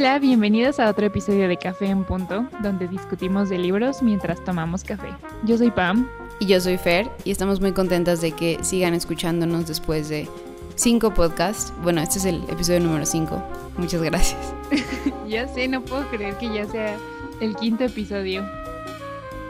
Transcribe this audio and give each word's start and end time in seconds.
Hola, 0.00 0.18
bienvenidos 0.18 0.80
a 0.80 0.88
otro 0.88 1.04
episodio 1.04 1.46
de 1.46 1.58
Café 1.58 1.88
en 1.88 2.04
Punto, 2.04 2.46
donde 2.62 2.88
discutimos 2.88 3.50
de 3.50 3.58
libros 3.58 4.00
mientras 4.00 4.42
tomamos 4.42 4.82
café. 4.82 5.10
Yo 5.44 5.58
soy 5.58 5.70
Pam. 5.70 6.08
Y 6.38 6.46
yo 6.46 6.58
soy 6.58 6.78
Fer, 6.78 7.10
y 7.24 7.30
estamos 7.30 7.60
muy 7.60 7.72
contentas 7.72 8.22
de 8.22 8.32
que 8.32 8.58
sigan 8.62 8.94
escuchándonos 8.94 9.66
después 9.66 10.08
de 10.08 10.26
cinco 10.74 11.12
podcasts. 11.12 11.74
Bueno, 11.82 12.00
este 12.00 12.18
es 12.18 12.24
el 12.24 12.42
episodio 12.48 12.80
número 12.80 13.04
cinco. 13.04 13.42
Muchas 13.76 14.00
gracias. 14.00 14.40
ya 15.28 15.46
sé, 15.46 15.68
no 15.68 15.82
puedo 15.82 16.08
creer 16.08 16.34
que 16.38 16.50
ya 16.50 16.64
sea 16.64 16.96
el 17.42 17.54
quinto 17.56 17.84
episodio. 17.84 18.42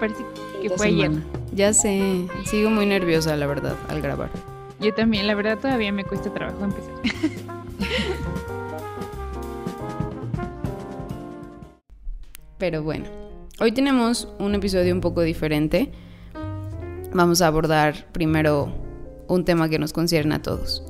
Parece 0.01 0.25
que 0.61 0.71
fue 0.71 0.89
ayer. 0.89 1.13
Ya 1.53 1.73
sé, 1.73 2.27
sigo 2.47 2.71
muy 2.71 2.87
nerviosa, 2.87 3.37
la 3.37 3.47
verdad, 3.47 3.77
al 3.89 4.03
grabar. 4.03 4.31
Yo 4.81 4.93
también, 4.95 5.29
la 5.29 5.37
verdad, 5.37 5.59
todavía 5.59 5.93
me 5.93 6.03
cuesta 6.03 6.35
trabajo 6.35 6.65
empezar. 6.65 6.95
Pero 12.61 12.83
bueno, 12.83 13.07
hoy 13.59 13.73
tenemos 13.73 14.29
un 14.39 14.55
episodio 14.55 14.95
un 14.95 15.01
poco 15.01 15.23
diferente. 15.23 15.91
Vamos 17.15 17.41
a 17.41 17.47
abordar 17.47 18.07
primero 18.13 18.71
un 19.29 19.47
tema 19.47 19.71
que 19.71 19.79
nos 19.79 19.95
concierne 19.95 20.35
a 20.35 20.43
todos. 20.43 20.85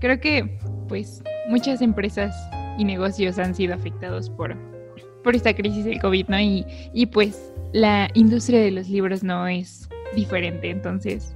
Creo 0.00 0.20
que, 0.20 0.58
pues, 0.86 1.24
muchas 1.48 1.82
empresas 1.82 2.32
y 2.78 2.84
negocios 2.84 3.40
han 3.40 3.56
sido 3.56 3.74
afectados 3.74 4.30
por, 4.30 4.56
por 5.24 5.34
esta 5.34 5.52
crisis 5.52 5.84
del 5.84 6.00
COVID, 6.00 6.28
¿no? 6.28 6.38
Y, 6.38 6.64
y 6.94 7.06
pues 7.06 7.52
la 7.72 8.08
industria 8.14 8.60
de 8.60 8.70
los 8.70 8.88
libros 8.88 9.24
no 9.24 9.48
es 9.48 9.88
diferente, 10.14 10.70
entonces 10.70 11.34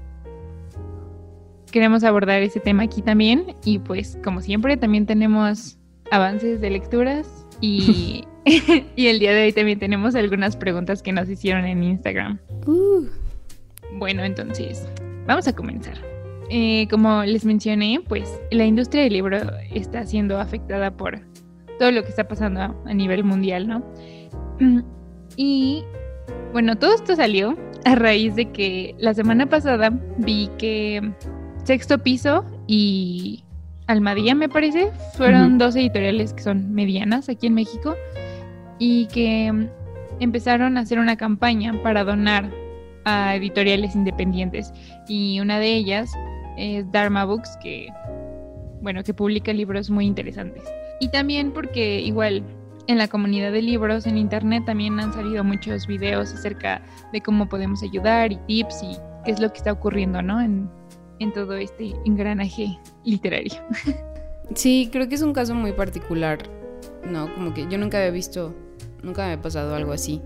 queremos 1.72 2.04
abordar 2.04 2.42
ese 2.42 2.60
tema 2.60 2.84
aquí 2.84 3.02
también 3.02 3.56
y 3.64 3.80
pues 3.80 4.18
como 4.22 4.40
siempre 4.40 4.76
también 4.76 5.06
tenemos 5.06 5.78
avances 6.10 6.60
de 6.60 6.70
lecturas 6.70 7.41
y, 7.62 8.24
y 8.96 9.06
el 9.06 9.18
día 9.18 9.32
de 9.32 9.44
hoy 9.44 9.52
también 9.52 9.78
tenemos 9.78 10.14
algunas 10.14 10.56
preguntas 10.56 11.02
que 11.02 11.12
nos 11.12 11.30
hicieron 11.30 11.64
en 11.64 11.82
Instagram. 11.82 12.38
Uh. 12.66 13.06
Bueno, 13.94 14.24
entonces 14.24 14.86
vamos 15.26 15.48
a 15.48 15.54
comenzar. 15.54 15.96
Eh, 16.50 16.86
como 16.90 17.22
les 17.24 17.44
mencioné, 17.44 18.00
pues 18.06 18.38
la 18.50 18.66
industria 18.66 19.04
del 19.04 19.14
libro 19.14 19.38
está 19.72 20.04
siendo 20.04 20.38
afectada 20.38 20.94
por 20.94 21.20
todo 21.78 21.90
lo 21.92 22.02
que 22.02 22.10
está 22.10 22.28
pasando 22.28 22.60
a 22.60 22.94
nivel 22.94 23.24
mundial, 23.24 23.66
¿no? 23.66 23.82
Y 25.34 25.82
bueno, 26.52 26.76
todo 26.76 26.94
esto 26.94 27.16
salió 27.16 27.56
a 27.86 27.94
raíz 27.94 28.36
de 28.36 28.50
que 28.50 28.94
la 28.98 29.14
semana 29.14 29.48
pasada 29.48 29.90
vi 30.18 30.50
que 30.58 31.12
Sexto 31.64 31.98
Piso 32.02 32.44
y 32.66 33.44
Almadía, 33.86 34.34
me 34.34 34.48
parece, 34.48 34.90
fueron 35.16 35.58
dos 35.58 35.76
editoriales 35.76 36.32
que 36.32 36.42
son 36.42 36.72
medianas 36.72 37.28
aquí 37.28 37.48
en 37.48 37.54
México 37.54 37.96
y 38.78 39.06
que 39.06 39.68
empezaron 40.20 40.76
a 40.76 40.80
hacer 40.80 40.98
una 40.98 41.16
campaña 41.16 41.74
para 41.82 42.04
donar 42.04 42.50
a 43.04 43.34
editoriales 43.36 43.94
independientes. 43.94 44.72
Y 45.08 45.40
una 45.40 45.58
de 45.58 45.74
ellas 45.74 46.10
es 46.56 46.90
Dharma 46.92 47.24
Books 47.24 47.56
que 47.62 47.88
bueno 48.80 49.02
que 49.02 49.14
publica 49.14 49.52
libros 49.52 49.90
muy 49.90 50.06
interesantes. 50.06 50.64
Y 51.00 51.08
también 51.08 51.52
porque 51.52 52.00
igual 52.00 52.42
en 52.86 52.98
la 52.98 53.08
comunidad 53.08 53.52
de 53.52 53.62
libros 53.62 54.06
en 54.06 54.16
internet 54.16 54.64
también 54.64 54.98
han 55.00 55.12
salido 55.12 55.44
muchos 55.44 55.86
videos 55.86 56.32
acerca 56.32 56.82
de 57.12 57.20
cómo 57.20 57.48
podemos 57.48 57.82
ayudar 57.82 58.32
y 58.32 58.36
tips 58.46 58.82
y 58.82 58.96
qué 59.24 59.32
es 59.32 59.40
lo 59.40 59.50
que 59.52 59.58
está 59.58 59.72
ocurriendo 59.72 60.20
no 60.22 60.40
en 60.40 60.68
en 61.20 61.32
todo 61.32 61.54
este 61.54 61.94
engranaje 62.04 62.76
literario. 63.04 63.54
Sí, 64.54 64.88
creo 64.92 65.08
que 65.08 65.14
es 65.14 65.22
un 65.22 65.32
caso 65.32 65.54
muy 65.54 65.72
particular, 65.72 66.40
¿no? 67.08 67.32
Como 67.34 67.54
que 67.54 67.66
yo 67.68 67.78
nunca 67.78 67.98
había 67.98 68.10
visto, 68.10 68.54
nunca 69.02 69.22
me 69.22 69.32
había 69.32 69.42
pasado 69.42 69.74
algo 69.74 69.92
así. 69.92 70.20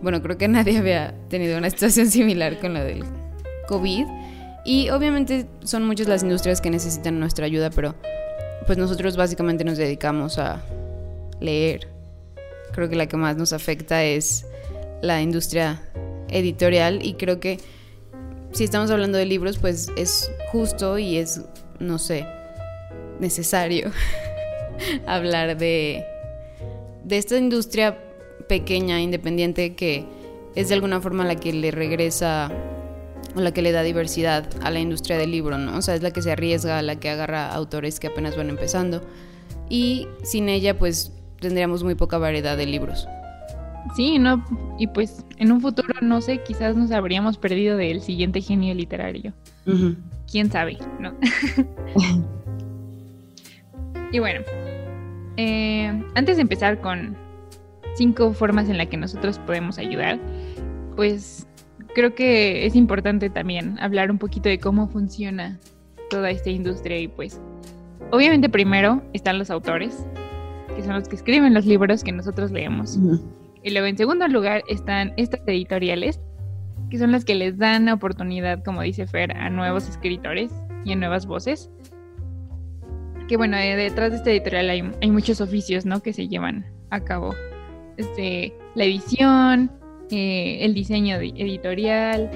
Bueno, 0.00 0.22
creo 0.22 0.38
que 0.38 0.48
nadie 0.48 0.78
había 0.78 1.14
tenido 1.28 1.58
una 1.58 1.70
situación 1.70 2.06
similar 2.08 2.58
con 2.60 2.74
la 2.74 2.84
del 2.84 3.04
COVID. 3.68 4.06
Y 4.64 4.90
obviamente 4.90 5.46
son 5.64 5.84
muchas 5.86 6.06
las 6.06 6.22
industrias 6.22 6.60
que 6.60 6.70
necesitan 6.70 7.18
nuestra 7.18 7.46
ayuda, 7.46 7.70
pero 7.70 7.94
pues 8.66 8.78
nosotros 8.78 9.16
básicamente 9.16 9.64
nos 9.64 9.76
dedicamos 9.76 10.38
a 10.38 10.62
leer. 11.40 11.88
Creo 12.72 12.88
que 12.88 12.96
la 12.96 13.06
que 13.06 13.16
más 13.16 13.36
nos 13.36 13.52
afecta 13.52 14.04
es 14.04 14.46
la 15.02 15.20
industria 15.20 15.82
editorial 16.28 17.04
y 17.04 17.14
creo 17.14 17.40
que 17.40 17.58
si 18.52 18.64
estamos 18.64 18.90
hablando 18.90 19.18
de 19.18 19.26
libros, 19.26 19.58
pues 19.58 19.90
es 19.96 20.30
justo 20.50 20.98
y 20.98 21.16
es, 21.16 21.42
no 21.82 21.98
sé, 21.98 22.26
necesario 23.20 23.90
hablar 25.06 25.56
de, 25.58 26.04
de 27.04 27.18
esta 27.18 27.36
industria 27.36 27.98
pequeña, 28.48 29.00
independiente, 29.00 29.74
que 29.74 30.04
es 30.54 30.68
de 30.68 30.74
alguna 30.74 31.00
forma 31.00 31.24
la 31.24 31.36
que 31.36 31.52
le 31.52 31.70
regresa 31.70 32.50
o 33.34 33.40
la 33.40 33.52
que 33.52 33.62
le 33.62 33.72
da 33.72 33.82
diversidad 33.82 34.48
a 34.62 34.70
la 34.70 34.80
industria 34.80 35.16
del 35.16 35.30
libro, 35.30 35.56
¿no? 35.58 35.76
O 35.78 35.82
sea, 35.82 35.94
es 35.94 36.02
la 36.02 36.10
que 36.10 36.22
se 36.22 36.32
arriesga, 36.32 36.82
la 36.82 36.96
que 36.96 37.08
agarra 37.08 37.52
autores 37.52 37.98
que 37.98 38.08
apenas 38.08 38.36
van 38.36 38.50
empezando. 38.50 39.02
Y 39.68 40.06
sin 40.22 40.48
ella, 40.48 40.78
pues 40.78 41.12
tendríamos 41.40 41.82
muy 41.82 41.94
poca 41.94 42.18
variedad 42.18 42.56
de 42.56 42.66
libros. 42.66 43.06
Sí, 43.96 44.18
no, 44.18 44.44
y 44.78 44.86
pues 44.86 45.24
en 45.38 45.52
un 45.52 45.60
futuro, 45.60 45.94
no 46.02 46.20
sé, 46.20 46.38
quizás 46.38 46.76
nos 46.76 46.90
habríamos 46.92 47.36
perdido 47.36 47.76
del 47.76 48.00
siguiente 48.00 48.40
genio 48.40 48.74
literario. 48.74 49.32
Quién 50.32 50.50
sabe, 50.50 50.78
¿no? 50.98 51.12
y 54.12 54.18
bueno, 54.18 54.40
eh, 55.36 56.02
antes 56.14 56.36
de 56.36 56.42
empezar 56.42 56.80
con 56.80 57.14
cinco 57.96 58.32
formas 58.32 58.70
en 58.70 58.78
las 58.78 58.86
que 58.86 58.96
nosotros 58.96 59.38
podemos 59.40 59.76
ayudar, 59.76 60.18
pues 60.96 61.46
creo 61.94 62.14
que 62.14 62.64
es 62.64 62.74
importante 62.74 63.28
también 63.28 63.78
hablar 63.78 64.10
un 64.10 64.16
poquito 64.16 64.48
de 64.48 64.58
cómo 64.58 64.88
funciona 64.88 65.60
toda 66.08 66.30
esta 66.30 66.48
industria 66.48 66.98
y 66.98 67.08
pues 67.08 67.38
obviamente 68.10 68.48
primero 68.48 69.02
están 69.12 69.38
los 69.38 69.50
autores, 69.50 70.06
que 70.74 70.82
son 70.82 70.94
los 70.94 71.08
que 71.08 71.16
escriben 71.16 71.52
los 71.52 71.66
libros 71.66 72.02
que 72.02 72.12
nosotros 72.12 72.50
leemos. 72.50 72.98
Y 73.62 73.70
luego 73.70 73.86
en 73.86 73.98
segundo 73.98 74.26
lugar 74.28 74.62
están 74.66 75.12
estas 75.18 75.42
editoriales, 75.46 76.20
que 76.92 76.98
son 76.98 77.10
las 77.10 77.24
que 77.24 77.34
les 77.34 77.56
dan 77.56 77.88
oportunidad, 77.88 78.62
como 78.62 78.82
dice 78.82 79.06
Fer, 79.06 79.34
a 79.34 79.48
nuevos 79.48 79.88
escritores 79.88 80.52
y 80.84 80.92
a 80.92 80.96
nuevas 80.96 81.24
voces. 81.24 81.70
Que 83.28 83.38
bueno, 83.38 83.56
detrás 83.56 84.10
de 84.10 84.18
esta 84.18 84.30
editorial 84.30 84.68
hay, 84.68 85.10
muchos 85.10 85.40
oficios, 85.40 85.86
¿no? 85.86 86.02
Que 86.02 86.12
se 86.12 86.28
llevan 86.28 86.66
a 86.90 87.00
cabo. 87.00 87.34
Este, 87.96 88.52
la 88.74 88.84
edición, 88.84 89.72
eh, 90.10 90.58
el 90.60 90.74
diseño 90.74 91.16
editorial 91.16 92.30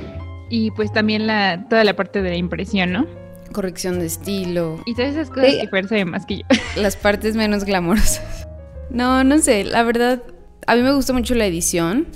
y 0.48 0.70
pues 0.70 0.90
también 0.90 1.26
la, 1.26 1.66
toda 1.68 1.84
la 1.84 1.94
parte 1.94 2.22
de 2.22 2.30
la 2.30 2.36
impresión, 2.36 2.92
¿no? 2.92 3.06
Corrección 3.52 3.98
de 3.98 4.06
estilo. 4.06 4.80
Y 4.86 4.94
todas 4.94 5.10
esas 5.10 5.28
cosas 5.28 5.54
que 5.60 5.68
Fer 5.68 5.86
sabe 5.86 6.06
más 6.06 6.24
que 6.24 6.38
yo. 6.38 6.44
Las 6.80 6.96
partes 6.96 7.36
menos 7.36 7.64
glamorosas. 7.64 8.48
No, 8.88 9.22
no 9.22 9.36
sé, 9.36 9.64
la 9.64 9.82
verdad 9.82 10.22
a 10.66 10.76
mí 10.76 10.80
me 10.80 10.94
gusta 10.94 11.12
mucho 11.12 11.34
la 11.34 11.44
edición 11.44 12.06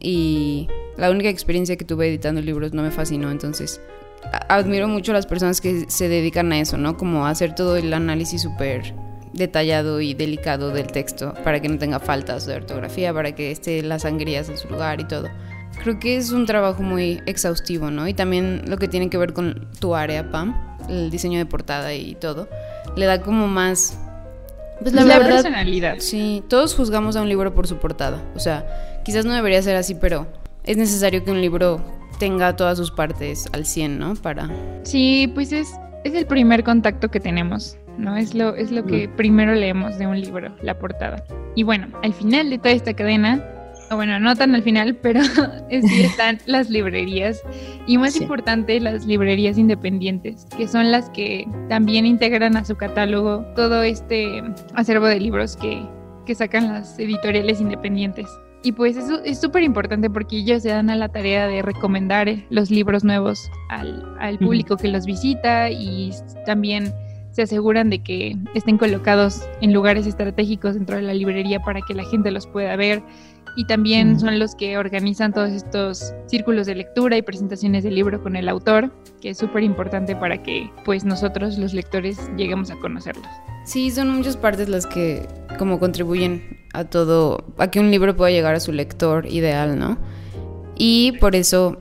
y 0.00 0.66
la 0.96 1.10
única 1.10 1.28
experiencia 1.28 1.76
que 1.76 1.84
tuve 1.84 2.08
editando 2.08 2.40
libros 2.40 2.72
no 2.72 2.82
me 2.82 2.90
fascinó, 2.90 3.30
entonces 3.30 3.80
admiro 4.48 4.88
mucho 4.88 5.12
a 5.12 5.14
las 5.14 5.26
personas 5.26 5.60
que 5.60 5.86
se 5.88 6.08
dedican 6.08 6.52
a 6.52 6.60
eso, 6.60 6.76
¿no? 6.76 6.96
Como 6.96 7.26
a 7.26 7.30
hacer 7.30 7.54
todo 7.54 7.76
el 7.76 7.92
análisis 7.92 8.42
súper 8.42 8.94
detallado 9.32 10.00
y 10.00 10.14
delicado 10.14 10.70
del 10.70 10.86
texto 10.86 11.34
para 11.42 11.60
que 11.60 11.68
no 11.68 11.78
tenga 11.78 11.98
faltas 11.98 12.46
de 12.46 12.54
ortografía, 12.54 13.12
para 13.12 13.34
que 13.34 13.50
esté 13.50 13.82
las 13.82 14.02
sangrías 14.02 14.48
en 14.48 14.56
su 14.56 14.68
lugar 14.68 15.00
y 15.00 15.04
todo. 15.04 15.28
Creo 15.82 15.98
que 15.98 16.16
es 16.16 16.30
un 16.30 16.46
trabajo 16.46 16.82
muy 16.82 17.20
exhaustivo, 17.26 17.90
¿no? 17.90 18.06
Y 18.06 18.14
también 18.14 18.62
lo 18.68 18.76
que 18.76 18.86
tiene 18.86 19.10
que 19.10 19.18
ver 19.18 19.32
con 19.32 19.68
tu 19.80 19.94
área, 19.94 20.30
Pam, 20.30 20.54
el 20.88 21.10
diseño 21.10 21.38
de 21.38 21.46
portada 21.46 21.92
y 21.94 22.14
todo, 22.14 22.48
le 22.96 23.06
da 23.06 23.20
como 23.20 23.48
más 23.48 23.98
pues 24.80 24.92
la, 24.92 25.18
personalidad. 25.18 25.96
Sí, 25.98 26.42
todos 26.48 26.74
juzgamos 26.74 27.16
a 27.16 27.22
un 27.22 27.28
libro 27.28 27.54
por 27.54 27.66
su 27.66 27.78
portada. 27.78 28.22
O 28.36 28.38
sea, 28.38 29.00
quizás 29.04 29.24
no 29.24 29.32
debería 29.34 29.60
ser 29.62 29.76
así, 29.76 29.94
pero 29.94 30.26
es 30.64 30.76
necesario 30.76 31.24
que 31.24 31.30
un 31.30 31.40
libro 31.40 31.84
tenga 32.18 32.54
todas 32.56 32.78
sus 32.78 32.90
partes 32.90 33.48
al 33.52 33.66
100, 33.66 33.98
¿no? 33.98 34.14
Para... 34.14 34.48
Sí, 34.84 35.30
pues 35.34 35.52
es, 35.52 35.72
es 36.04 36.14
el 36.14 36.26
primer 36.26 36.64
contacto 36.64 37.10
que 37.10 37.20
tenemos, 37.20 37.76
¿no? 37.98 38.16
Es 38.16 38.34
lo, 38.34 38.54
es 38.54 38.70
lo 38.70 38.84
que 38.84 39.08
mm. 39.08 39.16
primero 39.16 39.54
leemos 39.54 39.98
de 39.98 40.06
un 40.06 40.20
libro, 40.20 40.54
la 40.62 40.78
portada. 40.78 41.24
Y 41.54 41.62
bueno, 41.62 41.88
al 42.02 42.14
final 42.14 42.50
de 42.50 42.58
toda 42.58 42.70
esta 42.70 42.94
cadena 42.94 43.42
bueno, 43.94 44.18
no 44.18 44.34
tan 44.36 44.54
al 44.54 44.62
final, 44.62 44.96
pero 45.02 45.22
sí 45.22 46.02
están 46.02 46.38
las 46.46 46.70
librerías 46.70 47.42
y 47.86 47.98
más 47.98 48.16
importante 48.20 48.80
las 48.80 49.06
librerías 49.06 49.58
independientes, 49.58 50.46
que 50.56 50.68
son 50.68 50.90
las 50.90 51.10
que 51.10 51.46
también 51.68 52.06
integran 52.06 52.56
a 52.56 52.64
su 52.64 52.76
catálogo 52.76 53.44
todo 53.54 53.82
este 53.82 54.42
acervo 54.74 55.06
de 55.06 55.20
libros 55.20 55.56
que, 55.56 55.82
que 56.26 56.34
sacan 56.34 56.68
las 56.68 56.98
editoriales 56.98 57.60
independientes. 57.60 58.28
Y 58.64 58.72
pues 58.72 58.96
eso 58.96 59.22
es 59.22 59.38
súper 59.38 59.62
importante 59.62 60.08
porque 60.08 60.38
ellos 60.38 60.62
se 60.62 60.70
dan 60.70 60.88
a 60.88 60.96
la 60.96 61.10
tarea 61.10 61.46
de 61.46 61.60
recomendar 61.60 62.34
los 62.48 62.70
libros 62.70 63.04
nuevos 63.04 63.50
al, 63.68 64.16
al 64.18 64.38
público 64.38 64.78
que 64.78 64.88
los 64.88 65.04
visita 65.04 65.70
y 65.70 66.12
también 66.46 66.90
se 67.32 67.42
aseguran 67.42 67.90
de 67.90 67.98
que 67.98 68.36
estén 68.54 68.78
colocados 68.78 69.46
en 69.60 69.74
lugares 69.74 70.06
estratégicos 70.06 70.76
dentro 70.76 70.96
de 70.96 71.02
la 71.02 71.12
librería 71.12 71.60
para 71.60 71.82
que 71.82 71.92
la 71.92 72.04
gente 72.04 72.30
los 72.30 72.46
pueda 72.46 72.74
ver 72.76 73.02
y 73.56 73.66
también 73.66 74.18
son 74.18 74.38
los 74.38 74.54
que 74.54 74.76
organizan 74.78 75.32
todos 75.32 75.50
estos 75.50 76.12
círculos 76.26 76.66
de 76.66 76.74
lectura 76.74 77.16
y 77.16 77.22
presentaciones 77.22 77.84
del 77.84 77.94
libro 77.94 78.22
con 78.22 78.36
el 78.36 78.48
autor, 78.48 78.92
que 79.20 79.30
es 79.30 79.38
súper 79.38 79.62
importante 79.62 80.16
para 80.16 80.42
que 80.42 80.70
pues 80.84 81.04
nosotros 81.04 81.58
los 81.58 81.72
lectores 81.72 82.18
lleguemos 82.36 82.70
a 82.70 82.76
conocerlos. 82.76 83.26
Sí, 83.64 83.90
son 83.90 84.10
muchas 84.10 84.36
partes 84.36 84.68
las 84.68 84.86
que 84.86 85.26
como 85.58 85.78
contribuyen 85.78 86.58
a 86.72 86.84
todo, 86.84 87.44
a 87.58 87.70
que 87.70 87.80
un 87.80 87.90
libro 87.90 88.16
pueda 88.16 88.30
llegar 88.30 88.54
a 88.54 88.60
su 88.60 88.72
lector 88.72 89.26
ideal, 89.26 89.78
¿no? 89.78 89.96
Y 90.76 91.12
por 91.20 91.36
eso 91.36 91.78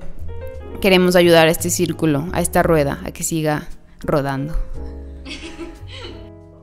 queremos 0.82 1.16
ayudar 1.16 1.48
a 1.48 1.52
este 1.52 1.70
círculo, 1.70 2.28
a 2.34 2.42
esta 2.42 2.62
rueda, 2.62 3.00
a 3.06 3.12
que 3.12 3.24
siga 3.24 3.68
rodando. 4.02 4.56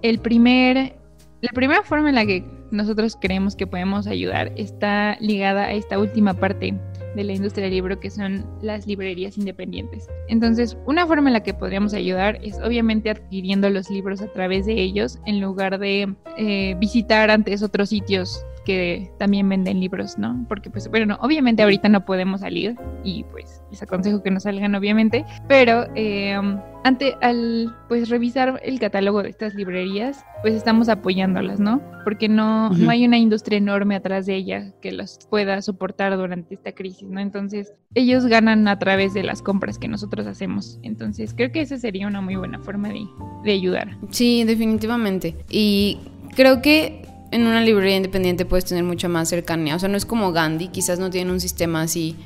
El 0.03 0.21
primer, 0.21 0.95
la 1.41 1.51
primera 1.53 1.83
forma 1.83 2.09
en 2.11 2.15
la 2.15 2.25
que 2.25 2.45
nosotros 2.71 3.17
creemos 3.21 3.57
que 3.57 3.67
podemos 3.67 4.07
ayudar 4.07 4.53
está 4.57 5.17
ligada 5.21 5.65
a 5.65 5.73
esta 5.73 5.99
última 5.99 6.35
parte 6.35 6.79
de 7.15 7.25
la 7.25 7.33
industria 7.33 7.65
del 7.65 7.75
libro 7.75 7.99
que 7.99 8.11
son 8.11 8.47
las 8.63 8.87
librerías 8.87 9.37
independientes. 9.37 10.09
Entonces, 10.29 10.77
una 10.87 11.07
forma 11.07 11.29
en 11.29 11.35
la 11.35 11.43
que 11.43 11.55
podríamos 11.55 11.93
ayudar 11.95 12.39
es 12.43 12.59
obviamente 12.61 13.11
adquiriendo 13.11 13.69
los 13.71 13.91
libros 13.91 14.23
a 14.23 14.29
través 14.33 14.67
de 14.67 14.75
ellos 14.75 15.19
en 15.27 15.41
lugar 15.41 15.79
de 15.79 16.15
eh, 16.37 16.77
visitar 16.79 17.31
antes 17.31 17.63
otros 17.63 17.89
sitios 17.89 18.45
que 18.65 19.11
también 19.19 19.49
venden 19.49 19.81
libros, 19.81 20.19
¿no? 20.19 20.45
Porque 20.49 20.71
pues 20.71 20.89
bueno, 20.89 21.19
obviamente 21.21 21.63
ahorita 21.63 21.89
no 21.89 22.05
podemos 22.05 22.41
salir 22.41 22.77
y 23.05 23.25
pues 23.25 23.63
les 23.71 23.83
aconsejo 23.83 24.23
que 24.23 24.31
no 24.31 24.41
salgan 24.41 24.75
obviamente, 24.75 25.25
pero 25.49 25.87
eh, 25.95 26.39
ante 26.85 27.17
al 27.21 27.75
pues 27.89 28.09
revisar 28.09 28.61
el 28.65 28.79
catálogo 28.79 29.23
de 29.23 29.31
estas 29.31 29.55
librerías, 29.55 30.25
pues 30.43 30.55
estamos 30.55 30.89
apoyándolas, 30.89 31.61
¿no? 31.61 31.81
Porque 32.05 32.29
no, 32.29 32.71
no 32.71 32.91
hay 32.91 33.05
una 33.05 33.19
industria 33.19 33.59
enorme 33.59 33.97
atrás 33.97 34.27
de 34.27 34.37
ellas 34.37 34.75
que 34.81 34.93
las 34.93 35.19
pueda 35.29 35.61
soportar 35.63 36.17
durante 36.17 36.55
esta 36.55 36.73
crisis, 36.73 37.09
¿no? 37.09 37.21
Entonces, 37.21 37.75
ellos 37.95 38.27
ganan 38.27 38.67
a 38.69 38.79
través 38.79 39.13
de 39.15 39.23
las 39.23 39.43
compras 39.43 39.79
que 39.79 39.89
nosotros 39.89 40.27
hacemos. 40.27 40.79
Entonces, 40.83 41.35
creo 41.35 41.53
que 41.53 41.61
esa 41.61 41.77
sería 41.79 42.07
una 42.07 42.21
muy 42.21 42.37
buena 42.37 42.59
forma 42.59 42.89
de, 42.89 43.07
de 43.45 43.53
ayudar. 43.53 43.97
Sí, 44.11 44.45
definitivamente. 44.45 45.37
Y 45.51 45.99
creo 46.35 46.63
que 46.63 47.03
en 47.31 47.47
una 47.47 47.63
librería 47.63 47.97
independiente 47.97 48.45
puedes 48.45 48.65
tener 48.65 48.85
mucha 48.85 49.09
más 49.09 49.29
cercanía. 49.29 49.77
O 49.77 49.79
sea, 49.79 49.89
no 49.89 49.97
es 49.97 50.05
como 50.05 50.33
Gandhi, 50.33 50.69
quizás 50.69 50.99
no 50.99 51.11
tienen 51.11 51.33
un 51.33 51.41
sistema 51.41 51.83
así 51.83 52.17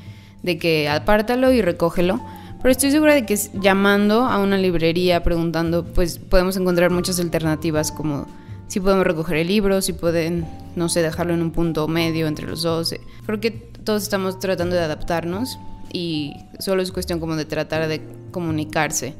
de 0.43 0.59
que 0.59 0.89
apártalo 0.89 1.53
y 1.53 1.63
recógelo. 1.63 2.21
Pero 2.63 2.73
estoy 2.73 2.91
segura 2.91 3.15
de 3.15 3.27
que 3.27 3.39
llamando 3.61 4.25
a 4.25 4.39
una 4.39 4.57
librería, 4.57 5.23
preguntando, 5.23 5.85
pues 5.85 6.19
podemos 6.19 6.57
encontrar 6.57 6.91
muchas 6.91 7.21
alternativas 7.21 7.93
como 7.93 8.27
si 8.69 8.81
podemos 8.81 9.07
recoger 9.07 9.37
el 9.37 9.49
libro, 9.49 9.83
si 9.83 9.93
pueden, 9.93 10.47
no 10.75 10.89
sé, 10.89 11.03
dejarlo 11.03 11.35
en 11.35 11.43
un 11.43 11.51
punto 11.51 11.87
medio 11.89 12.27
entre 12.27 12.47
los 12.47 12.63
dos. 12.63 12.95
Creo 13.27 13.41
que 13.41 13.51
todos 13.51 14.03
estamos 14.03 14.39
tratando 14.39 14.75
de 14.77 14.83
adaptarnos 14.83 15.59
y 15.93 16.33
solo 16.59 16.81
es 16.81 16.91
cuestión 16.91 17.21
como 17.21 17.37
de 17.37 17.45
tratar 17.45 17.87
de 17.87 18.01
comunicarse 18.31 19.15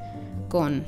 con 0.49 0.83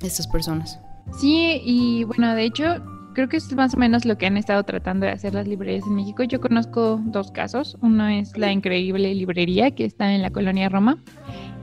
estas 0.00 0.28
personas. 0.28 0.78
Sí, 1.18 1.60
y 1.64 2.04
bueno, 2.04 2.34
de 2.34 2.44
hecho, 2.44 2.76
creo 3.14 3.28
que 3.28 3.38
es 3.38 3.54
más 3.54 3.74
o 3.74 3.78
menos 3.78 4.04
lo 4.04 4.18
que 4.18 4.26
han 4.26 4.36
estado 4.36 4.62
tratando 4.64 5.06
de 5.06 5.12
hacer 5.12 5.32
las 5.34 5.48
librerías 5.48 5.86
en 5.86 5.94
México. 5.94 6.22
Yo 6.24 6.40
conozco 6.40 7.00
dos 7.04 7.30
casos. 7.30 7.78
Uno 7.80 8.06
es 8.08 8.36
la 8.36 8.52
increíble 8.52 9.14
librería 9.14 9.70
que 9.70 9.84
está 9.84 10.12
en 10.12 10.20
la 10.20 10.30
colonia 10.30 10.68
Roma 10.68 10.98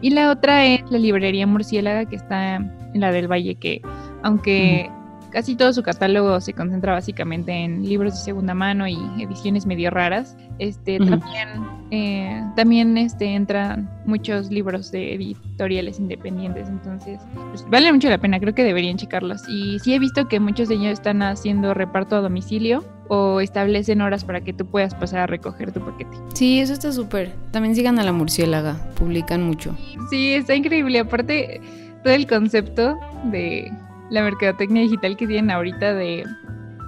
y 0.01 0.09
la 0.09 0.31
otra 0.31 0.65
es 0.65 0.81
la 0.89 0.97
librería 0.97 1.45
Murciélaga 1.45 2.05
que 2.05 2.15
está 2.15 2.55
en 2.55 2.99
la 2.99 3.11
del 3.11 3.31
Valle, 3.31 3.55
que 3.55 3.81
aunque 4.23 4.89
casi 5.31 5.55
todo 5.55 5.73
su 5.73 5.83
catálogo 5.83 6.39
se 6.41 6.53
concentra 6.53 6.93
básicamente 6.93 7.51
en 7.51 7.87
libros 7.87 8.13
de 8.13 8.19
segunda 8.19 8.53
mano 8.53 8.87
y 8.87 8.97
ediciones 9.19 9.65
medio 9.65 9.89
raras. 9.89 10.35
Este, 10.59 10.99
También, 10.99 11.49
eh, 11.89 12.43
también 12.55 12.97
este, 12.97 13.33
entran 13.33 13.89
muchos 14.05 14.51
libros 14.51 14.91
de 14.91 15.15
editoriales 15.15 15.99
independientes, 15.99 16.69
entonces 16.69 17.19
pues, 17.49 17.65
vale 17.67 17.91
mucho 17.91 18.09
la 18.09 18.19
pena, 18.19 18.39
creo 18.39 18.53
que 18.53 18.63
deberían 18.63 18.97
checarlos. 18.97 19.41
Y 19.49 19.79
sí 19.79 19.95
he 19.95 19.99
visto 19.99 20.27
que 20.27 20.39
muchos 20.39 20.69
de 20.69 20.75
ellos 20.75 20.93
están 20.93 21.23
haciendo 21.23 21.73
reparto 21.73 22.15
a 22.15 22.21
domicilio 22.21 22.85
o 23.07 23.41
establecen 23.41 24.01
horas 24.01 24.23
para 24.23 24.41
que 24.41 24.53
tú 24.53 24.65
puedas 24.67 24.93
pasar 24.93 25.21
a 25.21 25.27
recoger 25.27 25.71
tu 25.71 25.79
paquete. 25.79 26.15
Sí, 26.33 26.59
eso 26.59 26.73
está 26.73 26.91
súper. 26.91 27.33
También 27.51 27.75
sigan 27.75 27.99
a 27.99 28.03
la 28.03 28.11
murciélaga, 28.11 28.75
publican 28.95 29.43
mucho. 29.43 29.75
Sí, 30.09 30.33
está 30.33 30.55
increíble. 30.55 30.99
Aparte, 30.99 31.59
todo 32.03 32.13
el 32.13 32.27
concepto 32.27 32.97
de 33.25 33.71
la 34.11 34.21
mercadotecnia 34.23 34.83
digital 34.83 35.17
que 35.17 35.25
tienen 35.25 35.49
ahorita 35.49 35.93
de 35.93 36.23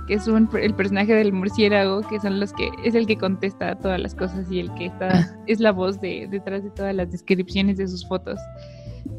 que 0.07 0.15
es 0.15 0.27
un, 0.27 0.49
el 0.61 0.75
personaje 0.75 1.13
del 1.13 1.31
murciélago, 1.31 2.01
que 2.01 2.19
son 2.19 2.39
los 2.39 2.51
que 2.51 2.69
es 2.83 2.93
el 2.93 3.07
que 3.07 3.17
contesta 3.17 3.75
todas 3.75 3.99
las 3.99 4.13
cosas 4.13 4.51
y 4.51 4.59
el 4.59 4.73
que 4.75 4.87
está 4.87 5.09
ah. 5.13 5.43
es 5.47 5.61
la 5.61 5.71
voz 5.71 5.99
de 6.01 6.27
detrás 6.29 6.63
de 6.63 6.69
todas 6.71 6.93
las 6.93 7.09
descripciones 7.09 7.77
de 7.77 7.87
sus 7.87 8.05
fotos. 8.07 8.37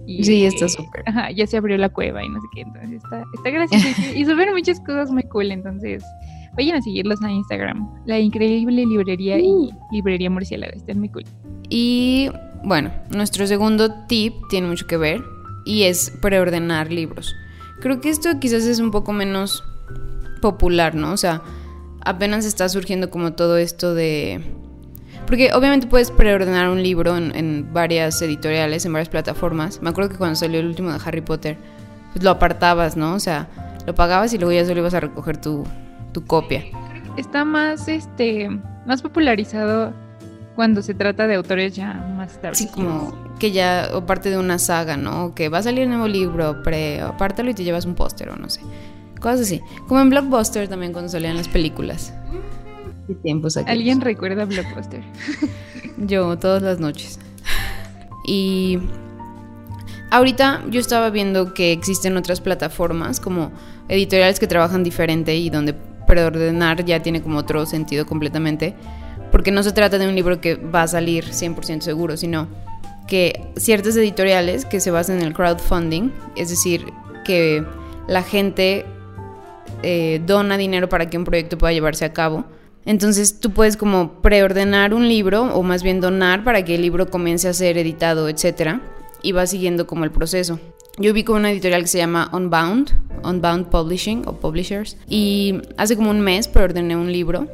Y, 0.06 0.22
sí, 0.24 0.44
está 0.44 0.68
súper. 0.68 1.02
Ajá, 1.06 1.30
ya 1.30 1.46
se 1.46 1.56
abrió 1.56 1.78
la 1.78 1.88
cueva 1.88 2.22
y 2.22 2.28
no 2.28 2.40
sé 2.40 2.46
qué, 2.54 2.60
entonces 2.60 3.02
está, 3.02 3.24
está 3.34 3.50
gracioso 3.50 3.86
y 4.14 4.24
suben 4.24 4.52
muchas 4.52 4.80
cosas 4.80 5.10
muy 5.10 5.22
cool, 5.24 5.50
entonces 5.50 6.04
vayan 6.54 6.76
a 6.76 6.82
seguirlos 6.82 7.22
en 7.22 7.30
Instagram, 7.30 7.88
la 8.04 8.18
increíble 8.18 8.84
librería 8.84 9.38
y 9.38 9.46
uh. 9.46 9.70
librería 9.92 10.28
murciélago, 10.28 10.74
están 10.74 10.98
muy 10.98 11.08
cool. 11.08 11.24
Y 11.70 12.28
bueno, 12.62 12.90
nuestro 13.10 13.46
segundo 13.46 14.06
tip 14.06 14.34
tiene 14.50 14.68
mucho 14.68 14.86
que 14.86 14.98
ver 14.98 15.22
y 15.64 15.84
es 15.84 16.10
preordenar 16.20 16.92
libros. 16.92 17.34
Creo 17.84 18.00
que 18.00 18.08
esto 18.08 18.30
quizás 18.40 18.64
es 18.64 18.80
un 18.80 18.90
poco 18.90 19.12
menos 19.12 19.62
popular, 20.40 20.94
¿no? 20.94 21.12
O 21.12 21.18
sea, 21.18 21.42
apenas 22.02 22.46
está 22.46 22.66
surgiendo 22.70 23.10
como 23.10 23.34
todo 23.34 23.58
esto 23.58 23.92
de... 23.92 24.40
Porque 25.26 25.52
obviamente 25.52 25.86
puedes 25.86 26.10
preordenar 26.10 26.70
un 26.70 26.82
libro 26.82 27.14
en, 27.14 27.68
varias 27.74 28.22
editoriales, 28.22 28.86
en 28.86 28.94
varias 28.94 29.10
plataformas. 29.10 29.82
Me 29.82 29.90
acuerdo 29.90 30.08
que 30.08 30.16
cuando 30.16 30.34
salió 30.34 30.60
el 30.60 30.66
último 30.66 30.94
de 30.94 30.98
Harry 31.04 31.20
Potter, 31.20 31.58
pues 32.14 32.24
lo 32.24 32.30
apartabas, 32.30 32.96
¿no? 32.96 33.12
O 33.12 33.20
sea, 33.20 33.50
lo 33.86 33.94
pagabas 33.94 34.32
y 34.32 34.38
luego 34.38 34.52
ya 34.52 34.64
solo 34.64 34.80
ibas 34.80 34.94
a 34.94 35.00
recoger 35.00 35.36
tu, 35.36 35.64
tu 36.12 36.24
copia. 36.24 36.64
Está 37.18 37.44
más, 37.44 37.86
este, 37.88 38.48
más 38.86 39.02
popularizado 39.02 39.92
cuando 40.54 40.82
se 40.82 40.94
trata 40.94 41.26
de 41.26 41.34
autores 41.34 41.74
ya 41.74 41.92
más 42.16 42.32
establecidos. 42.32 42.74
Sí, 42.74 42.80
como 42.80 43.34
que 43.38 43.52
ya, 43.52 43.90
o 43.92 44.06
parte 44.06 44.30
de 44.30 44.38
una 44.38 44.58
saga, 44.58 44.96
¿no? 44.96 45.34
Que 45.34 45.48
va 45.48 45.58
a 45.58 45.62
salir 45.62 45.84
un 45.84 45.90
nuevo 45.90 46.08
libro, 46.08 46.62
pre, 46.62 47.00
apártalo 47.00 47.50
y 47.50 47.54
te 47.54 47.64
llevas 47.64 47.84
un 47.84 47.94
póster 47.94 48.30
o 48.30 48.36
no 48.36 48.48
sé. 48.48 48.60
Cosas 49.20 49.40
así. 49.40 49.60
Como 49.88 50.00
en 50.00 50.10
Blockbuster 50.10 50.68
también 50.68 50.92
cuando 50.92 51.10
salían 51.10 51.36
las 51.36 51.48
películas. 51.48 52.12
¿Qué 53.06 53.14
tiempos 53.14 53.56
aquí? 53.56 53.70
¿Alguien 53.70 54.00
recuerda 54.00 54.44
Blockbuster? 54.44 55.02
yo, 55.98 56.38
todas 56.38 56.62
las 56.62 56.78
noches. 56.78 57.18
Y 58.26 58.78
ahorita 60.10 60.62
yo 60.70 60.80
estaba 60.80 61.10
viendo 61.10 61.52
que 61.52 61.72
existen 61.72 62.16
otras 62.16 62.40
plataformas 62.40 63.20
como 63.20 63.50
editoriales 63.88 64.38
que 64.38 64.46
trabajan 64.46 64.84
diferente 64.84 65.36
y 65.36 65.50
donde 65.50 65.74
preordenar 66.06 66.84
ya 66.84 67.02
tiene 67.02 67.22
como 67.22 67.38
otro 67.38 67.66
sentido 67.66 68.06
completamente 68.06 68.74
porque 69.34 69.50
no 69.50 69.64
se 69.64 69.72
trata 69.72 69.98
de 69.98 70.06
un 70.06 70.14
libro 70.14 70.40
que 70.40 70.54
va 70.54 70.82
a 70.82 70.86
salir 70.86 71.24
100% 71.24 71.80
seguro, 71.80 72.16
sino 72.16 72.46
que 73.08 73.44
ciertas 73.56 73.96
editoriales 73.96 74.64
que 74.64 74.78
se 74.78 74.92
basan 74.92 75.16
en 75.18 75.24
el 75.24 75.32
crowdfunding, 75.32 76.12
es 76.36 76.50
decir, 76.50 76.84
que 77.24 77.64
la 78.06 78.22
gente 78.22 78.86
eh, 79.82 80.22
dona 80.24 80.56
dinero 80.56 80.88
para 80.88 81.10
que 81.10 81.18
un 81.18 81.24
proyecto 81.24 81.58
pueda 81.58 81.72
llevarse 81.72 82.04
a 82.04 82.12
cabo. 82.12 82.44
Entonces 82.84 83.40
tú 83.40 83.50
puedes 83.50 83.76
como 83.76 84.22
preordenar 84.22 84.94
un 84.94 85.08
libro 85.08 85.52
o 85.52 85.64
más 85.64 85.82
bien 85.82 86.00
donar 86.00 86.44
para 86.44 86.64
que 86.64 86.76
el 86.76 86.82
libro 86.82 87.10
comience 87.10 87.48
a 87.48 87.54
ser 87.54 87.76
editado, 87.76 88.28
etc. 88.28 88.78
Y 89.20 89.32
va 89.32 89.48
siguiendo 89.48 89.88
como 89.88 90.04
el 90.04 90.12
proceso. 90.12 90.60
Yo 90.96 91.12
vi 91.12 91.24
con 91.24 91.38
una 91.38 91.50
editorial 91.50 91.82
que 91.82 91.88
se 91.88 91.98
llama 91.98 92.30
Unbound, 92.32 92.96
Unbound 93.24 93.66
Publishing 93.66 94.28
o 94.28 94.34
Publishers, 94.34 94.96
y 95.08 95.60
hace 95.76 95.96
como 95.96 96.10
un 96.10 96.20
mes 96.20 96.46
preordené 96.46 96.94
un 96.94 97.10
libro 97.10 97.48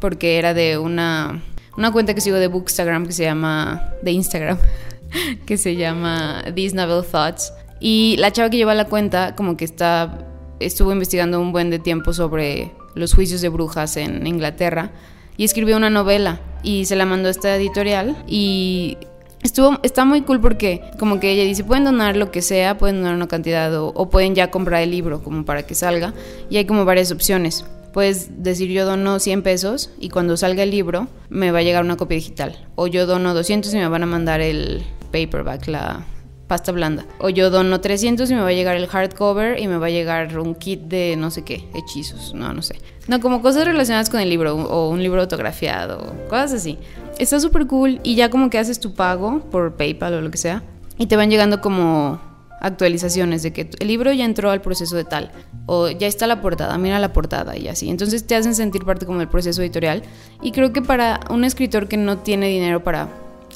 porque 0.00 0.38
era 0.38 0.54
de 0.54 0.78
una, 0.78 1.42
una 1.76 1.92
cuenta 1.92 2.14
que 2.14 2.20
sigo 2.20 2.36
de 2.36 2.48
Bookstagram 2.48 3.06
que 3.06 3.12
se 3.12 3.24
llama, 3.24 3.90
de 4.02 4.12
Instagram, 4.12 4.58
que 5.46 5.56
se 5.56 5.76
llama 5.76 6.44
These 6.54 6.76
Novel 6.76 7.04
Thoughts. 7.04 7.52
Y 7.80 8.16
la 8.18 8.32
chava 8.32 8.50
que 8.50 8.56
lleva 8.56 8.74
la 8.74 8.86
cuenta 8.86 9.34
como 9.34 9.56
que 9.56 9.64
está, 9.64 10.26
estuvo 10.60 10.92
investigando 10.92 11.40
un 11.40 11.52
buen 11.52 11.70
de 11.70 11.78
tiempo 11.78 12.12
sobre 12.12 12.72
los 12.94 13.14
juicios 13.14 13.40
de 13.40 13.48
brujas 13.48 13.96
en 13.96 14.26
Inglaterra 14.26 14.92
y 15.36 15.44
escribió 15.44 15.76
una 15.76 15.90
novela 15.90 16.40
y 16.62 16.84
se 16.84 16.96
la 16.96 17.06
mandó 17.06 17.28
a 17.28 17.30
esta 17.30 17.56
editorial 17.56 18.16
y 18.26 18.96
Estuvo, 19.44 19.78
está 19.82 20.06
muy 20.06 20.22
cool 20.22 20.40
porque 20.40 20.80
como 20.98 21.20
que 21.20 21.30
ella 21.30 21.42
dice, 21.44 21.64
pueden 21.64 21.84
donar 21.84 22.16
lo 22.16 22.30
que 22.30 22.40
sea, 22.40 22.78
pueden 22.78 23.02
donar 23.02 23.14
una 23.14 23.28
cantidad 23.28 23.76
o, 23.76 23.88
o, 23.88 24.08
pueden 24.08 24.34
ya 24.34 24.50
comprar 24.50 24.80
el 24.80 24.90
libro 24.90 25.22
como 25.22 25.44
para 25.44 25.66
que 25.66 25.74
salga 25.74 26.14
y 26.48 26.56
hay 26.56 26.64
como 26.64 26.86
varias 26.86 27.12
opciones 27.12 27.62
puedes 27.94 28.42
decir 28.42 28.70
yo 28.70 28.84
dono 28.84 29.20
100 29.20 29.42
pesos 29.42 29.90
y 30.00 30.10
cuando 30.10 30.36
salga 30.36 30.64
el 30.64 30.72
libro 30.72 31.06
me 31.30 31.52
va 31.52 31.60
a 31.60 31.62
llegar 31.62 31.84
una 31.84 31.96
copia 31.96 32.16
digital. 32.16 32.58
O 32.74 32.88
yo 32.88 33.06
dono 33.06 33.32
200 33.32 33.72
y 33.72 33.76
me 33.76 33.88
van 33.88 34.02
a 34.02 34.06
mandar 34.06 34.40
el 34.40 34.82
paperback, 35.12 35.68
la 35.68 36.04
pasta 36.48 36.72
blanda. 36.72 37.06
O 37.20 37.28
yo 37.28 37.50
dono 37.50 37.80
300 37.80 38.28
y 38.28 38.34
me 38.34 38.40
va 38.40 38.48
a 38.48 38.52
llegar 38.52 38.76
el 38.76 38.88
hardcover 38.88 39.60
y 39.60 39.68
me 39.68 39.78
va 39.78 39.86
a 39.86 39.90
llegar 39.90 40.36
un 40.40 40.56
kit 40.56 40.80
de 40.80 41.14
no 41.16 41.30
sé 41.30 41.44
qué, 41.44 41.68
hechizos, 41.72 42.34
no, 42.34 42.52
no 42.52 42.62
sé. 42.62 42.80
No, 43.06 43.20
como 43.20 43.40
cosas 43.40 43.64
relacionadas 43.64 44.10
con 44.10 44.18
el 44.18 44.28
libro 44.28 44.56
o 44.56 44.90
un 44.90 45.00
libro 45.00 45.20
autografiado, 45.20 46.14
cosas 46.28 46.54
así. 46.54 46.78
Está 47.20 47.38
súper 47.38 47.68
cool 47.68 48.00
y 48.02 48.16
ya 48.16 48.28
como 48.28 48.50
que 48.50 48.58
haces 48.58 48.80
tu 48.80 48.94
pago 48.94 49.38
por 49.52 49.76
PayPal 49.76 50.14
o 50.14 50.20
lo 50.20 50.32
que 50.32 50.38
sea 50.38 50.64
y 50.98 51.06
te 51.06 51.14
van 51.14 51.30
llegando 51.30 51.60
como 51.60 52.20
actualizaciones 52.64 53.42
de 53.42 53.52
que 53.52 53.70
el 53.78 53.88
libro 53.88 54.12
ya 54.12 54.24
entró 54.24 54.50
al 54.50 54.62
proceso 54.62 54.96
de 54.96 55.04
tal 55.04 55.30
o 55.66 55.90
ya 55.90 56.06
está 56.06 56.26
la 56.26 56.40
portada, 56.40 56.76
mira 56.78 56.98
la 56.98 57.12
portada 57.12 57.56
y 57.56 57.68
así. 57.68 57.90
Entonces 57.90 58.26
te 58.26 58.34
hacen 58.34 58.54
sentir 58.54 58.84
parte 58.84 59.04
como 59.04 59.18
del 59.18 59.28
proceso 59.28 59.60
editorial 59.62 60.02
y 60.42 60.52
creo 60.52 60.72
que 60.72 60.80
para 60.80 61.20
un 61.30 61.44
escritor 61.44 61.88
que 61.88 61.96
no 61.96 62.18
tiene 62.18 62.48
dinero 62.48 62.82
para 62.82 63.08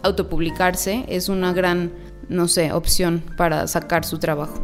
autopublicarse 0.02 1.04
es 1.08 1.28
una 1.28 1.52
gran, 1.52 1.90
no 2.28 2.48
sé, 2.48 2.72
opción 2.72 3.22
para 3.36 3.66
sacar 3.66 4.04
su 4.04 4.18
trabajo. 4.18 4.54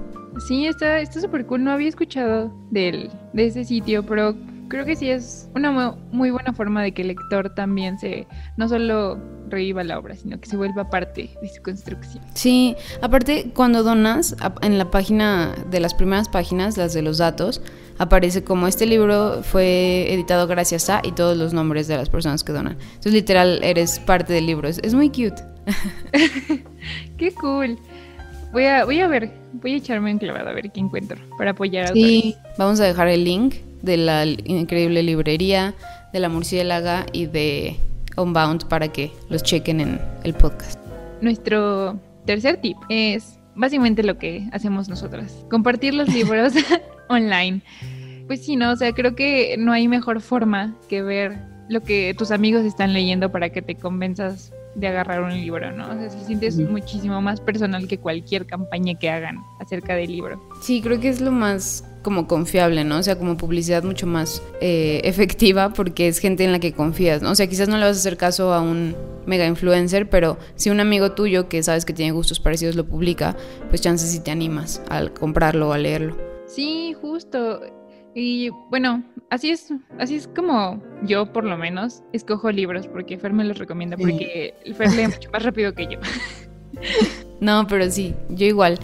Sí, 0.46 0.66
está 0.66 1.04
súper 1.06 1.46
cool. 1.46 1.64
No 1.64 1.72
había 1.72 1.88
escuchado 1.88 2.52
del, 2.70 3.10
de 3.32 3.46
ese 3.46 3.64
sitio, 3.64 4.04
pero 4.04 4.36
creo 4.68 4.84
que 4.84 4.96
sí 4.96 5.08
es 5.08 5.48
una 5.54 5.96
muy 6.12 6.30
buena 6.30 6.52
forma 6.52 6.82
de 6.82 6.92
que 6.92 7.02
el 7.02 7.08
lector 7.08 7.54
también 7.54 7.98
se, 7.98 8.26
no 8.56 8.68
solo 8.68 9.18
reviva 9.48 9.84
la 9.84 9.98
obra, 9.98 10.16
sino 10.16 10.40
que 10.40 10.48
se 10.48 10.56
vuelva 10.56 10.90
parte 10.90 11.30
de 11.40 11.48
su 11.48 11.62
construcción. 11.62 12.24
Sí, 12.34 12.76
aparte 13.00 13.50
cuando 13.54 13.82
donas, 13.82 14.36
en 14.62 14.78
la 14.78 14.90
página 14.90 15.54
de 15.70 15.80
las 15.80 15.94
primeras 15.94 16.28
páginas, 16.28 16.76
las 16.76 16.94
de 16.94 17.02
los 17.02 17.18
datos, 17.18 17.60
aparece 17.98 18.42
como 18.44 18.66
este 18.66 18.86
libro 18.86 19.42
fue 19.42 20.12
editado 20.12 20.46
gracias 20.46 20.90
a 20.90 21.00
y 21.02 21.12
todos 21.12 21.36
los 21.36 21.52
nombres 21.52 21.86
de 21.86 21.96
las 21.96 22.08
personas 22.08 22.44
que 22.44 22.52
donan. 22.52 22.76
Entonces 22.80 23.12
literal 23.12 23.60
eres 23.62 23.98
parte 24.00 24.32
del 24.32 24.46
libro, 24.46 24.68
es, 24.68 24.94
muy 24.94 25.08
cute. 25.08 25.42
Qué 27.16 27.32
cool. 27.34 27.78
Voy 28.52 28.64
a, 28.66 28.84
voy 28.84 29.00
a 29.00 29.08
ver, 29.08 29.32
voy 29.52 29.74
a 29.74 29.76
echarme 29.76 30.12
un 30.12 30.18
clavado 30.18 30.48
a 30.48 30.52
ver 30.52 30.70
qué 30.70 30.78
encuentro 30.78 31.18
para 31.36 31.52
apoyar 31.52 31.86
a 31.86 31.92
Sí, 31.92 32.36
vamos 32.56 32.78
a 32.78 32.84
dejar 32.84 33.08
el 33.08 33.24
link 33.24 33.56
de 33.82 33.96
la 33.96 34.24
increíble 34.24 35.02
librería, 35.02 35.74
de 36.12 36.20
la 36.20 36.28
murciélaga 36.28 37.04
y 37.12 37.26
de 37.26 37.80
Unbound 38.16 38.66
para 38.68 38.88
que 38.88 39.12
los 39.28 39.42
chequen 39.42 39.80
en 39.80 40.00
el 40.22 40.34
podcast. 40.34 40.78
Nuestro 41.20 41.98
tercer 42.26 42.60
tip 42.60 42.76
es 42.88 43.38
básicamente 43.54 44.02
lo 44.02 44.18
que 44.18 44.48
hacemos 44.52 44.88
nosotras, 44.88 45.44
compartir 45.50 45.94
los 45.94 46.08
libros 46.14 46.52
online. 47.08 47.62
Pues 48.26 48.44
sí, 48.44 48.56
no, 48.56 48.72
o 48.72 48.76
sea, 48.76 48.92
creo 48.92 49.14
que 49.14 49.56
no 49.58 49.72
hay 49.72 49.88
mejor 49.88 50.20
forma 50.20 50.74
que 50.88 51.02
ver 51.02 51.38
lo 51.68 51.82
que 51.82 52.14
tus 52.16 52.30
amigos 52.30 52.64
están 52.64 52.92
leyendo 52.92 53.30
para 53.30 53.50
que 53.50 53.62
te 53.62 53.74
convenzas 53.74 54.52
de 54.74 54.88
agarrar 54.88 55.22
un 55.22 55.32
libro, 55.32 55.70
¿no? 55.72 55.88
O 55.88 55.94
sea, 55.94 56.10
se 56.10 56.24
sientes 56.24 56.56
muchísimo 56.58 57.20
más 57.22 57.40
personal 57.40 57.86
que 57.86 57.98
cualquier 57.98 58.46
campaña 58.46 58.94
que 58.98 59.10
hagan 59.10 59.38
acerca 59.60 59.94
del 59.94 60.10
libro. 60.10 60.42
Sí, 60.62 60.80
creo 60.82 60.98
que 61.00 61.08
es 61.08 61.20
lo 61.20 61.30
más 61.30 61.84
como 62.04 62.28
confiable, 62.28 62.84
¿no? 62.84 62.98
O 62.98 63.02
sea, 63.02 63.18
como 63.18 63.36
publicidad 63.36 63.82
mucho 63.82 64.06
más 64.06 64.40
eh, 64.60 65.00
efectiva 65.02 65.72
porque 65.72 66.06
es 66.06 66.20
gente 66.20 66.44
en 66.44 66.52
la 66.52 66.60
que 66.60 66.72
confías, 66.72 67.22
¿no? 67.22 67.32
O 67.32 67.34
sea, 67.34 67.48
quizás 67.48 67.68
no 67.68 67.76
le 67.76 67.84
vas 67.84 67.96
a 67.96 68.00
hacer 68.00 68.16
caso 68.16 68.54
a 68.54 68.60
un 68.60 68.94
mega 69.26 69.44
influencer, 69.46 70.08
pero 70.08 70.38
si 70.54 70.70
un 70.70 70.78
amigo 70.78 71.12
tuyo 71.12 71.48
que 71.48 71.62
sabes 71.64 71.84
que 71.84 71.92
tiene 71.92 72.12
gustos 72.12 72.38
parecidos 72.38 72.76
lo 72.76 72.84
publica, 72.86 73.36
pues 73.70 73.80
chances 73.80 74.10
si 74.10 74.20
te 74.20 74.30
animas 74.30 74.80
al 74.88 75.12
comprarlo 75.12 75.70
o 75.70 75.72
a 75.72 75.78
leerlo. 75.78 76.16
Sí, 76.46 76.94
justo. 77.00 77.60
Y 78.14 78.50
bueno, 78.70 79.02
así 79.30 79.50
es, 79.50 79.72
así 79.98 80.14
es 80.14 80.28
como 80.28 80.80
yo 81.02 81.32
por 81.32 81.42
lo 81.42 81.56
menos 81.56 82.04
escojo 82.12 82.52
libros 82.52 82.86
porque 82.86 83.18
Fer 83.18 83.32
me 83.32 83.42
los 83.42 83.58
recomienda 83.58 83.96
porque 83.96 84.54
Fer 84.76 84.92
lee 84.92 85.08
mucho 85.08 85.30
más 85.32 85.42
rápido 85.42 85.74
que 85.74 85.86
yo. 85.86 85.98
No, 87.40 87.66
pero 87.66 87.90
sí, 87.90 88.14
yo 88.30 88.46
igual. 88.46 88.78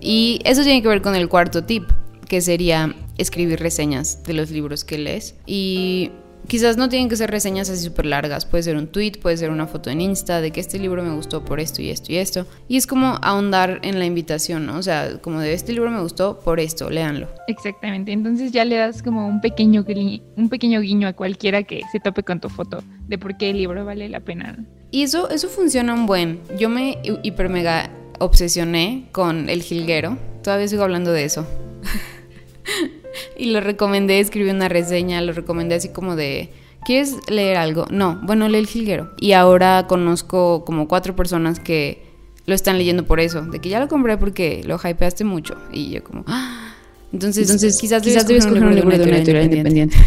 Y 0.00 0.40
eso 0.44 0.62
tiene 0.62 0.80
que 0.82 0.88
ver 0.88 1.02
con 1.02 1.14
el 1.14 1.28
cuarto 1.28 1.64
tip, 1.64 1.84
que 2.28 2.40
sería 2.40 2.94
escribir 3.16 3.60
reseñas 3.60 4.22
de 4.24 4.34
los 4.34 4.50
libros 4.50 4.84
que 4.84 4.98
lees. 4.98 5.34
Y 5.46 6.12
quizás 6.48 6.76
no 6.76 6.88
tienen 6.88 7.08
que 7.08 7.16
ser 7.16 7.30
reseñas 7.30 7.68
así 7.68 7.84
súper 7.84 8.06
largas, 8.06 8.46
puede 8.46 8.62
ser 8.62 8.76
un 8.76 8.86
tweet, 8.86 9.12
puede 9.20 9.36
ser 9.36 9.50
una 9.50 9.66
foto 9.66 9.90
en 9.90 10.00
Insta 10.00 10.40
de 10.40 10.50
que 10.50 10.60
este 10.60 10.78
libro 10.78 11.02
me 11.02 11.14
gustó 11.14 11.44
por 11.44 11.60
esto 11.60 11.82
y 11.82 11.90
esto 11.90 12.12
y 12.12 12.16
esto. 12.16 12.46
Y 12.68 12.76
es 12.76 12.86
como 12.86 13.18
ahondar 13.22 13.80
en 13.82 13.98
la 13.98 14.06
invitación, 14.06 14.66
¿no? 14.66 14.78
O 14.78 14.82
sea, 14.82 15.18
como 15.20 15.40
de 15.40 15.52
este 15.52 15.72
libro 15.72 15.90
me 15.90 16.00
gustó 16.00 16.40
por 16.40 16.58
esto, 16.58 16.90
léanlo. 16.90 17.28
Exactamente, 17.46 18.12
entonces 18.12 18.50
ya 18.50 18.64
le 18.64 18.76
das 18.76 19.02
como 19.02 19.26
un 19.28 19.40
pequeño, 19.40 19.84
un 20.36 20.48
pequeño 20.48 20.80
guiño 20.80 21.08
a 21.08 21.12
cualquiera 21.12 21.62
que 21.62 21.82
se 21.92 22.00
tope 22.00 22.22
con 22.22 22.40
tu 22.40 22.48
foto 22.48 22.82
de 23.06 23.18
por 23.18 23.36
qué 23.36 23.50
el 23.50 23.58
libro 23.58 23.84
vale 23.84 24.08
la 24.08 24.20
pena. 24.20 24.64
Y 24.90 25.02
eso, 25.02 25.28
eso 25.28 25.48
funciona 25.48 25.92
un 25.92 26.06
buen. 26.06 26.40
Yo 26.58 26.70
me 26.70 26.98
hiper 27.22 27.50
mega 27.50 27.90
obsesioné 28.20 29.08
con 29.12 29.48
El 29.48 29.62
Jilguero, 29.62 30.16
todavía 30.42 30.66
sigo 30.66 30.82
hablando 30.82 31.12
de 31.12 31.24
eso. 31.24 31.46
y 33.36 33.50
lo 33.50 33.60
recomendé, 33.60 34.20
escribí 34.20 34.50
una 34.50 34.68
reseña, 34.68 35.20
lo 35.20 35.32
recomendé 35.32 35.76
así 35.76 35.88
como 35.90 36.16
de, 36.16 36.50
¿quieres 36.84 37.16
leer 37.28 37.56
algo? 37.56 37.86
No, 37.90 38.20
bueno, 38.22 38.48
lee 38.48 38.58
el 38.58 38.66
jilguero. 38.66 39.12
Y 39.18 39.32
ahora 39.32 39.86
conozco 39.88 40.64
como 40.64 40.88
cuatro 40.88 41.16
personas 41.16 41.60
que 41.60 42.02
lo 42.46 42.54
están 42.54 42.78
leyendo 42.78 43.04
por 43.06 43.20
eso, 43.20 43.42
de 43.42 43.60
que 43.60 43.68
ya 43.68 43.78
lo 43.80 43.88
compré 43.88 44.16
porque 44.16 44.62
lo 44.64 44.78
hypeaste 44.78 45.24
mucho. 45.24 45.56
Y 45.72 45.90
yo 45.90 46.02
como, 46.02 46.24
¡Ah! 46.26 46.74
Entonces, 47.12 47.48
Entonces 47.48 47.78
quizás, 47.80 48.02
quizás 48.02 48.26
debes 48.26 48.46
coger 48.46 48.64
un 48.64 48.74
libro 48.74 48.96
de 48.96 49.04
una 49.04 49.16
editorial 49.16 49.44
independiente. 49.44 49.96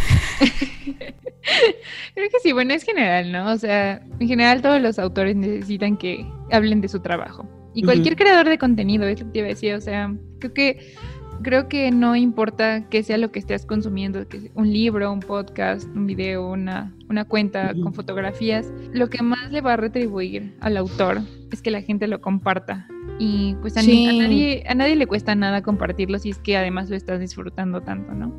Creo 2.14 2.30
que 2.30 2.40
sí, 2.44 2.52
bueno, 2.52 2.74
es 2.74 2.84
general, 2.84 3.32
¿no? 3.32 3.52
O 3.52 3.58
sea, 3.58 4.02
en 4.20 4.28
general 4.28 4.62
todos 4.62 4.82
los 4.82 5.00
autores 5.00 5.36
necesitan 5.36 5.98
que 5.98 6.26
hablen 6.52 6.82
de 6.82 6.88
su 6.88 7.00
trabajo. 7.00 7.48
Y 7.74 7.84
cualquier 7.84 8.16
creador 8.16 8.50
de 8.50 8.58
contenido, 8.58 9.06
es 9.06 9.20
lo 9.20 9.26
que 9.28 9.32
te 9.32 9.40
iba 9.40 9.48
a 9.48 9.50
decir, 9.50 9.74
o 9.74 9.82
sea, 9.82 10.14
creo 10.40 10.54
que 10.54 10.94
creo 11.42 11.68
que 11.68 11.92
no 11.92 12.16
importa 12.16 12.88
qué 12.90 13.04
sea 13.04 13.18
lo 13.18 13.32
que 13.32 13.40
estés 13.40 13.66
consumiendo, 13.66 14.28
que 14.28 14.52
un 14.56 14.72
libro, 14.72 15.12
un 15.12 15.20
podcast, 15.20 15.88
un 15.96 16.06
video, 16.06 16.48
una, 16.48 16.94
una 17.10 17.26
cuenta 17.26 17.74
con 17.74 17.94
fotografías, 17.94 18.72
lo 18.94 19.10
que 19.10 19.22
más 19.22 19.52
le 19.52 19.62
va 19.62 19.74
a 19.74 19.78
retribuir 19.78 20.56
al 20.60 20.78
autor 20.78 21.22
es 21.56 21.62
que 21.62 21.72
la 21.72 21.82
gente 21.82 22.08
lo 22.08 22.22
comparta. 22.22 22.88
Y 23.20 23.56
pues 23.62 23.78
a, 23.78 23.82
nadie, 23.84 24.64
a 24.68 24.74
nadie 24.74 24.96
le 24.96 25.06
cuesta 25.06 25.36
nada 25.36 25.62
compartirlo 25.62 26.18
si 26.18 26.32
es 26.32 26.40
que 26.40 26.58
además 26.58 26.90
lo 26.90 26.96
estás 26.96 27.20
disfrutando 27.20 27.82
tanto, 27.82 28.14
¿no? 28.14 28.34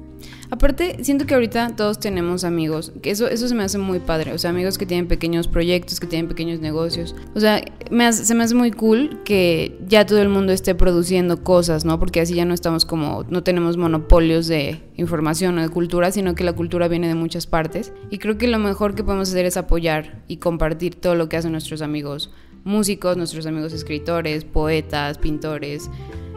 Aparte, 0.51 1.03
siento 1.05 1.25
que 1.25 1.35
ahorita 1.35 1.77
todos 1.77 2.01
tenemos 2.01 2.45
amigos, 2.45 2.93
que 3.01 3.11
eso, 3.11 3.29
eso 3.29 3.47
se 3.49 3.55
me 3.55 3.63
hace 3.63 3.79
muy 3.79 4.01
padre, 4.01 4.33
o 4.33 4.39
sea, 4.39 4.51
amigos 4.51 4.79
que 4.79 4.87
tienen 4.87 5.07
pequeños 5.07 5.49
proyectos, 5.49 6.01
que 6.01 6.07
tienen 6.07 6.29
pequeños 6.29 6.61
negocios. 6.61 7.15
O 7.35 7.41
sea, 7.41 7.63
me 7.91 8.13
se 8.13 8.35
me 8.35 8.45
hace 8.45 8.55
muy 8.55 8.71
cool 8.73 9.21
que 9.25 9.79
ya 9.87 10.05
todo 10.05 10.21
el 10.21 10.29
mundo 10.29 10.53
esté 10.53 10.75
produciendo 10.75 11.45
cosas, 11.45 11.85
¿no? 11.85 11.99
Porque 11.99 12.21
así 12.21 12.35
ya 12.35 12.45
no 12.45 12.55
estamos 12.55 12.85
como, 12.85 13.25
no 13.31 13.43
tenemos 13.43 13.77
monopolios 13.77 14.49
de 14.49 14.83
información 14.97 15.59
o 15.59 15.63
de 15.63 15.69
cultura, 15.69 16.11
sino 16.11 16.35
que 16.35 16.45
la 16.45 16.53
cultura 16.55 16.89
viene 16.89 17.09
de 17.09 17.15
muchas 17.15 17.47
partes. 17.47 17.93
Y 18.11 18.19
creo 18.19 18.37
que 18.37 18.49
lo 18.49 18.59
mejor 18.59 18.95
que 18.95 19.05
podemos 19.05 19.29
hacer 19.29 19.47
es 19.47 19.57
apoyar 19.57 20.23
y 20.29 20.39
compartir 20.39 20.97
todo 20.97 21.15
lo 21.15 21.29
que 21.29 21.37
hacen 21.37 21.53
nuestros 21.53 21.83
amigos 21.83 22.31
músicos, 22.65 23.17
nuestros 23.17 23.47
amigos 23.47 23.73
escritores, 23.73 24.45
poetas, 24.45 25.19
pintores. 25.19 25.91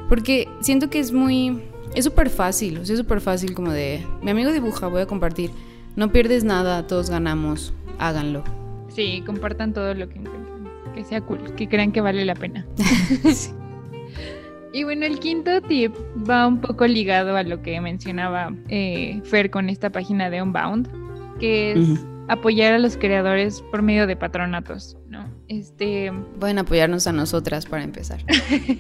Porque 0.10 0.48
siento 0.62 0.90
que 0.90 1.00
es 1.00 1.12
muy 1.12 1.62
es 1.96 2.04
súper 2.04 2.30
fácil, 2.30 2.80
o 2.80 2.86
sea, 2.86 2.94
es 2.94 3.00
súper 3.00 3.22
fácil 3.22 3.54
como 3.54 3.72
de, 3.72 4.06
mi 4.22 4.32
amigo 4.32 4.52
dibuja, 4.52 4.88
voy 4.88 5.02
a 5.02 5.06
compartir. 5.06 5.50
No 5.96 6.12
pierdes 6.12 6.44
nada, 6.44 6.86
todos 6.88 7.10
ganamos, 7.10 7.74
háganlo. 8.00 8.44
Sí, 8.90 9.24
compartan 9.26 9.74
todo 9.74 9.94
lo 9.94 10.10
que 10.10 10.20
encuentren, 10.20 10.70
que 10.94 11.06
sea 11.06 11.22
cool, 11.22 11.56
que 11.56 11.70
crean 11.70 11.94
que 11.94 12.02
vale 12.02 12.26
la 12.26 12.36
pena. 12.36 12.66
Y 14.74 14.84
bueno, 14.84 15.06
el 15.06 15.20
quinto 15.20 15.62
tip 15.62 15.96
va 16.30 16.46
un 16.46 16.60
poco 16.60 16.86
ligado 16.86 17.38
a 17.38 17.44
lo 17.44 17.62
que 17.62 17.80
mencionaba 17.80 18.54
eh, 18.68 19.22
Fer 19.24 19.50
con 19.50 19.70
esta 19.70 19.90
página 19.90 20.30
de 20.30 20.42
Unbound, 20.42 20.90
que 21.40 21.72
es 21.72 22.06
apoyar 22.28 22.74
a 22.74 22.80
los 22.80 22.98
creadores 22.98 23.62
por 23.72 23.82
medio 23.82 24.06
de 24.06 24.18
patronatos, 24.18 24.98
¿no? 25.08 25.30
Este... 25.48 26.12
Pueden 26.40 26.60
apoyarnos 26.60 27.08
a 27.08 27.12
nosotras 27.12 27.66
para 27.66 27.84
empezar. 27.84 28.20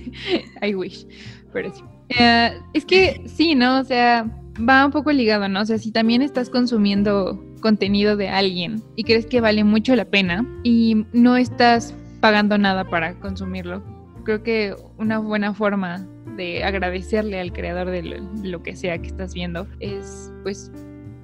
I 0.61 0.75
wish, 0.75 1.05
pero 1.53 1.73
sí. 1.73 1.83
Eh, 2.09 2.51
es 2.73 2.85
que 2.85 3.21
sí, 3.27 3.55
¿no? 3.55 3.79
O 3.79 3.83
sea, 3.83 4.29
va 4.57 4.85
un 4.85 4.91
poco 4.91 5.11
ligado, 5.11 5.47
¿no? 5.47 5.61
O 5.61 5.65
sea, 5.65 5.77
si 5.77 5.91
también 5.91 6.21
estás 6.21 6.49
consumiendo 6.49 7.43
contenido 7.61 8.15
de 8.15 8.29
alguien 8.29 8.83
y 8.95 9.03
crees 9.03 9.25
que 9.25 9.41
vale 9.41 9.63
mucho 9.63 9.95
la 9.95 10.05
pena 10.05 10.45
y 10.63 11.05
no 11.13 11.35
estás 11.37 11.95
pagando 12.21 12.57
nada 12.57 12.89
para 12.89 13.19
consumirlo, 13.19 13.83
creo 14.23 14.43
que 14.43 14.75
una 14.97 15.19
buena 15.19 15.53
forma 15.53 16.07
de 16.35 16.63
agradecerle 16.63 17.39
al 17.39 17.53
creador 17.53 17.89
de 17.89 18.03
lo, 18.03 18.61
que 18.61 18.75
sea 18.75 18.97
que 18.97 19.07
estás 19.07 19.33
viendo 19.33 19.67
es 19.79 20.31
pues 20.43 20.71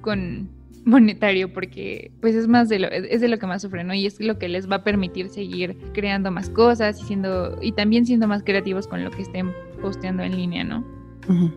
con 0.00 0.48
monetario 0.84 1.52
porque 1.52 2.10
pues 2.20 2.34
es 2.34 2.48
más 2.48 2.68
de 2.68 2.78
lo 2.80 2.88
es 2.88 3.20
de 3.20 3.28
lo 3.28 3.38
que 3.38 3.46
más 3.46 3.62
sufren 3.62 3.86
¿no? 3.86 3.94
y 3.94 4.06
es 4.06 4.20
lo 4.20 4.38
que 4.38 4.48
les 4.48 4.70
va 4.70 4.76
a 4.76 4.84
permitir 4.84 5.28
seguir 5.28 5.76
creando 5.92 6.30
más 6.30 6.50
cosas 6.50 7.00
y 7.00 7.04
siendo 7.04 7.58
y 7.62 7.72
también 7.72 8.04
siendo 8.06 8.26
más 8.26 8.42
creativos 8.42 8.86
con 8.86 9.04
lo 9.04 9.10
que 9.10 9.22
estén 9.22 9.52
posteando 9.80 10.22
en 10.22 10.36
línea, 10.36 10.64
¿no? 10.64 10.84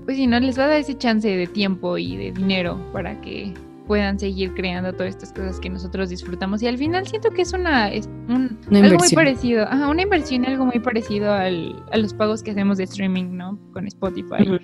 Pues 0.05 0.17
si 0.17 0.27
no, 0.27 0.39
les 0.39 0.59
va 0.59 0.65
a 0.65 0.67
dar 0.67 0.79
ese 0.79 0.95
chance 0.95 1.27
de 1.27 1.47
tiempo 1.47 1.97
y 1.97 2.15
de 2.17 2.31
dinero 2.31 2.79
para 2.93 3.19
que 3.21 3.51
puedan 3.87 4.19
seguir 4.19 4.53
creando 4.53 4.93
todas 4.93 5.15
estas 5.15 5.31
cosas 5.31 5.59
que 5.59 5.69
nosotros 5.69 6.09
disfrutamos. 6.09 6.61
Y 6.61 6.67
al 6.67 6.77
final 6.77 7.07
siento 7.07 7.31
que 7.31 7.41
es 7.41 7.53
una, 7.53 7.91
es 7.91 8.07
un, 8.27 8.59
algo 8.71 8.97
muy 8.97 9.09
parecido, 9.09 9.63
ajá, 9.63 9.87
una 9.89 10.03
inversión, 10.03 10.45
algo 10.45 10.65
muy 10.65 10.79
parecido 10.79 11.31
al, 11.31 11.83
a 11.91 11.97
los 11.97 12.13
pagos 12.13 12.43
que 12.43 12.51
hacemos 12.51 12.77
de 12.77 12.83
streaming, 12.85 13.35
¿no? 13.35 13.59
Con 13.73 13.87
Spotify. 13.87 14.59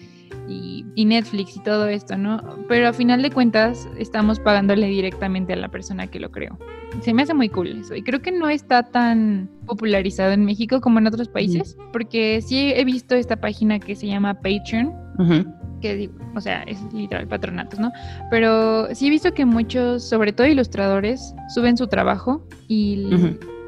Y, 0.48 0.86
y, 0.96 1.06
Netflix 1.06 1.56
y 1.56 1.60
todo 1.62 1.88
esto, 1.88 2.18
¿no? 2.18 2.42
Pero 2.68 2.90
a 2.90 2.94
final 2.94 3.22
de 3.22 3.30
cuentas 3.32 3.88
estamos 3.98 4.40
pagándole 4.40 4.88
directamente 4.88 5.54
a 5.54 5.56
la 5.56 5.70
persona 5.70 6.08
que 6.08 6.20
lo 6.20 6.32
creó. 6.32 6.58
Se 7.02 7.14
me 7.14 7.22
hace 7.22 7.34
muy 7.34 7.48
cool 7.50 7.68
eso. 7.80 7.96
Y 7.96 8.04
creo 8.04 8.22
que 8.22 8.32
no 8.32 8.50
está 8.50 8.84
tan 8.84 9.50
popularizado 9.66 10.32
en 10.32 10.44
México 10.44 10.82
como 10.82 11.00
en 11.00 11.08
otros 11.08 11.30
países, 11.30 11.78
porque 11.94 12.42
sí 12.42 12.74
he 12.76 12.84
visto 12.84 13.16
esta 13.16 13.38
página 13.38 13.80
que 13.80 13.96
se 13.96 14.08
llama 14.08 14.34
Patreon, 14.34 14.94
que 15.82 16.10
o 16.36 16.42
sea, 16.42 16.64
es 16.64 16.82
literal 16.94 17.28
patronatos, 17.28 17.80
¿no? 17.80 17.92
Pero 18.30 18.94
sí 18.94 19.08
he 19.08 19.10
visto 19.10 19.34
que 19.34 19.46
muchos, 19.46 20.04
sobre 20.04 20.34
todo 20.34 20.48
ilustradores, 20.48 21.34
suben 21.54 21.78
su 21.78 21.88
trabajo 21.88 22.46
y, 22.68 23.10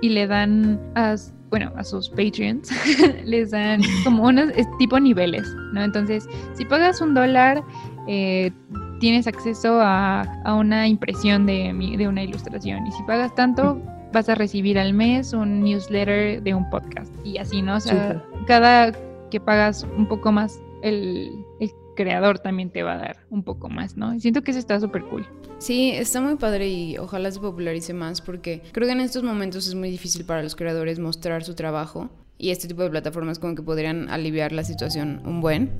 y 0.03 0.09
le 0.09 0.27
dan 0.27 0.77
a, 0.95 1.15
bueno, 1.49 1.71
a 1.77 1.83
sus 1.85 2.09
Patreons, 2.09 2.69
les 3.23 3.51
dan 3.51 3.81
como 4.03 4.27
unos 4.27 4.51
tipo 4.77 4.99
niveles, 4.99 5.47
¿no? 5.71 5.81
Entonces, 5.81 6.27
si 6.55 6.65
pagas 6.65 6.99
un 6.99 7.13
dólar, 7.13 7.63
eh, 8.09 8.51
tienes 8.99 9.27
acceso 9.27 9.79
a, 9.79 10.23
a, 10.43 10.55
una 10.55 10.89
impresión 10.89 11.45
de, 11.45 11.73
de 11.97 12.05
una 12.05 12.21
ilustración. 12.21 12.85
Y 12.85 12.91
si 12.91 13.01
pagas 13.03 13.33
tanto, 13.35 13.81
vas 14.11 14.27
a 14.27 14.35
recibir 14.35 14.77
al 14.77 14.93
mes 14.93 15.31
un 15.31 15.61
newsletter 15.63 16.43
de 16.43 16.53
un 16.53 16.69
podcast. 16.69 17.13
Y 17.23 17.37
así, 17.37 17.61
¿no? 17.61 17.77
O 17.77 17.79
sea, 17.79 18.21
cada 18.45 18.91
que 19.31 19.39
pagas 19.39 19.87
un 19.97 20.05
poco 20.05 20.33
más 20.33 20.59
el, 20.81 21.45
el 21.61 21.71
creador 21.95 22.39
también 22.39 22.69
te 22.69 22.83
va 22.83 22.93
a 22.93 22.97
dar 22.97 23.17
un 23.29 23.43
poco 23.43 23.69
más, 23.69 23.97
¿no? 23.97 24.19
Siento 24.19 24.41
que 24.41 24.51
eso 24.51 24.59
está 24.59 24.79
súper 24.79 25.03
cool. 25.03 25.27
Sí, 25.59 25.91
está 25.91 26.21
muy 26.21 26.35
padre 26.35 26.69
y 26.69 26.97
ojalá 26.97 27.31
se 27.31 27.39
popularice 27.39 27.93
más 27.93 28.21
porque 28.21 28.61
creo 28.71 28.87
que 28.87 28.93
en 28.93 28.99
estos 28.99 29.23
momentos 29.23 29.67
es 29.67 29.75
muy 29.75 29.89
difícil 29.89 30.25
para 30.25 30.43
los 30.43 30.55
creadores 30.55 30.99
mostrar 30.99 31.43
su 31.43 31.55
trabajo 31.55 32.09
y 32.37 32.49
este 32.49 32.67
tipo 32.67 32.83
de 32.83 32.89
plataformas 32.89 33.39
como 33.39 33.55
que 33.55 33.61
podrían 33.61 34.09
aliviar 34.09 34.51
la 34.51 34.63
situación 34.63 35.21
un 35.25 35.39
buen. 35.39 35.71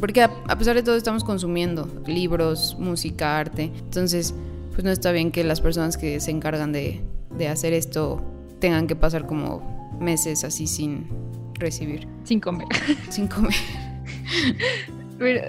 Porque 0.00 0.22
a, 0.22 0.58
pesar 0.58 0.76
de 0.76 0.82
todo 0.82 0.96
estamos 0.96 1.24
consumiendo 1.24 1.88
libros, 2.06 2.76
música, 2.78 3.38
arte. 3.38 3.72
Entonces, 3.78 4.34
pues 4.72 4.84
no 4.84 4.90
está 4.90 5.12
bien 5.12 5.30
que 5.30 5.44
las 5.44 5.60
personas 5.60 5.96
que 5.96 6.20
se 6.20 6.30
encargan 6.30 6.72
de, 6.72 7.02
de 7.36 7.48
hacer 7.48 7.72
esto 7.72 8.22
tengan 8.60 8.86
que 8.86 8.96
pasar 8.96 9.26
como 9.26 9.98
meses 10.00 10.44
así 10.44 10.66
sin 10.66 11.08
recibir. 11.54 12.06
Sin 12.24 12.40
comer. 12.40 12.68
Sin 13.10 13.26
comer. 13.26 13.54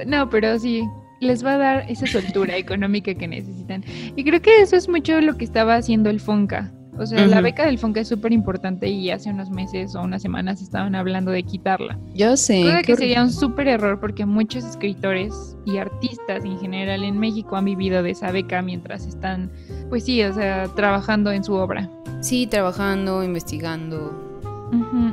no, 0.05 0.29
pero 0.29 0.57
sí, 0.59 0.83
les 1.19 1.43
va 1.43 1.53
a 1.53 1.57
dar 1.57 1.85
esa 1.89 2.07
soltura 2.07 2.55
económica 2.57 3.13
que 3.13 3.27
necesitan. 3.27 3.83
Y 4.15 4.23
creo 4.23 4.41
que 4.41 4.61
eso 4.61 4.75
es 4.75 4.87
mucho 4.87 5.19
lo 5.21 5.37
que 5.37 5.45
estaba 5.45 5.75
haciendo 5.75 6.09
el 6.09 6.19
Fonca. 6.19 6.71
O 6.99 7.05
sea, 7.05 7.27
la 7.27 7.41
beca 7.41 7.65
del 7.65 7.77
Fonca 7.77 7.99
es 7.99 8.07
súper 8.07 8.33
importante 8.33 8.89
y 8.89 9.11
hace 9.11 9.29
unos 9.29 9.51
meses 9.51 9.93
o 9.93 10.01
unas 10.01 10.21
semanas 10.21 10.63
estaban 10.63 10.95
hablando 10.95 11.29
de 11.29 11.43
quitarla. 11.43 11.99
Yo 12.15 12.35
sé. 12.37 12.63
Creo 12.63 12.81
que 12.81 12.95
sería 12.95 13.21
un 13.21 13.31
súper 13.31 13.67
error 13.67 13.99
porque 13.99 14.25
muchos 14.25 14.65
escritores 14.65 15.55
y 15.65 15.77
artistas 15.77 16.43
en 16.43 16.59
general 16.59 17.03
en 17.03 17.19
México 17.19 17.55
han 17.55 17.65
vivido 17.65 18.01
de 18.01 18.11
esa 18.11 18.31
beca 18.31 18.63
mientras 18.63 19.05
están, 19.05 19.51
pues 19.89 20.05
sí, 20.05 20.23
o 20.23 20.33
sea, 20.33 20.67
trabajando 20.75 21.31
en 21.31 21.43
su 21.43 21.53
obra. 21.53 21.87
Sí, 22.21 22.47
trabajando, 22.47 23.23
investigando, 23.23 24.26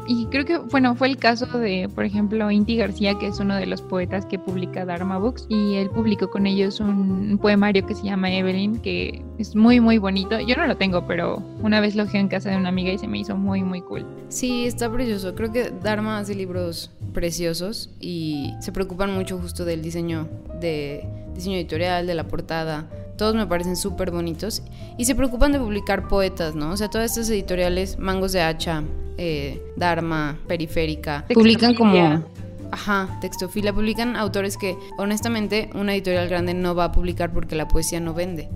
y 0.07 0.27
creo 0.27 0.45
que, 0.45 0.59
bueno, 0.59 0.95
fue 0.95 1.09
el 1.09 1.17
caso 1.17 1.47
de, 1.47 1.89
por 1.95 2.05
ejemplo, 2.05 2.51
Inti 2.51 2.77
García, 2.77 3.19
que 3.19 3.29
es 3.29 3.39
uno 3.39 3.57
de 3.57 3.67
los 3.67 3.83
poetas 3.83 4.27
que 4.27 4.39
publica 4.39 4.85
Dharma 4.85 5.19
Books, 5.19 5.47
y 5.49 5.75
él 5.75 5.91
publicó 5.91 6.31
con 6.31 6.47
ellos 6.47 6.81
un 6.81 7.39
poemario 7.41 7.87
que 7.87 7.95
se 7.95 8.03
llama 8.03 8.33
Evelyn, 8.33 8.81
que 8.81 9.23
es 9.39 9.55
muy, 9.55 9.81
muy 9.81 9.99
bonito. 9.99 10.41
Yo 10.41 10.57
no 10.57 10.67
lo 10.67 10.77
tengo, 10.77 11.07
pero 11.07 11.43
una 11.63 11.81
vez 11.81 11.95
lo 11.95 12.07
vi 12.07 12.19
en 12.19 12.29
casa 12.29 12.51
de 12.51 12.57
una 12.57 12.69
amiga 12.69 12.93
y 12.93 12.99
se 12.99 13.07
me 13.07 13.19
hizo 13.19 13.37
muy, 13.37 13.63
muy 13.63 13.81
cool. 13.81 14.05
Sí, 14.29 14.67
está 14.67 14.91
precioso. 14.91 15.35
Creo 15.35 15.53
que 15.53 15.71
Dharma 15.71 16.19
hace 16.19 16.35
libros 16.35 16.91
preciosos 17.13 17.91
y 18.01 18.53
se 18.61 18.73
preocupan 18.73 19.15
mucho 19.15 19.39
justo 19.39 19.65
del 19.65 19.83
diseño, 19.83 20.29
de 20.61 21.07
diseño 21.35 21.57
editorial, 21.57 22.07
de 22.07 22.15
la 22.15 22.25
portada 22.25 22.87
todos 23.17 23.35
me 23.35 23.47
parecen 23.47 23.77
súper 23.77 24.11
bonitos. 24.11 24.63
Y 24.99 25.05
se 25.05 25.15
preocupan 25.15 25.53
de 25.53 25.59
publicar 25.59 26.09
poetas, 26.09 26.55
¿no? 26.55 26.71
O 26.71 26.77
sea, 26.77 26.89
todas 26.89 27.13
estas 27.13 27.31
editoriales, 27.31 27.99
Mangos 27.99 28.33
de 28.33 28.43
Hacha, 28.43 28.83
eh, 29.19 29.63
Dharma, 29.77 30.39
Periférica, 30.47 31.25
publican 31.33 31.75
como... 31.75 32.25
Ajá, 32.71 33.19
textofilia, 33.21 33.73
publican 33.73 34.17
autores 34.17 34.57
que 34.57 34.77
honestamente 34.99 35.71
una 35.75 35.95
editorial 35.95 36.29
grande 36.29 36.55
no 36.55 36.75
va 36.75 36.87
a 36.87 36.93
publicar 36.93 37.33
porque 37.33 37.55
la 37.55 37.69
poesía 37.69 38.01
no 38.01 38.15
vende. 38.15 38.49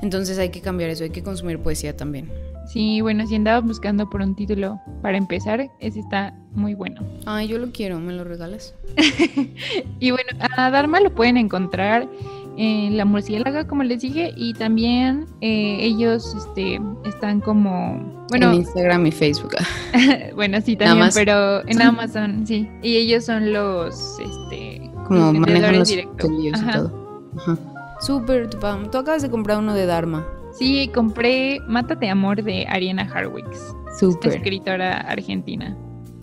Entonces 0.00 0.38
hay 0.38 0.48
que 0.48 0.62
cambiar 0.62 0.88
eso, 0.88 1.04
hay 1.04 1.10
que 1.10 1.22
consumir 1.22 1.58
poesía 1.58 1.94
también. 1.94 2.30
Sí, 2.66 3.00
bueno, 3.00 3.26
si 3.26 3.34
andabas 3.34 3.64
buscando 3.64 4.08
por 4.08 4.20
un 4.20 4.36
título 4.36 4.80
para 5.02 5.18
empezar, 5.18 5.68
ese 5.80 6.00
está 6.00 6.34
muy 6.52 6.74
bueno. 6.74 7.02
Ay, 7.26 7.48
yo 7.48 7.58
lo 7.58 7.72
quiero, 7.72 7.98
¿me 7.98 8.12
lo 8.12 8.22
regalas? 8.22 8.74
y 10.00 10.10
bueno, 10.12 10.30
a 10.56 10.70
Dharma 10.70 11.00
lo 11.00 11.14
pueden 11.14 11.36
encontrar 11.36 12.08
en 12.56 12.96
La 12.96 13.04
Murciélaga, 13.04 13.66
como 13.66 13.82
les 13.82 14.02
dije, 14.02 14.32
y 14.36 14.54
también 14.54 15.26
eh, 15.40 15.78
ellos 15.80 16.34
este, 16.36 16.80
están 17.04 17.40
como... 17.40 18.26
Bueno, 18.28 18.50
en 18.50 18.56
Instagram 18.56 19.06
y 19.06 19.12
Facebook. 19.12 19.56
bueno, 20.34 20.60
sí, 20.60 20.76
también, 20.76 21.10
pero 21.14 21.66
en 21.66 21.80
Amazon, 21.82 22.46
sí. 22.46 22.68
Y 22.82 22.96
ellos 22.96 23.24
son 23.24 23.52
los... 23.52 24.18
Este, 24.20 24.90
como 25.06 25.32
manejan 25.32 25.78
los 25.78 25.88
directos. 25.88 26.30
y 26.30 26.52
todo. 26.52 27.28
Ajá. 27.36 27.58
Súper, 28.00 28.48
tú 28.48 28.58
acabas 28.66 29.22
de 29.22 29.30
comprar 29.30 29.58
uno 29.58 29.74
de 29.74 29.86
Dharma. 29.86 30.26
Sí, 30.52 30.90
compré 30.94 31.60
Mátate 31.66 32.08
Amor 32.08 32.42
de 32.42 32.66
Ariana 32.66 33.02
Harwicks. 33.02 33.74
Súper. 33.98 34.34
Escritora 34.34 35.00
argentina. 35.00 35.76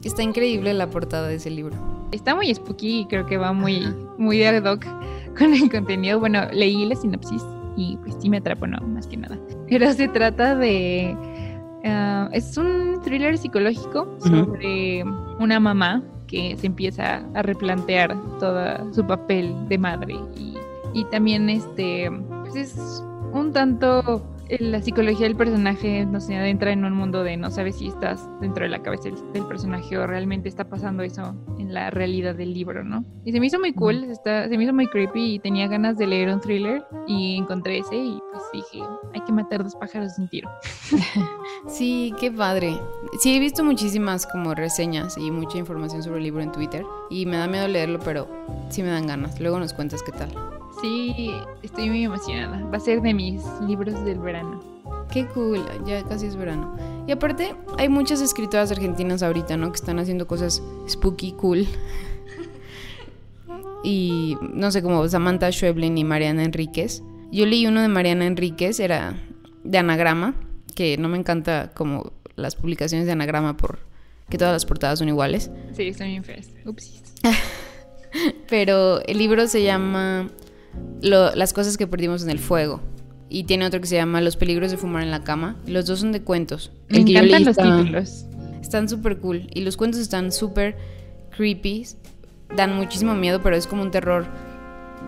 Está 0.03 0.23
increíble 0.23 0.73
la 0.73 0.89
portada 0.89 1.27
de 1.27 1.35
ese 1.35 1.49
libro. 1.49 1.75
Está 2.11 2.33
muy 2.35 2.53
spooky 2.53 3.01
y 3.01 3.05
creo 3.05 3.25
que 3.25 3.37
va 3.37 3.53
muy, 3.53 3.87
muy 4.17 4.43
ad 4.43 4.63
hoc 4.63 4.85
con 5.37 5.53
el 5.53 5.69
contenido. 5.69 6.19
Bueno, 6.19 6.47
leí 6.51 6.85
la 6.85 6.95
sinopsis 6.95 7.43
y 7.75 7.97
pues 7.97 8.15
sí 8.19 8.29
me 8.29 8.37
atrapó, 8.37 8.67
no, 8.67 8.79
más 8.87 9.07
que 9.07 9.17
nada. 9.17 9.37
Pero 9.69 9.91
se 9.93 10.07
trata 10.07 10.55
de... 10.55 11.15
Ah, 11.85 12.29
es 12.33 12.57
un 12.57 12.99
thriller 13.03 13.37
psicológico 13.37 14.17
sobre 14.19 15.03
una 15.39 15.59
mamá 15.59 16.03
que 16.27 16.57
se 16.57 16.67
empieza 16.67 17.23
a 17.33 17.41
replantear 17.41 18.15
todo 18.39 18.93
su 18.93 19.05
papel 19.05 19.53
de 19.69 19.77
madre 19.77 20.15
y, 20.35 20.55
y 20.93 21.05
también 21.05 21.49
este 21.49 22.11
pues 22.41 22.55
es 22.55 23.03
un 23.31 23.53
tanto 23.53 24.21
la 24.59 24.81
psicología 24.81 25.27
del 25.27 25.35
personaje 25.35 26.05
no 26.05 26.19
se 26.19 26.35
adentra 26.35 26.71
en 26.71 26.85
un 26.85 26.93
mundo 26.93 27.23
de 27.23 27.37
no 27.37 27.51
sabes 27.51 27.77
si 27.77 27.87
estás 27.87 28.27
dentro 28.39 28.63
de 28.63 28.69
la 28.69 28.81
cabeza 28.81 29.09
del, 29.33 29.45
personaje 29.45 29.97
o 29.97 30.05
realmente 30.07 30.49
está 30.49 30.69
pasando 30.69 31.03
eso 31.03 31.35
en 31.57 31.73
la 31.73 31.89
realidad 31.89 32.35
del 32.35 32.53
libro, 32.53 32.83
¿no? 32.83 33.05
Y 33.23 33.31
se 33.31 33.39
me 33.39 33.47
hizo 33.47 33.59
muy 33.59 33.73
cool, 33.73 34.05
está, 34.05 34.47
se 34.49 34.57
me 34.57 34.63
hizo 34.63 34.73
muy 34.73 34.87
creepy 34.87 35.35
y 35.35 35.39
tenía 35.39 35.67
ganas 35.67 35.97
de 35.97 36.07
leer 36.07 36.29
un 36.29 36.41
thriller 36.41 36.83
y 37.07 37.37
encontré 37.37 37.79
ese 37.79 37.95
y 37.95 38.19
pues 38.31 38.43
dije, 38.53 38.83
hay 39.13 39.21
que 39.21 39.31
matar 39.31 39.63
dos 39.63 39.75
pájaros 39.75 40.15
sin 40.15 40.27
tiro. 40.27 40.49
sí, 41.67 42.13
qué 42.19 42.31
padre. 42.31 42.77
Sí, 43.19 43.35
he 43.35 43.39
visto 43.39 43.63
muchísimas 43.63 44.27
como 44.27 44.53
reseñas 44.53 45.17
y 45.17 45.31
mucha 45.31 45.57
información 45.57 46.03
sobre 46.03 46.17
el 46.17 46.23
libro 46.23 46.41
en 46.41 46.51
Twitter 46.51 46.83
y 47.09 47.25
me 47.25 47.37
da 47.37 47.47
miedo 47.47 47.67
leerlo, 47.67 47.99
pero 47.99 48.27
sí 48.69 48.83
me 48.83 48.89
dan 48.89 49.07
ganas. 49.07 49.39
Luego 49.39 49.59
nos 49.59 49.73
cuentas 49.73 50.03
qué 50.03 50.11
tal. 50.11 50.29
Sí, 50.81 51.33
estoy 51.63 51.89
muy 51.89 52.03
emocionada. 52.03 52.63
Va 52.65 52.77
a 52.77 52.79
ser 52.79 53.01
de 53.01 53.13
mis 53.13 53.43
libros 53.65 54.03
del 54.05 54.19
verano. 54.19 54.61
Qué 55.11 55.25
cool, 55.27 55.65
ya 55.85 56.03
casi 56.03 56.27
es 56.27 56.35
verano. 56.35 56.75
Y 57.07 57.11
aparte, 57.11 57.55
hay 57.77 57.89
muchas 57.89 58.21
escritoras 58.21 58.71
argentinas 58.71 59.23
ahorita, 59.23 59.57
¿no? 59.57 59.71
Que 59.71 59.77
están 59.77 59.99
haciendo 59.99 60.27
cosas 60.27 60.61
spooky 60.87 61.31
cool. 61.33 61.65
y 63.83 64.37
no 64.41 64.69
sé, 64.71 64.81
como 64.83 65.07
Samantha 65.07 65.51
Schweblin 65.51 65.97
y 65.97 66.03
Mariana 66.03 66.43
Enríquez. 66.43 67.01
Yo 67.31 67.45
leí 67.45 67.65
uno 67.65 67.81
de 67.81 67.87
Mariana 67.87 68.27
Enríquez, 68.27 68.79
era 68.79 69.15
de 69.63 69.77
anagrama, 69.77 70.35
que 70.75 70.97
no 70.97 71.09
me 71.09 71.17
encanta 71.17 71.71
como 71.73 72.11
las 72.35 72.55
publicaciones 72.55 73.07
de 73.07 73.13
anagrama 73.13 73.57
por 73.57 73.79
que 74.29 74.37
todas 74.37 74.53
las 74.53 74.65
portadas 74.65 74.99
son 74.99 75.07
iguales. 75.07 75.49
Sí, 75.73 75.87
están 75.87 76.07
bien 76.07 76.23
feas. 76.23 76.49
Upsis. 76.65 77.01
Pero 78.49 79.01
el 79.05 79.17
libro 79.17 79.47
se 79.47 79.63
llama 79.63 80.29
las 81.01 81.53
cosas 81.53 81.77
que 81.77 81.87
perdimos 81.87 82.23
en 82.23 82.29
el 82.29 82.39
fuego. 82.39 82.81
Y 83.29 83.43
tiene 83.43 83.65
otro 83.65 83.81
que 83.81 83.87
se 83.87 83.95
llama 83.95 84.21
Los 84.21 84.37
peligros 84.37 84.71
de 84.71 84.77
fumar 84.77 85.03
en 85.03 85.11
la 85.11 85.23
cama. 85.23 85.57
Los 85.65 85.85
dos 85.85 85.99
son 85.99 86.11
de 86.11 86.21
cuentos. 86.21 86.71
Me 86.87 86.99
encantan 86.99 87.43
los 87.43 87.57
títulos. 87.57 88.25
Están 88.61 88.87
súper 88.87 89.19
cool. 89.19 89.47
Y 89.53 89.61
los 89.61 89.75
cuentos 89.75 89.99
están 89.99 90.31
súper 90.31 90.77
creepy. 91.35 91.85
Dan 92.55 92.75
muchísimo 92.75 93.15
miedo, 93.15 93.41
pero 93.43 93.55
es 93.55 93.67
como 93.67 93.81
un 93.81 93.91
terror 93.91 94.25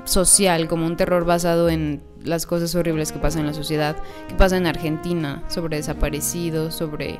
social, 0.03 0.67
como 0.67 0.85
un 0.85 0.97
terror 0.97 1.25
basado 1.25 1.69
en 1.69 2.01
las 2.23 2.45
cosas 2.45 2.75
horribles 2.75 3.11
que 3.11 3.19
pasan 3.19 3.41
en 3.41 3.47
la 3.47 3.53
sociedad, 3.53 3.95
que 4.27 4.35
pasa 4.35 4.57
en 4.57 4.67
Argentina, 4.67 5.43
sobre 5.47 5.77
desaparecidos, 5.77 6.75
sobre 6.75 7.19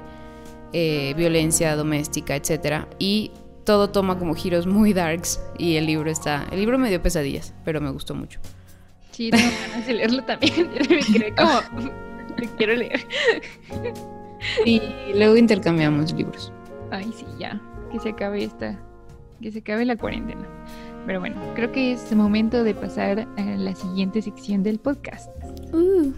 eh, 0.73 1.13
violencia 1.15 1.75
doméstica, 1.75 2.35
etc. 2.35 2.85
Y 2.99 3.31
todo 3.69 3.91
toma 3.91 4.17
como 4.17 4.33
giros 4.33 4.65
muy 4.65 4.93
darks 4.93 5.39
y 5.59 5.75
el 5.75 5.85
libro 5.85 6.09
está, 6.09 6.47
el 6.51 6.59
libro 6.59 6.79
me 6.79 6.89
dio 6.89 7.03
pesadillas, 7.03 7.53
pero 7.63 7.79
me 7.79 7.91
gustó 7.91 8.15
mucho. 8.15 8.39
Sí, 9.11 9.29
tengo 9.29 9.47
ganas 9.61 9.85
de 9.85 9.93
leerlo 9.93 10.23
también. 10.23 10.71
Me 11.19 11.35
como, 11.35 11.91
quiero 12.57 12.73
leer. 12.73 13.05
Y 14.65 14.81
luego 15.13 15.37
intercambiamos 15.37 16.11
libros. 16.13 16.51
Ay, 16.89 17.13
sí, 17.15 17.27
ya. 17.37 17.61
Que 17.91 17.99
se 17.99 18.09
acabe 18.09 18.43
esta, 18.43 18.75
que 19.39 19.51
se 19.51 19.59
acabe 19.59 19.85
la 19.85 19.95
cuarentena. 19.97 20.47
Pero 21.05 21.19
bueno, 21.19 21.35
creo 21.53 21.71
que 21.71 21.91
es 21.91 22.11
momento 22.15 22.63
de 22.63 22.73
pasar 22.73 23.27
a 23.37 23.41
la 23.43 23.75
siguiente 23.75 24.23
sección 24.23 24.63
del 24.63 24.79
podcast. 24.79 25.29
Uh. 25.71 26.11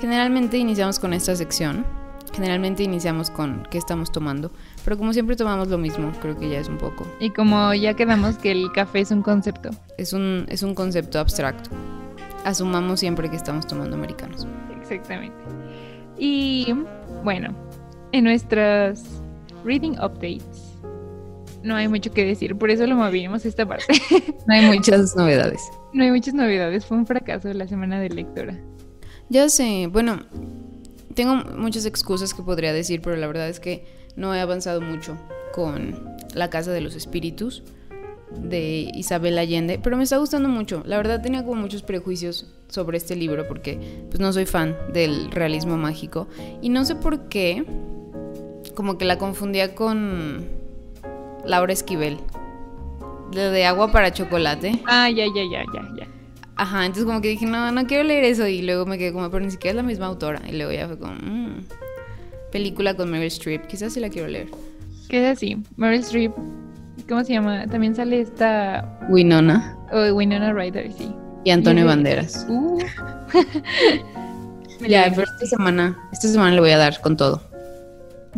Generalmente 0.00 0.56
iniciamos 0.56 1.00
con 1.00 1.14
esta 1.14 1.34
sección. 1.34 1.84
Generalmente 2.32 2.82
iniciamos 2.82 3.30
con 3.30 3.66
qué 3.70 3.78
estamos 3.78 4.12
tomando. 4.12 4.50
Pero 4.84 4.96
como 4.96 5.12
siempre 5.12 5.36
tomamos 5.36 5.68
lo 5.68 5.78
mismo, 5.78 6.12
creo 6.20 6.38
que 6.38 6.48
ya 6.48 6.58
es 6.58 6.68
un 6.68 6.78
poco. 6.78 7.06
Y 7.18 7.30
como 7.30 7.74
ya 7.74 7.94
quedamos 7.94 8.38
que 8.38 8.52
el 8.52 8.70
café 8.72 9.00
es 9.00 9.10
un 9.10 9.22
concepto. 9.22 9.70
Es 9.98 10.12
un, 10.12 10.46
es 10.48 10.62
un 10.62 10.74
concepto 10.74 11.18
abstracto. 11.18 11.70
Asumamos 12.44 13.00
siempre 13.00 13.28
que 13.28 13.36
estamos 13.36 13.66
tomando 13.66 13.96
americanos. 13.96 14.46
Exactamente. 14.80 15.36
Y 16.18 16.74
bueno, 17.24 17.54
en 18.12 18.24
nuestras 18.24 19.02
reading 19.64 19.92
updates 20.00 20.70
no 21.62 21.76
hay 21.76 21.88
mucho 21.88 22.10
que 22.10 22.24
decir, 22.24 22.56
por 22.56 22.70
eso 22.70 22.86
lo 22.86 22.96
movimos 22.96 23.44
esta 23.44 23.66
parte. 23.66 23.92
No 24.46 24.54
hay 24.54 24.66
muchas 24.66 25.14
novedades. 25.14 25.60
No 25.92 26.02
hay 26.02 26.10
muchas 26.10 26.34
novedades, 26.34 26.84
fue 26.86 26.96
un 26.96 27.06
fracaso 27.06 27.52
la 27.52 27.68
semana 27.68 28.00
de 28.00 28.08
lectura. 28.08 28.58
Ya 29.28 29.48
sé, 29.48 29.86
bueno, 29.86 30.20
tengo 31.14 31.36
muchas 31.36 31.86
excusas 31.86 32.34
que 32.34 32.42
podría 32.42 32.72
decir, 32.72 33.00
pero 33.02 33.16
la 33.16 33.26
verdad 33.26 33.48
es 33.48 33.60
que 33.60 33.84
no 34.16 34.34
he 34.34 34.40
avanzado 34.40 34.80
mucho 34.80 35.16
con 35.52 36.16
La 36.34 36.50
Casa 36.50 36.72
de 36.72 36.80
los 36.80 36.94
Espíritus 36.94 37.62
de 38.36 38.90
Isabel 38.94 39.38
Allende, 39.38 39.80
pero 39.82 39.96
me 39.96 40.04
está 40.04 40.18
gustando 40.18 40.48
mucho. 40.48 40.82
La 40.86 40.96
verdad 40.96 41.20
tenía 41.20 41.44
como 41.44 41.60
muchos 41.60 41.82
prejuicios 41.82 42.46
sobre 42.68 42.98
este 42.98 43.16
libro 43.16 43.48
porque 43.48 44.04
pues 44.08 44.20
no 44.20 44.32
soy 44.32 44.46
fan 44.46 44.76
del 44.92 45.30
realismo 45.30 45.76
mágico 45.76 46.28
y 46.62 46.68
no 46.68 46.84
sé 46.84 46.94
por 46.94 47.28
qué 47.28 47.64
como 48.74 48.98
que 48.98 49.04
la 49.04 49.18
confundía 49.18 49.74
con 49.74 50.46
Laura 51.44 51.72
Esquivel. 51.72 52.18
De, 53.32 53.50
de 53.50 53.64
agua 53.64 53.92
para 53.92 54.12
chocolate. 54.12 54.80
Ah, 54.86 55.08
ya, 55.08 55.24
ya, 55.26 55.44
ya, 55.44 55.64
ya, 55.72 55.88
ya. 55.98 56.19
Ajá, 56.60 56.84
entonces 56.84 57.06
como 57.06 57.22
que 57.22 57.28
dije, 57.28 57.46
no, 57.46 57.72
no 57.72 57.86
quiero 57.86 58.04
leer 58.04 58.22
eso 58.24 58.46
y 58.46 58.60
luego 58.60 58.84
me 58.84 58.98
quedé 58.98 59.14
como, 59.14 59.30
pero 59.30 59.42
ni 59.42 59.50
siquiera 59.50 59.70
es 59.70 59.76
la 59.76 59.82
misma 59.82 60.04
autora. 60.04 60.42
Y 60.46 60.52
luego 60.52 60.70
ya 60.72 60.88
fue 60.88 60.98
como, 60.98 61.14
mmm, 61.14 61.62
película 62.52 62.92
con 62.92 63.10
Meryl 63.10 63.28
Streep, 63.28 63.66
quizás 63.66 63.94
sí 63.94 64.00
la 64.00 64.10
quiero 64.10 64.28
leer. 64.28 64.48
Queda 65.08 65.30
así, 65.30 65.56
Meryl 65.78 66.00
Streep, 66.00 66.32
¿cómo 67.08 67.24
se 67.24 67.32
llama? 67.32 67.66
También 67.66 67.96
sale 67.96 68.20
esta... 68.20 68.98
Winona. 69.08 69.74
Oh, 69.90 70.12
Winona 70.12 70.52
Ryder, 70.52 70.92
sí. 70.92 71.10
Y 71.46 71.50
Antonio 71.50 71.86
Banderas. 71.86 72.46
Uh. 72.46 72.78
ya, 74.86 75.10
pero 75.16 75.22
esta 75.22 75.46
semana, 75.46 75.98
esta 76.12 76.28
semana 76.28 76.56
le 76.56 76.60
voy 76.60 76.72
a 76.72 76.76
dar 76.76 77.00
con 77.00 77.16
todo. 77.16 77.40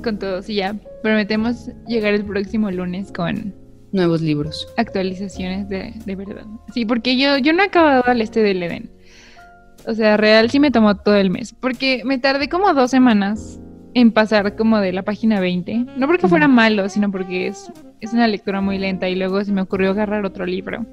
Con 0.00 0.20
todo, 0.20 0.42
sí, 0.42 0.54
ya. 0.54 0.76
Prometemos 1.02 1.70
llegar 1.88 2.14
el 2.14 2.24
próximo 2.24 2.70
lunes 2.70 3.10
con 3.10 3.52
nuevos 3.92 4.20
libros. 4.20 4.66
Actualizaciones 4.76 5.68
de, 5.68 5.92
de 6.04 6.16
verdad. 6.16 6.44
Sí, 6.72 6.84
porque 6.84 7.16
yo, 7.16 7.38
yo 7.38 7.52
no 7.52 7.62
he 7.62 7.66
acabado 7.66 8.02
al 8.06 8.20
este 8.20 8.42
del 8.42 8.62
Edén. 8.62 8.90
O 9.86 9.94
sea, 9.94 10.16
real 10.16 10.50
sí 10.50 10.60
me 10.60 10.70
tomó 10.70 10.96
todo 10.96 11.16
el 11.16 11.30
mes. 11.30 11.54
Porque 11.58 12.02
me 12.04 12.18
tardé 12.18 12.48
como 12.48 12.72
dos 12.72 12.90
semanas 12.90 13.60
en 13.94 14.10
pasar 14.12 14.56
como 14.56 14.78
de 14.78 14.92
la 14.92 15.02
página 15.02 15.40
20. 15.40 15.86
No 15.96 16.06
porque 16.06 16.28
fuera 16.28 16.48
malo, 16.48 16.88
sino 16.88 17.10
porque 17.10 17.48
es, 17.48 17.70
es 18.00 18.12
una 18.12 18.28
lectura 18.28 18.60
muy 18.60 18.78
lenta. 18.78 19.08
Y 19.08 19.16
luego 19.16 19.44
se 19.44 19.52
me 19.52 19.62
ocurrió 19.62 19.90
agarrar 19.90 20.24
otro 20.24 20.46
libro. 20.46 20.86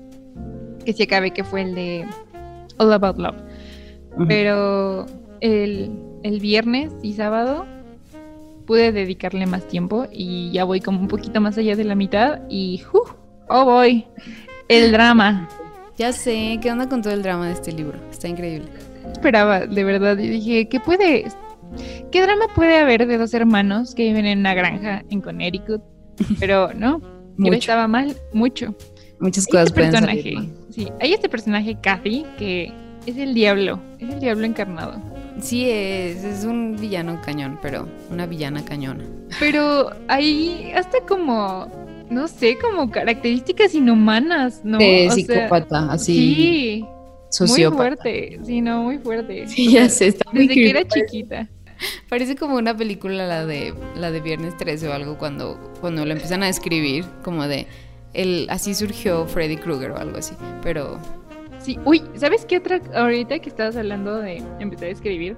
Que 0.86 0.94
sí 0.94 1.04
acabé, 1.04 1.32
que 1.32 1.44
fue 1.44 1.62
el 1.62 1.76
de 1.76 2.06
All 2.78 2.92
About 2.92 3.18
Love. 3.18 3.38
Pero 4.28 5.06
el, 5.40 5.92
el 6.24 6.40
viernes 6.40 6.92
y 7.04 7.14
sábado 7.14 7.66
pude 8.70 8.92
dedicarle 8.92 9.48
más 9.48 9.68
tiempo 9.68 10.06
y 10.12 10.52
ya 10.52 10.64
voy 10.64 10.80
como 10.80 11.00
un 11.00 11.08
poquito 11.08 11.42
más 11.42 11.58
allá 11.58 11.76
de 11.76 11.84
la 11.84 11.96
mitad 11.96 12.42
y 12.50 12.84
uh, 12.94 13.00
oh 13.48 13.66
voy, 13.66 14.06
el 14.68 14.92
drama. 14.92 15.50
Ya 15.98 16.14
sé, 16.14 16.60
¿qué 16.62 16.72
onda 16.72 16.88
con 16.88 17.02
todo 17.02 17.12
el 17.12 17.24
drama 17.24 17.48
de 17.48 17.54
este 17.54 17.72
libro? 17.72 17.98
Está 18.12 18.28
increíble. 18.28 18.68
Esperaba, 19.12 19.66
de 19.66 19.84
verdad, 19.84 20.20
y 20.20 20.28
dije, 20.30 20.70
¿qué 20.70 20.80
puede, 20.80 21.26
qué 22.12 22.22
drama 22.22 22.46
puede 22.54 22.78
haber 22.78 23.08
de 23.08 23.18
dos 23.18 23.34
hermanos 23.34 23.96
que 23.96 24.04
viven 24.04 24.28
en 24.28 24.38
una 24.38 24.54
granja 24.54 25.04
en 25.10 25.20
Connecticut? 25.20 25.82
Pero 26.40 26.72
no, 26.76 27.02
yo 27.40 27.52
estaba 27.52 27.88
mal, 27.88 28.16
mucho. 28.34 28.76
Muchas 29.20 29.48
cosas 29.48 29.70
este 29.70 29.82
personaje, 29.82 30.36
Sí, 30.70 30.90
hay 31.02 31.14
este 31.14 31.28
personaje, 31.28 31.76
Kathy, 31.82 32.24
que 32.38 32.72
es 33.08 33.18
el 33.18 33.34
diablo, 33.34 33.82
es 33.98 34.14
el 34.14 34.20
diablo 34.20 34.46
encarnado. 34.46 35.02
Sí, 35.42 35.70
es, 35.70 36.24
es 36.24 36.46
un 36.46 36.76
villano 36.78 37.20
cañón, 37.24 37.60
pero 37.62 37.88
una 38.12 38.26
villana 38.26 38.64
cañona. 38.64 39.04
Pero 39.40 39.92
hay 40.08 40.72
hasta 40.76 41.00
como, 41.08 41.70
no 42.10 42.28
sé, 42.28 42.58
como 42.58 42.90
características 42.90 43.74
inhumanas, 43.76 44.62
¿no? 44.64 44.78
De 44.78 45.10
psicópata, 45.12 45.92
así. 45.92 46.14
Sí. 46.14 46.86
Sociópata. 47.30 47.70
Muy 47.70 47.78
fuerte, 47.78 48.40
sí, 48.44 48.62
no, 48.62 48.84
muy 48.84 48.98
fuerte. 48.98 49.46
Sí, 49.48 49.72
ya 49.72 49.88
sé, 49.90 50.08
está 50.08 50.30
Desde 50.34 50.54
que 50.54 50.70
era 50.70 50.88
chiquita. 50.88 51.48
Parece 52.10 52.36
como 52.36 52.56
una 52.56 52.76
película 52.76 53.26
la 53.26 53.46
de 53.46 53.74
la 53.96 54.12
de 54.12 54.20
Viernes 54.20 54.58
13 54.58 54.90
o 54.90 54.94
algo 54.94 55.18
cuando 55.18 55.58
cuando 55.80 56.06
lo 56.06 56.12
empiezan 56.12 56.44
a 56.44 56.48
describir 56.48 57.06
como 57.24 57.48
de 57.48 57.68
el 58.14 58.48
así 58.50 58.74
surgió 58.74 59.26
Freddy 59.28 59.56
Krueger 59.56 59.92
o 59.92 59.98
algo 59.98 60.18
así, 60.18 60.34
pero 60.62 61.00
Sí, 61.70 61.78
uy, 61.86 62.02
¿sabes 62.16 62.46
qué 62.46 62.58
otra? 62.58 62.82
Ahorita 62.96 63.38
que 63.38 63.48
estabas 63.48 63.78
hablando 63.78 64.18
de 64.18 64.42
empezar 64.60 64.88
a 64.88 64.92
escribir, 64.92 65.38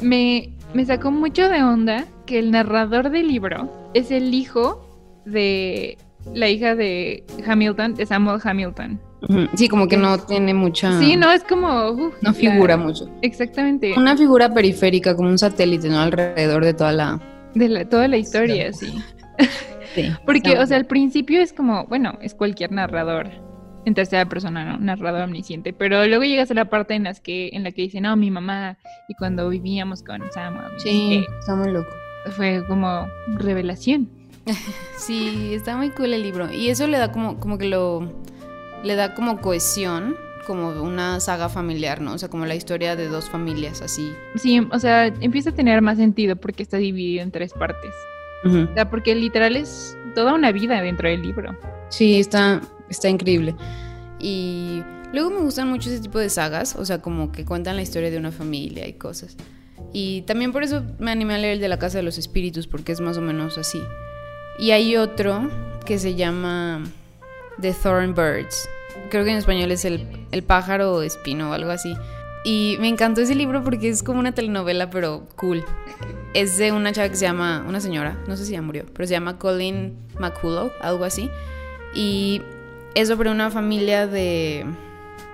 me, 0.00 0.56
me 0.72 0.86
sacó 0.86 1.10
mucho 1.10 1.46
de 1.50 1.62
onda 1.62 2.06
que 2.24 2.38
el 2.38 2.50
narrador 2.52 3.10
del 3.10 3.28
libro 3.28 3.70
es 3.92 4.10
el 4.10 4.32
hijo 4.32 5.12
de 5.26 5.98
la 6.32 6.48
hija 6.48 6.74
de 6.74 7.26
Hamilton, 7.46 7.96
de 7.96 8.06
Samuel 8.06 8.40
Hamilton. 8.42 8.98
Sí, 9.54 9.68
como 9.68 9.88
que 9.88 9.98
no 9.98 10.16
tiene 10.16 10.54
mucha. 10.54 10.98
Sí, 10.98 11.18
no, 11.18 11.30
es 11.30 11.44
como. 11.44 12.12
no 12.22 12.32
figura 12.32 12.78
mucho. 12.78 13.10
Exactamente. 13.20 13.92
Una 13.94 14.16
figura 14.16 14.54
periférica, 14.54 15.14
como 15.14 15.28
un 15.28 15.36
satélite, 15.36 15.86
¿no? 15.90 16.00
Alrededor 16.00 16.64
de 16.64 16.72
toda 16.72 16.92
la. 16.92 17.20
De 17.54 17.68
la, 17.68 17.86
toda 17.86 18.08
la 18.08 18.16
historia, 18.16 18.72
sí. 18.72 18.90
sí. 19.94 20.10
Porque, 20.24 20.58
o 20.58 20.64
sea, 20.64 20.78
al 20.78 20.86
principio 20.86 21.42
es 21.42 21.52
como, 21.52 21.84
bueno, 21.88 22.18
es 22.22 22.34
cualquier 22.34 22.72
narrador 22.72 23.51
en 23.84 23.94
tercera 23.94 24.28
persona, 24.28 24.64
¿no? 24.64 24.78
Narrador 24.78 25.22
omnisciente. 25.22 25.72
Pero 25.72 26.06
luego 26.06 26.24
llegas 26.24 26.50
a 26.50 26.54
la 26.54 26.66
parte 26.66 26.94
en 26.94 27.04
las 27.04 27.20
que, 27.20 27.50
en 27.52 27.64
la 27.64 27.72
que 27.72 27.82
dice, 27.82 28.00
no, 28.00 28.16
mi 28.16 28.30
mamá, 28.30 28.78
y 29.08 29.14
cuando 29.14 29.48
vivíamos 29.48 30.02
con 30.02 30.22
Sam. 30.32 30.58
Sí, 30.78 31.24
está 31.38 31.54
muy 31.54 31.70
loco. 31.70 31.90
Fue 32.36 32.64
como 32.66 33.08
revelación. 33.38 34.08
sí, 34.96 35.54
está 35.54 35.76
muy 35.76 35.90
cool 35.90 36.14
el 36.14 36.22
libro. 36.22 36.52
Y 36.52 36.68
eso 36.68 36.86
le 36.86 36.98
da 36.98 37.12
como, 37.12 37.38
como 37.38 37.58
que 37.58 37.66
lo. 37.66 38.10
Le 38.84 38.96
da 38.96 39.14
como 39.14 39.40
cohesión, 39.40 40.16
como 40.46 40.70
una 40.82 41.20
saga 41.20 41.48
familiar, 41.48 42.00
¿no? 42.00 42.14
O 42.14 42.18
sea, 42.18 42.28
como 42.28 42.46
la 42.46 42.56
historia 42.56 42.96
de 42.96 43.06
dos 43.06 43.30
familias 43.30 43.80
así. 43.80 44.12
Sí, 44.36 44.60
o 44.72 44.78
sea, 44.80 45.06
empieza 45.06 45.50
a 45.50 45.54
tener 45.54 45.82
más 45.82 45.98
sentido 45.98 46.34
porque 46.34 46.64
está 46.64 46.78
dividido 46.78 47.22
en 47.22 47.30
tres 47.30 47.52
partes. 47.52 47.94
O 48.44 48.74
sea, 48.74 48.90
porque 48.90 49.14
literal 49.14 49.54
es 49.54 49.96
toda 50.16 50.34
una 50.34 50.50
vida 50.50 50.82
dentro 50.82 51.08
del 51.08 51.22
libro. 51.22 51.56
Sí, 51.90 52.18
está, 52.18 52.60
está 52.92 53.08
increíble. 53.08 53.54
Y 54.18 54.82
luego 55.12 55.30
me 55.30 55.40
gustan 55.40 55.68
mucho 55.68 55.90
ese 55.90 56.00
tipo 56.00 56.18
de 56.18 56.30
sagas, 56.30 56.76
o 56.76 56.84
sea, 56.84 57.02
como 57.02 57.32
que 57.32 57.44
cuentan 57.44 57.76
la 57.76 57.82
historia 57.82 58.10
de 58.10 58.18
una 58.18 58.30
familia 58.30 58.86
y 58.86 58.92
cosas. 58.94 59.36
Y 59.92 60.22
también 60.22 60.52
por 60.52 60.62
eso 60.62 60.82
me 60.98 61.10
animé 61.10 61.34
a 61.34 61.38
leer 61.38 61.54
el 61.54 61.60
de 61.60 61.68
la 61.68 61.78
Casa 61.78 61.98
de 61.98 62.04
los 62.04 62.18
Espíritus, 62.18 62.66
porque 62.66 62.92
es 62.92 63.00
más 63.00 63.18
o 63.18 63.20
menos 63.20 63.58
así. 63.58 63.82
Y 64.58 64.70
hay 64.70 64.96
otro 64.96 65.50
que 65.84 65.98
se 65.98 66.14
llama 66.14 66.82
The 67.60 67.72
Thorn 67.72 68.14
Birds. 68.14 68.68
Creo 69.10 69.24
que 69.24 69.32
en 69.32 69.38
español 69.38 69.70
es 69.70 69.84
el, 69.84 70.06
el 70.30 70.42
pájaro 70.42 71.02
espino 71.02 71.50
o 71.50 71.52
algo 71.52 71.70
así. 71.70 71.94
Y 72.44 72.76
me 72.80 72.88
encantó 72.88 73.20
ese 73.20 73.34
libro 73.34 73.62
porque 73.62 73.88
es 73.88 74.02
como 74.02 74.18
una 74.18 74.32
telenovela, 74.32 74.90
pero 74.90 75.28
cool. 75.36 75.64
Es 76.34 76.56
de 76.56 76.72
una 76.72 76.92
chava 76.92 77.08
que 77.08 77.16
se 77.16 77.26
llama, 77.26 77.64
una 77.68 77.80
señora, 77.80 78.18
no 78.26 78.36
sé 78.36 78.46
si 78.46 78.52
ya 78.52 78.62
murió, 78.62 78.84
pero 78.92 79.06
se 79.06 79.12
llama 79.12 79.38
Colleen 79.38 79.96
McCullough, 80.18 80.72
algo 80.80 81.04
así. 81.04 81.30
Y 81.94 82.42
es 82.94 83.08
sobre 83.08 83.30
una 83.30 83.50
familia 83.50 84.06
de... 84.06 84.66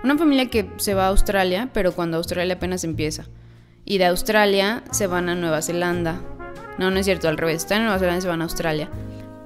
Una 0.05 0.17
familia 0.17 0.49
que 0.49 0.71
se 0.77 0.95
va 0.95 1.07
a 1.07 1.09
Australia, 1.09 1.71
pero 1.73 1.93
cuando 1.93 2.19
Australia 2.19 2.55
apenas 2.55 2.85
empieza. 2.85 3.27
Y 3.85 3.99
de 3.99 4.07
Australia 4.07 4.85
se 4.93 5.07
van 5.07 5.29
a 5.29 5.35
Nueva 5.35 5.61
Zelanda. 5.61 6.21
No, 6.79 6.91
no 6.91 6.99
es 6.99 7.07
cierto, 7.07 7.29
al 7.29 7.37
revés. 7.37 7.57
Están 7.57 7.79
en 7.79 7.85
Nueva 7.85 7.99
Zelanda 7.99 8.19
y 8.19 8.23
se 8.23 8.29
van 8.29 8.41
a 8.41 8.45
Australia. 8.45 8.89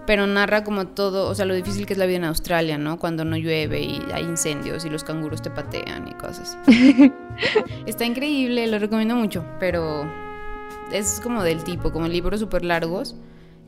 Pero 0.07 0.27
narra 0.27 0.65
como 0.65 0.89
todo, 0.89 1.29
o 1.29 1.35
sea, 1.35 1.47
lo 1.47 1.55
difícil 1.55 1.87
que 1.87 1.95
es 1.95 1.99
la 1.99 2.07
vida 2.07 2.17
en 2.17 2.25
Australia, 2.25 2.77
¿no? 2.77 2.99
Cuando 2.99 3.25
no 3.25 3.37
llueve 3.37 3.81
y 3.81 4.03
hay 4.13 4.25
incendios 4.25 4.85
y 4.85 4.91
los 4.91 5.05
canguros 5.05 5.41
te 5.41 5.51
patean 5.51 6.09
y 6.09 6.15
cosas 6.15 6.59
así. 6.67 7.13
Está 7.87 8.05
increíble, 8.05 8.67
lo 8.67 8.79
recomiendo 8.79 9.15
mucho, 9.15 9.45
pero 9.61 10.05
es 10.93 11.21
como 11.21 11.45
del 11.45 11.63
tipo, 11.63 11.93
como 11.93 12.09
libros 12.09 12.41
súper 12.41 12.65
largos, 12.65 13.15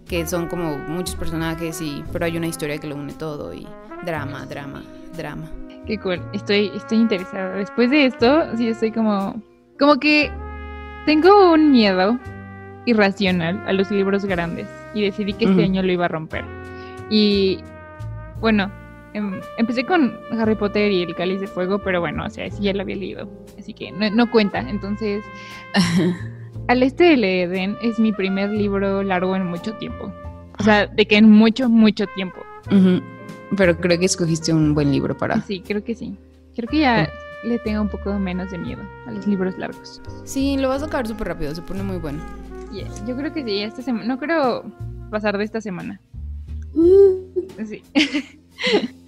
que 0.08 0.26
son 0.26 0.48
como 0.48 0.78
muchos 0.78 1.14
personajes 1.16 1.80
y 1.80 2.04
pero 2.12 2.26
hay 2.26 2.36
una 2.36 2.46
historia 2.46 2.78
que 2.78 2.86
lo 2.86 2.96
une 2.96 3.12
todo 3.12 3.54
y 3.54 3.66
drama, 4.04 4.44
drama, 4.46 4.82
drama. 5.16 5.50
Qué 5.86 5.98
cool. 5.98 6.20
Estoy, 6.32 6.70
estoy 6.74 6.98
interesada. 6.98 7.56
Después 7.56 7.90
de 7.90 8.06
esto, 8.06 8.56
sí 8.56 8.68
estoy 8.68 8.90
como. 8.90 9.40
Como 9.78 9.96
que 9.96 10.30
tengo 11.04 11.52
un 11.52 11.72
miedo 11.72 12.18
irracional 12.86 13.62
a 13.66 13.72
los 13.72 13.90
libros 13.90 14.24
grandes. 14.24 14.68
Y 14.94 15.02
decidí 15.02 15.32
que 15.32 15.46
este 15.46 15.64
año 15.64 15.82
lo 15.82 15.92
iba 15.92 16.06
a 16.06 16.08
romper. 16.08 16.44
Y 17.10 17.58
bueno, 18.40 18.70
em, 19.12 19.40
empecé 19.58 19.84
con 19.84 20.16
Harry 20.38 20.54
Potter 20.54 20.90
y 20.90 21.02
el 21.02 21.14
Cáliz 21.14 21.40
de 21.40 21.48
Fuego, 21.48 21.78
pero 21.80 22.00
bueno, 22.00 22.24
o 22.24 22.30
sea, 22.30 22.50
sí 22.50 22.62
ya 22.62 22.72
lo 22.72 22.82
había 22.82 22.96
leído. 22.96 23.28
Así 23.58 23.74
que 23.74 23.90
no, 23.92 24.08
no 24.10 24.30
cuenta. 24.30 24.60
Entonces. 24.60 25.24
Al 26.66 26.82
este 26.82 27.04
del 27.04 27.24
Eden 27.24 27.76
es 27.82 27.98
mi 27.98 28.12
primer 28.12 28.50
libro 28.50 29.02
largo 29.02 29.36
en 29.36 29.46
mucho 29.46 29.74
tiempo. 29.74 30.10
O 30.58 30.62
sea, 30.62 30.86
de 30.86 31.06
que 31.06 31.16
en 31.16 31.30
mucho, 31.30 31.68
mucho 31.68 32.06
tiempo. 32.14 32.40
Pero 33.56 33.76
creo 33.76 33.98
que 33.98 34.06
escogiste 34.06 34.52
un 34.52 34.74
buen 34.74 34.90
libro 34.90 35.16
para. 35.16 35.42
Sí, 35.42 35.60
creo 35.60 35.84
que 35.84 35.94
sí. 35.94 36.16
Creo 36.56 36.68
que 36.68 36.78
ya 36.78 37.10
le 37.44 37.58
tengo 37.58 37.82
un 37.82 37.88
poco 37.88 38.18
menos 38.18 38.50
de 38.50 38.58
miedo 38.58 38.82
a 39.06 39.10
los 39.10 39.26
libros 39.26 39.58
largos. 39.58 40.00
Sí, 40.24 40.56
lo 40.56 40.68
vas 40.70 40.82
a 40.82 40.86
acabar 40.86 41.06
súper 41.06 41.28
rápido, 41.28 41.54
se 41.54 41.60
pone 41.60 41.82
muy 41.82 41.98
bueno. 41.98 42.20
yo 43.06 43.16
creo 43.16 43.32
que 43.32 43.44
sí, 43.44 43.58
esta 43.58 43.82
semana. 43.82 44.06
No 44.06 44.18
creo 44.18 44.64
pasar 45.10 45.36
de 45.36 45.44
esta 45.44 45.60
semana. 45.60 46.00
Uh. 46.72 47.20
Sí. 47.66 47.82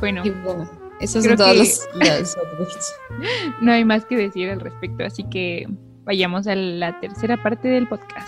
bueno. 0.00 0.22
Esos 1.00 1.24
son 1.24 1.36
todos 1.36 1.56
los, 1.56 1.88
No 3.62 3.72
hay 3.72 3.84
más 3.84 4.04
que 4.04 4.16
decir 4.16 4.50
al 4.50 4.60
respecto, 4.60 5.04
así 5.04 5.24
que 5.24 5.66
vayamos 6.10 6.48
a 6.48 6.56
la 6.56 6.98
tercera 6.98 7.40
parte 7.40 7.68
del 7.68 7.86
podcast. 7.86 8.26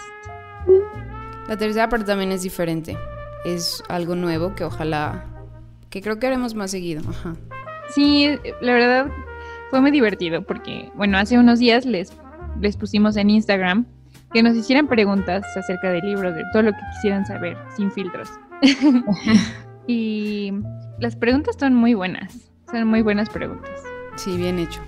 La 1.49 1.57
tercera 1.57 1.89
parte 1.89 2.07
también 2.07 2.31
es 2.31 2.45
diferente. 2.45 2.97
Es 3.45 3.83
algo 3.89 4.15
nuevo 4.15 4.55
que 4.55 4.63
ojalá, 4.63 5.25
que 5.91 6.01
creo 6.01 6.21
que 6.21 6.29
haremos 6.29 6.55
más 6.55 6.71
seguido. 6.71 7.03
Ajá. 7.11 7.35
Sí, 7.89 8.39
la 8.61 8.73
verdad 8.73 9.07
fue 9.71 9.81
muy 9.81 9.91
divertido 9.91 10.43
porque, 10.43 10.93
bueno, 10.95 11.19
hace 11.19 11.37
unos 11.37 11.59
días 11.59 11.85
les, 11.85 12.13
les 12.61 12.77
pusimos 12.77 13.17
en 13.17 13.31
Instagram 13.31 13.85
que 14.33 14.45
nos 14.45 14.55
hicieran 14.55 14.87
preguntas 14.87 15.45
acerca 15.57 15.91
del 15.91 16.07
libro, 16.07 16.33
de 16.33 16.45
todo 16.53 16.63
lo 16.63 16.71
que 16.71 16.81
quisieran 16.95 17.27
saber, 17.27 17.59
sin 17.77 17.91
filtros. 17.91 18.31
y 19.89 20.53
las 21.01 21.17
preguntas 21.17 21.57
son 21.59 21.75
muy 21.75 21.95
buenas, 21.95 22.49
son 22.71 22.87
muy 22.87 23.03
buenas 23.03 23.29
preguntas. 23.29 23.83
Sí, 24.15 24.37
bien 24.37 24.61
hecho. 24.61 24.81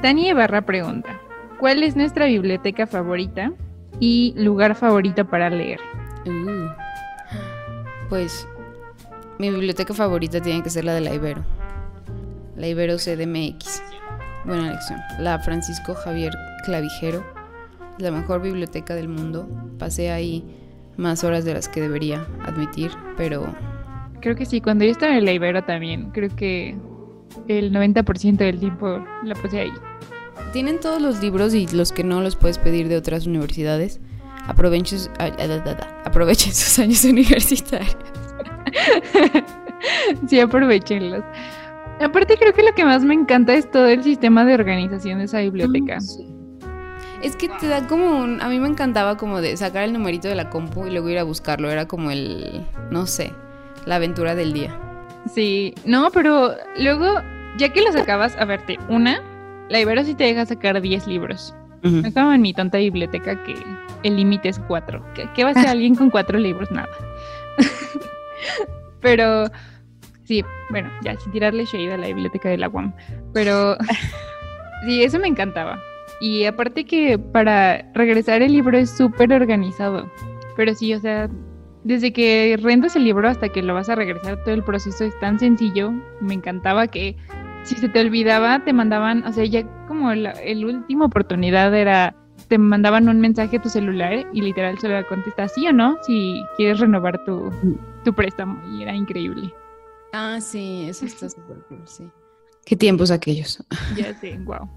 Tania 0.00 0.32
Barra 0.32 0.62
pregunta, 0.62 1.20
¿Cuál 1.62 1.84
es 1.84 1.94
nuestra 1.94 2.26
biblioteca 2.26 2.88
favorita 2.88 3.52
y 4.00 4.34
lugar 4.36 4.74
favorito 4.74 5.24
para 5.28 5.48
leer? 5.48 5.78
Uh. 6.26 6.66
pues 8.08 8.48
mi 9.38 9.48
biblioteca 9.48 9.94
favorita 9.94 10.40
tiene 10.40 10.64
que 10.64 10.70
ser 10.70 10.84
la 10.84 10.94
de 10.94 11.02
la 11.02 11.14
Ibero. 11.14 11.44
La 12.56 12.66
Ibero 12.66 12.96
CDMX. 12.96 13.80
Buena 14.44 14.70
elección. 14.70 14.98
La 15.20 15.38
Francisco 15.38 15.94
Javier 15.94 16.32
Clavijero. 16.64 17.24
La 17.98 18.10
mejor 18.10 18.42
biblioteca 18.42 18.96
del 18.96 19.06
mundo. 19.06 19.48
Pasé 19.78 20.10
ahí 20.10 20.44
más 20.96 21.22
horas 21.22 21.44
de 21.44 21.54
las 21.54 21.68
que 21.68 21.80
debería 21.80 22.26
admitir, 22.44 22.90
pero... 23.16 23.54
Creo 24.20 24.34
que 24.34 24.46
sí, 24.46 24.60
cuando 24.60 24.84
yo 24.84 24.90
estaba 24.90 25.16
en 25.16 25.24
la 25.24 25.30
Ibero 25.30 25.62
también, 25.62 26.10
creo 26.10 26.34
que 26.34 26.76
el 27.46 27.72
90% 27.72 28.36
del 28.38 28.58
tiempo 28.58 29.04
la 29.22 29.36
pasé 29.36 29.60
ahí 29.60 29.72
tienen 30.52 30.80
todos 30.80 31.00
los 31.00 31.20
libros 31.20 31.54
y 31.54 31.66
los 31.68 31.92
que 31.92 32.04
no 32.04 32.20
los 32.20 32.36
puedes 32.36 32.58
pedir 32.58 32.88
de 32.88 32.96
otras 32.96 33.26
universidades. 33.26 34.00
Aprovechen, 34.46 34.98
aprovechen 36.04 36.52
sus 36.52 36.78
años 36.78 37.04
universitarios. 37.10 37.96
sí, 40.28 40.40
aprovechenlos. 40.40 41.24
Aparte 42.00 42.36
creo 42.36 42.52
que 42.52 42.62
lo 42.62 42.74
que 42.74 42.84
más 42.84 43.04
me 43.04 43.14
encanta 43.14 43.54
es 43.54 43.70
todo 43.70 43.86
el 43.86 44.02
sistema 44.02 44.44
de 44.44 44.54
organización 44.54 45.18
de 45.18 45.24
esa 45.24 45.40
biblioteca. 45.40 45.98
Es 47.22 47.36
que 47.36 47.48
te 47.48 47.68
da 47.68 47.86
como 47.86 48.18
un... 48.18 48.42
A 48.42 48.48
mí 48.48 48.58
me 48.58 48.66
encantaba 48.66 49.16
como 49.16 49.40
de 49.40 49.56
sacar 49.56 49.84
el 49.84 49.92
numerito 49.92 50.26
de 50.26 50.34
la 50.34 50.50
compu 50.50 50.86
y 50.86 50.90
luego 50.90 51.08
ir 51.08 51.18
a 51.18 51.22
buscarlo. 51.22 51.70
Era 51.70 51.86
como 51.86 52.10
el... 52.10 52.66
No 52.90 53.06
sé, 53.06 53.32
la 53.86 53.96
aventura 53.96 54.34
del 54.34 54.52
día. 54.52 54.76
Sí, 55.32 55.74
no, 55.84 56.10
pero 56.10 56.54
luego, 56.76 57.20
ya 57.56 57.72
que 57.72 57.82
lo 57.82 57.92
sacabas, 57.92 58.36
a 58.36 58.44
verte, 58.44 58.78
una, 58.88 59.22
la 59.72 59.80
Ibero 59.80 60.04
sí 60.04 60.14
te 60.14 60.24
deja 60.24 60.44
sacar 60.44 60.80
10 60.80 61.06
libros. 61.06 61.54
Uh 61.82 62.06
Acabo 62.06 62.30
en 62.32 62.42
mi 62.42 62.52
tonta 62.52 62.76
biblioteca 62.76 63.42
que 63.42 63.54
el 64.02 64.16
límite 64.16 64.50
es 64.50 64.58
4. 64.58 65.02
¿Qué, 65.34 65.44
va 65.44 65.50
a 65.50 65.52
hacer 65.52 65.66
alguien 65.68 65.94
con 65.94 66.10
4 66.10 66.38
libros? 66.38 66.70
Nada. 66.70 66.90
Pero 69.00 69.46
sí, 70.24 70.44
bueno, 70.68 70.90
ya 71.02 71.18
sin 71.18 71.32
tirarle 71.32 71.64
shade 71.64 71.94
a 71.94 71.96
la 71.96 72.08
biblioteca 72.08 72.50
de 72.50 72.58
la 72.58 72.68
UAM. 72.68 72.92
Pero 73.32 73.78
sí, 74.84 75.02
eso 75.02 75.18
me 75.18 75.28
encantaba. 75.28 75.80
Y 76.20 76.44
aparte 76.44 76.84
que 76.84 77.18
para 77.18 77.90
regresar 77.94 78.42
el 78.42 78.52
libro 78.52 78.76
es 78.76 78.90
súper 78.90 79.32
organizado. 79.32 80.06
Pero 80.54 80.74
sí, 80.74 80.92
o 80.92 81.00
sea, 81.00 81.30
desde 81.82 82.12
que 82.12 82.58
rentas 82.62 82.94
el 82.94 83.04
libro 83.04 83.26
hasta 83.26 83.48
que 83.48 83.62
lo 83.62 83.72
vas 83.72 83.88
a 83.88 83.94
regresar, 83.94 84.36
todo 84.44 84.54
el 84.54 84.62
proceso 84.62 85.04
es 85.04 85.18
tan 85.18 85.38
sencillo. 85.38 85.92
Me 86.20 86.34
encantaba 86.34 86.86
que 86.86 87.16
si 87.64 87.76
se 87.76 87.88
te 87.88 88.00
olvidaba, 88.00 88.64
te 88.64 88.72
mandaban, 88.72 89.24
o 89.24 89.32
sea, 89.32 89.44
ya 89.44 89.64
como 89.86 90.12
la 90.14 90.30
el 90.32 90.64
última 90.64 91.06
oportunidad 91.06 91.74
era, 91.74 92.14
te 92.48 92.58
mandaban 92.58 93.08
un 93.08 93.20
mensaje 93.20 93.56
a 93.56 93.62
tu 93.62 93.68
celular 93.68 94.26
y 94.32 94.40
literal 94.40 94.78
se 94.78 94.88
le 94.88 95.04
contesta 95.06 95.48
sí 95.48 95.66
o 95.66 95.72
no, 95.72 95.96
si 96.02 96.42
quieres 96.56 96.80
renovar 96.80 97.22
tu, 97.24 97.50
tu 98.04 98.12
préstamo. 98.12 98.60
Y 98.72 98.82
era 98.82 98.94
increíble. 98.94 99.52
Ah, 100.12 100.40
sí, 100.40 100.86
eso 100.88 101.06
está 101.06 101.28
súper 101.30 101.58
cool, 101.68 101.82
sí. 101.84 102.04
Qué 102.64 102.76
tiempos 102.76 103.10
aquellos. 103.10 103.64
Ya 103.96 104.14
sé, 104.14 104.38
wow. 104.44 104.68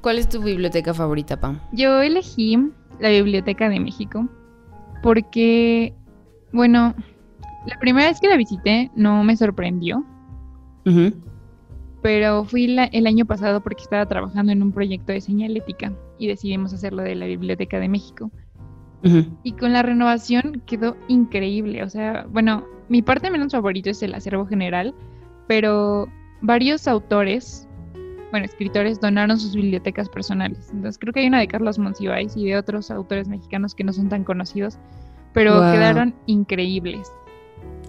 ¿Cuál 0.00 0.18
es 0.18 0.28
tu 0.28 0.40
biblioteca 0.40 0.94
favorita, 0.94 1.40
Pam? 1.40 1.60
Yo 1.72 2.00
elegí 2.00 2.56
la 3.00 3.08
Biblioteca 3.08 3.68
de 3.68 3.80
México 3.80 4.28
porque, 5.02 5.92
bueno, 6.52 6.94
la 7.66 7.78
primera 7.80 8.06
vez 8.06 8.20
que 8.20 8.28
la 8.28 8.36
visité 8.36 8.90
no 8.94 9.24
me 9.24 9.36
sorprendió 9.36 10.04
pero 12.02 12.44
fui 12.44 12.78
el 12.92 13.06
año 13.06 13.26
pasado 13.26 13.60
porque 13.60 13.82
estaba 13.82 14.06
trabajando 14.06 14.52
en 14.52 14.62
un 14.62 14.72
proyecto 14.72 15.12
de 15.12 15.20
señalética 15.20 15.92
y 16.18 16.28
decidimos 16.28 16.72
hacerlo 16.72 17.02
de 17.02 17.16
la 17.16 17.26
Biblioteca 17.26 17.80
de 17.80 17.88
México. 17.88 18.30
Y 19.44 19.52
con 19.52 19.72
la 19.72 19.82
renovación 19.82 20.62
quedó 20.66 20.96
increíble. 21.06 21.84
O 21.84 21.88
sea, 21.88 22.26
bueno, 22.30 22.64
mi 22.88 23.02
parte 23.02 23.30
menos 23.30 23.52
favorito 23.52 23.90
es 23.90 24.02
el 24.02 24.14
acervo 24.14 24.46
general, 24.46 24.94
pero 25.46 26.08
varios 26.42 26.88
autores, 26.88 27.68
bueno, 28.30 28.46
escritores, 28.46 29.00
donaron 29.00 29.38
sus 29.38 29.54
bibliotecas 29.54 30.08
personales. 30.08 30.70
Entonces 30.72 30.98
creo 30.98 31.12
que 31.12 31.20
hay 31.20 31.28
una 31.28 31.38
de 31.38 31.46
Carlos 31.46 31.78
Monsiváis 31.78 32.36
y 32.36 32.46
de 32.46 32.56
otros 32.56 32.90
autores 32.90 33.28
mexicanos 33.28 33.74
que 33.74 33.84
no 33.84 33.92
son 33.92 34.08
tan 34.08 34.24
conocidos, 34.24 34.78
pero 35.32 35.60
quedaron 35.72 36.14
increíbles. 36.26 37.12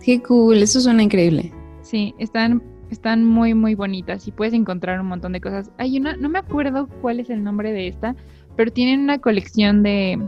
Qué 0.03 0.21
cool, 0.21 0.57
eso 0.57 0.79
suena 0.81 1.01
increíble. 1.01 1.51
Sí, 1.81 2.13
están 2.19 2.61
están 2.89 3.23
muy, 3.23 3.53
muy 3.53 3.75
bonitas 3.75 4.27
y 4.27 4.31
puedes 4.31 4.53
encontrar 4.53 4.99
un 4.99 5.07
montón 5.07 5.33
de 5.33 5.41
cosas. 5.41 5.71
Hay 5.77 5.97
una, 5.97 6.15
no 6.17 6.29
me 6.29 6.39
acuerdo 6.39 6.87
cuál 7.01 7.19
es 7.19 7.29
el 7.29 7.43
nombre 7.43 7.71
de 7.71 7.87
esta, 7.87 8.15
pero 8.55 8.71
tienen 8.71 9.01
una 9.01 9.19
colección 9.19 9.83
de 9.83 10.19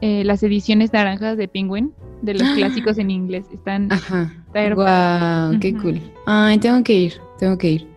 eh, 0.00 0.24
las 0.24 0.42
ediciones 0.42 0.92
naranjas 0.92 1.36
de 1.36 1.48
Penguin, 1.48 1.92
de 2.22 2.34
los 2.34 2.42
clásicos 2.56 2.98
en 2.98 3.10
inglés. 3.10 3.46
Están. 3.52 3.92
Ajá. 3.92 4.32
wow, 4.52 5.58
qué 5.60 5.74
cool. 5.74 6.00
Ay, 6.26 6.58
tengo 6.58 6.82
que 6.82 6.94
ir, 6.94 7.14
tengo 7.38 7.58
que 7.58 7.70
ir. 7.70 7.88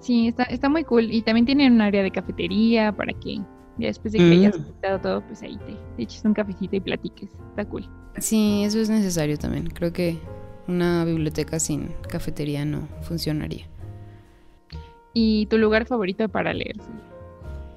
Sí, 0.00 0.28
está, 0.28 0.44
está 0.44 0.68
muy 0.68 0.84
cool. 0.84 1.12
Y 1.12 1.22
también 1.22 1.46
tienen 1.46 1.74
un 1.74 1.80
área 1.80 2.02
de 2.02 2.10
cafetería 2.10 2.92
para 2.92 3.12
que 3.12 3.36
ya 3.78 3.86
después 3.86 4.12
de 4.12 4.18
que 4.18 4.24
hayas 4.24 4.58
mm. 4.58 4.62
visitado 4.62 5.00
todo, 5.00 5.20
pues 5.26 5.42
ahí 5.42 5.56
te, 5.58 5.76
te 5.96 6.02
eches 6.02 6.24
un 6.24 6.34
cafecito 6.34 6.76
y 6.76 6.80
platiques. 6.80 7.30
Está 7.50 7.64
cool. 7.66 7.88
Sí, 8.18 8.62
eso 8.64 8.78
es 8.80 8.90
necesario 8.90 9.38
también. 9.38 9.68
Creo 9.68 9.92
que 9.92 10.18
una 10.68 11.04
biblioteca 11.04 11.58
sin 11.58 11.88
cafetería 12.08 12.64
no 12.64 12.88
funcionaría. 13.02 13.66
¿Y 15.12 15.46
tu 15.46 15.58
lugar 15.58 15.86
favorito 15.86 16.28
para 16.28 16.52
leer? 16.52 16.76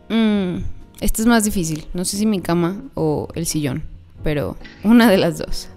Mm, 0.09 0.63
este 1.01 1.21
es 1.21 1.27
más 1.27 1.43
difícil. 1.43 1.85
No 1.93 2.05
sé 2.05 2.17
si 2.17 2.25
mi 2.25 2.41
cama 2.41 2.83
o 2.93 3.27
el 3.35 3.45
sillón, 3.45 3.83
pero 4.23 4.57
una 4.83 5.09
de 5.09 5.17
las 5.17 5.37
dos. 5.39 5.69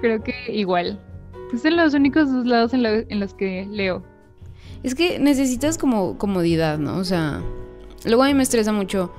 Creo 0.00 0.22
que 0.22 0.34
igual. 0.52 1.00
Pues 1.50 1.62
son 1.62 1.76
los 1.76 1.94
únicos 1.94 2.30
dos 2.30 2.46
lados 2.46 2.72
en, 2.72 2.86
en 2.86 3.20
los 3.20 3.34
que 3.34 3.66
leo. 3.70 4.04
Es 4.82 4.94
que 4.94 5.18
necesitas 5.18 5.76
como 5.76 6.16
comodidad, 6.16 6.78
¿no? 6.78 6.96
O 6.98 7.04
sea, 7.04 7.42
luego 8.04 8.22
a 8.22 8.26
mí 8.26 8.34
me 8.34 8.44
estresa 8.44 8.72
mucho 8.72 9.12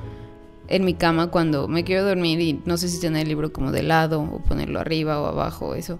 en 0.67 0.85
mi 0.85 0.93
cama 0.93 1.27
cuando 1.27 1.67
me 1.67 1.83
quiero 1.83 2.05
dormir 2.05 2.39
y 2.39 2.61
no 2.65 2.77
sé 2.77 2.87
si 2.87 2.99
tener 2.99 3.23
el 3.23 3.27
libro 3.27 3.51
como 3.51 3.71
de 3.71 3.83
lado 3.83 4.21
o 4.21 4.39
ponerlo 4.39 4.79
arriba 4.79 5.21
o 5.21 5.25
abajo, 5.25 5.75
eso. 5.75 5.99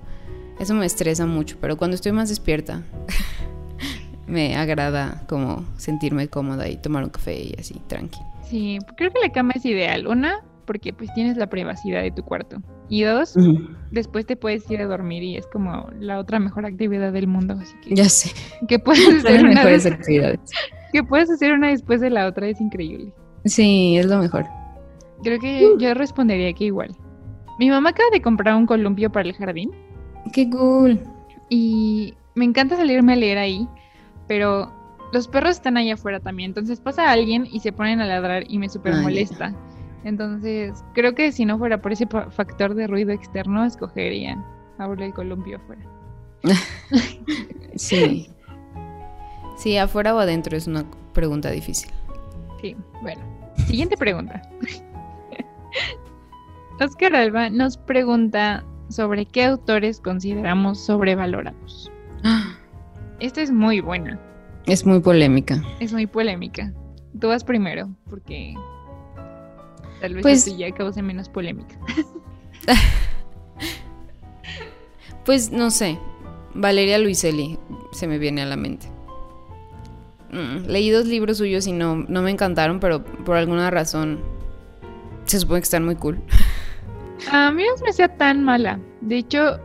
Eso 0.60 0.74
me 0.74 0.86
estresa 0.86 1.26
mucho, 1.26 1.58
pero 1.60 1.78
cuando 1.78 1.96
estoy 1.96 2.12
más 2.12 2.30
despierta, 2.30 2.84
me 4.28 4.56
agrada 4.56 5.24
como 5.28 5.66
sentirme 5.78 6.28
cómoda 6.28 6.70
y 6.70 6.78
tomar 6.78 7.04
un 7.04 7.10
café 7.10 7.40
y 7.42 7.56
así, 7.60 7.82
tranqui. 7.88 8.20
Sí, 8.44 8.78
creo 8.98 9.12
que 9.12 9.20
la 9.22 9.32
cama 9.32 9.54
es 9.56 9.66
ideal. 9.66 10.08
Una, 10.08 10.42
porque 10.66 10.94
pues 10.94 11.14
tienes 11.14 11.38
la 11.38 11.48
privacidad 11.48 12.02
de 12.02 12.12
tu 12.12 12.24
cuarto. 12.24 12.58
Y 12.90 13.04
dos, 13.04 13.36
después 13.92 14.26
te 14.26 14.36
puedes 14.36 14.70
ir 14.70 14.82
a 14.82 14.86
dormir 14.86 15.24
y 15.24 15.38
es 15.38 15.48
como 15.48 15.90
la 16.00 16.20
otra 16.20 16.40
mejor 16.40 16.66
actividad 16.66 17.14
del 17.14 17.28
mundo. 17.28 17.56
Así 17.60 17.74
que, 17.82 17.96
ya 17.96 18.10
sé. 18.10 18.32
Que 18.68 18.80
puedes 18.80 19.08
hacer 19.24 19.46
una 19.46 19.62
actividades. 19.62 20.40
Que 20.92 21.04
puedes 21.04 21.30
hacer 21.30 21.54
una 21.54 21.70
después 21.70 22.02
de 22.02 22.10
la 22.10 22.28
otra 22.28 22.48
es 22.48 22.60
increíble. 22.60 23.14
Sí, 23.46 23.98
es 23.98 24.06
lo 24.06 24.18
mejor. 24.18 24.46
Creo 25.24 25.40
que 25.40 25.68
uh. 25.68 25.78
yo 25.80 25.94
respondería 25.94 26.52
que 26.54 26.66
igual. 26.66 26.96
Mi 27.60 27.70
mamá 27.70 27.92
acaba 27.92 28.10
de 28.12 28.22
comprar 28.22 28.56
un 28.56 28.66
columpio 28.66 29.10
para 29.10 29.30
el 29.30 29.36
jardín. 29.36 29.72
Qué 30.34 30.50
cool. 30.50 31.00
Y 31.50 32.14
me 32.36 32.46
encanta 32.46 32.78
salirme 32.78 33.14
a 33.14 33.16
leer 33.16 33.38
ahí, 33.38 33.68
pero 34.28 34.72
los 35.12 35.28
perros 35.28 35.52
están 35.52 35.78
ahí 35.78 35.92
afuera 35.92 36.20
también. 36.20 36.52
Entonces 36.52 36.80
pasa 36.80 37.12
alguien 37.12 37.48
y 37.52 37.60
se 37.60 37.72
ponen 37.72 38.02
a 38.02 38.06
ladrar 38.06 38.44
y 38.48 38.58
me 38.58 38.70
súper 38.70 38.96
molesta. 38.96 39.54
Entonces, 40.04 40.84
creo 40.94 41.14
que 41.14 41.32
si 41.32 41.46
no 41.46 41.58
fuera 41.58 41.82
por 41.82 41.92
ese 41.92 42.08
factor 42.08 42.74
de 42.74 42.88
ruido 42.88 43.12
externo, 43.12 43.66
escogería 43.66 44.44
ahora 44.80 45.06
el 45.06 45.14
columpio 45.14 45.58
afuera. 45.58 45.82
sí. 47.76 48.30
Sí, 49.58 49.78
afuera 49.78 50.16
o 50.16 50.20
adentro 50.20 50.58
es 50.58 50.66
una 50.66 50.86
pregunta 51.14 51.52
difícil. 51.52 51.92
Sí, 52.62 52.76
bueno. 53.04 53.22
Siguiente 53.68 53.96
pregunta. 53.96 54.42
Oscar 56.80 57.16
Alba 57.16 57.52
nos 57.52 57.78
pregunta 57.78 58.64
sobre 58.92 59.26
qué 59.26 59.46
autores 59.46 60.00
consideramos 60.00 60.80
sobrevalorados. 60.80 61.92
Esta 63.20 63.42
es 63.42 63.52
muy 63.52 63.82
buena. 63.82 64.20
Es 64.66 64.86
muy 64.86 65.00
polémica. 65.00 65.62
Es 65.80 65.94
muy 65.94 66.08
polémica. 66.08 66.74
Tú 67.20 67.28
vas 67.28 67.44
primero, 67.44 67.90
porque 68.10 68.56
Tal 70.02 70.16
vez 70.16 70.24
pues, 70.24 70.58
ya 70.58 70.72
cause 70.72 71.02
menos 71.04 71.30
polémica. 71.30 71.76
pues 75.26 75.52
no 75.52 75.70
sé. 75.70 76.00
Valeria 76.54 76.98
Luiselli 76.98 77.58
se 77.92 78.08
me 78.08 78.18
viene 78.18 78.42
a 78.42 78.46
la 78.46 78.58
mente. 78.58 78.88
Mm, 80.32 80.66
leí 80.68 80.90
dos 80.90 81.06
libros 81.06 81.38
suyos 81.38 81.68
y 81.68 81.72
no, 81.72 81.96
no 81.96 82.22
me 82.24 82.32
encantaron, 82.32 82.80
pero 82.80 83.04
por 83.04 83.36
alguna 83.36 83.70
razón 83.70 84.20
se 85.26 85.40
supone 85.40 85.60
que 85.60 85.66
están 85.66 85.86
muy 85.86 85.96
cool. 85.96 86.20
A 87.30 87.52
mí 87.52 87.64
no 87.64 87.84
me 87.84 87.90
hacía 87.90 88.08
tan 88.18 88.44
mala. 88.44 88.80
De 89.02 89.18
hecho, 89.18 89.60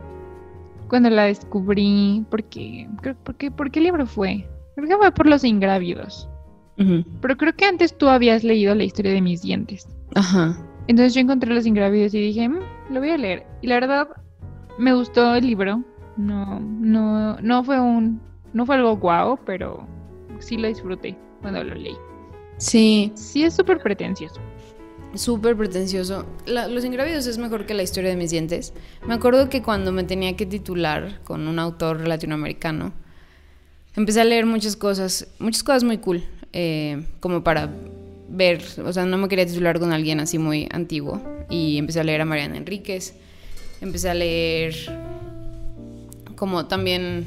cuando 0.87 1.09
la 1.09 1.23
descubrí, 1.23 2.25
porque, 2.29 2.89
porque, 3.23 3.51
¿por 3.51 3.71
qué 3.71 3.81
libro 3.81 4.05
fue? 4.05 4.47
Creo 4.75 4.87
que 4.87 4.97
fue 4.97 5.11
por 5.11 5.27
los 5.27 5.43
ingrávidos. 5.43 6.29
Pero 7.21 7.37
creo 7.37 7.55
que 7.55 7.65
antes 7.65 7.97
tú 7.97 8.07
habías 8.07 8.43
leído 8.43 8.75
la 8.75 8.83
historia 8.83 9.11
de 9.11 9.21
mis 9.21 9.41
dientes. 9.41 9.87
Ajá. 10.13 10.55
Entonces 10.87 11.15
yo 11.15 11.21
encontré 11.21 11.51
los 11.53 11.65
ingrávidos 11.65 12.13
y 12.13 12.21
dije, 12.21 12.47
mm, 12.47 12.59
lo 12.91 12.99
voy 12.99 13.09
a 13.09 13.17
leer. 13.17 13.47
Y 13.63 13.67
la 13.67 13.75
verdad, 13.75 14.07
me 14.77 14.93
gustó 14.93 15.35
el 15.35 15.47
libro. 15.47 15.83
No, 16.17 16.59
no, 16.59 17.37
no 17.41 17.63
fue 17.63 17.79
un, 17.79 18.21
no 18.53 18.65
fue 18.65 18.75
algo 18.75 18.95
guau, 18.97 19.39
pero 19.45 19.87
sí 20.39 20.57
lo 20.57 20.67
disfruté 20.67 21.17
cuando 21.41 21.63
lo 21.63 21.73
leí. 21.73 21.97
Sí. 22.57 23.11
Sí 23.15 23.43
es 23.43 23.55
súper 23.55 23.79
pretencioso. 23.79 24.39
Súper 25.17 25.57
pretencioso. 25.57 26.25
los 26.45 26.85
ingrávidos 26.85 27.25
es 27.25 27.37
mejor 27.37 27.65
que 27.65 27.73
la 27.73 27.83
historia 27.83 28.11
de 28.11 28.15
mis 28.15 28.31
dientes. 28.31 28.73
Me 29.07 29.15
acuerdo 29.15 29.49
que 29.49 29.61
cuando 29.61 29.91
me 29.91 30.03
tenía 30.03 30.35
que 30.35 30.45
titular 30.45 31.21
con 31.23 31.47
un 31.47 31.57
autor 31.57 32.07
latinoamericano, 32.07 32.93
empecé 33.95 34.21
a 34.21 34.23
leer 34.23 34.45
muchas 34.45 34.75
cosas, 34.75 35.27
muchas 35.39 35.63
cosas 35.63 35.83
muy 35.83 35.97
cool, 35.97 36.23
eh, 36.53 37.03
como 37.19 37.43
para 37.43 37.69
ver, 38.29 38.61
o 38.85 38.93
sea, 38.93 39.05
no 39.05 39.17
me 39.17 39.27
quería 39.27 39.45
titular 39.45 39.79
con 39.79 39.91
alguien 39.91 40.19
así 40.19 40.37
muy 40.37 40.67
antiguo. 40.71 41.21
Y 41.49 41.77
empecé 41.77 42.01
a 42.01 42.03
leer 42.03 42.21
a 42.21 42.25
Mariana 42.25 42.57
Enríquez, 42.57 43.15
empecé 43.81 44.09
a 44.09 44.13
leer 44.13 44.75
como 46.35 46.67
también 46.67 47.25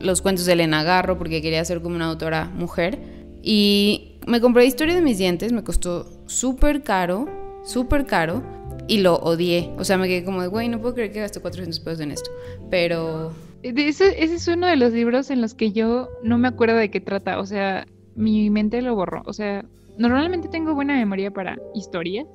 los 0.00 0.22
cuentos 0.22 0.46
de 0.46 0.54
Elena 0.54 0.82
Garro, 0.82 1.18
porque 1.18 1.42
quería 1.42 1.62
ser 1.64 1.82
como 1.82 1.96
una 1.96 2.06
autora 2.06 2.46
mujer. 2.46 2.98
Y 3.42 4.12
me 4.26 4.40
compré 4.40 4.64
Historia 4.64 4.94
de 4.94 5.02
mis 5.02 5.18
dientes, 5.18 5.52
me 5.52 5.62
costó 5.62 6.19
súper 6.30 6.82
caro, 6.82 7.28
súper 7.64 8.06
caro, 8.06 8.42
y 8.86 8.98
lo 8.98 9.16
odié. 9.16 9.72
O 9.78 9.84
sea, 9.84 9.98
me 9.98 10.08
quedé 10.08 10.24
como 10.24 10.40
de, 10.42 10.48
güey, 10.48 10.68
no 10.68 10.80
puedo 10.80 10.94
creer 10.94 11.12
que 11.12 11.20
gasté 11.20 11.40
400 11.40 11.80
pesos 11.80 12.00
en 12.00 12.12
esto. 12.12 12.30
Pero... 12.70 13.32
Ese, 13.62 14.22
ese 14.22 14.36
es 14.36 14.48
uno 14.48 14.66
de 14.66 14.76
los 14.76 14.92
libros 14.92 15.30
en 15.30 15.42
los 15.42 15.54
que 15.54 15.72
yo 15.72 16.08
no 16.22 16.38
me 16.38 16.48
acuerdo 16.48 16.76
de 16.76 16.90
qué 16.90 17.00
trata. 17.00 17.38
O 17.40 17.46
sea, 17.46 17.86
mi 18.14 18.48
mente 18.48 18.80
lo 18.80 18.94
borró. 18.94 19.22
O 19.26 19.34
sea, 19.34 19.64
normalmente 19.98 20.48
tengo 20.48 20.74
buena 20.74 20.94
memoria 20.94 21.30
para 21.30 21.58
historias, 21.74 22.26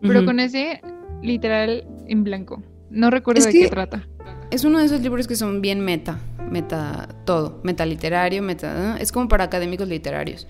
pero 0.00 0.24
con 0.24 0.40
ese 0.40 0.80
literal 1.22 1.86
en 2.06 2.24
blanco. 2.24 2.62
No 2.88 3.10
recuerdo 3.10 3.44
de 3.44 3.52
qué 3.52 3.68
trata. 3.68 4.08
Es 4.50 4.64
uno 4.64 4.78
de 4.78 4.86
esos 4.86 5.02
libros 5.02 5.28
que 5.28 5.36
son 5.36 5.60
bien 5.60 5.80
meta, 5.80 6.18
meta 6.50 7.08
todo, 7.26 7.60
meta 7.62 7.84
literario, 7.84 8.42
meta, 8.42 8.96
es 8.98 9.12
como 9.12 9.28
para 9.28 9.44
académicos 9.44 9.86
literarios. 9.86 10.46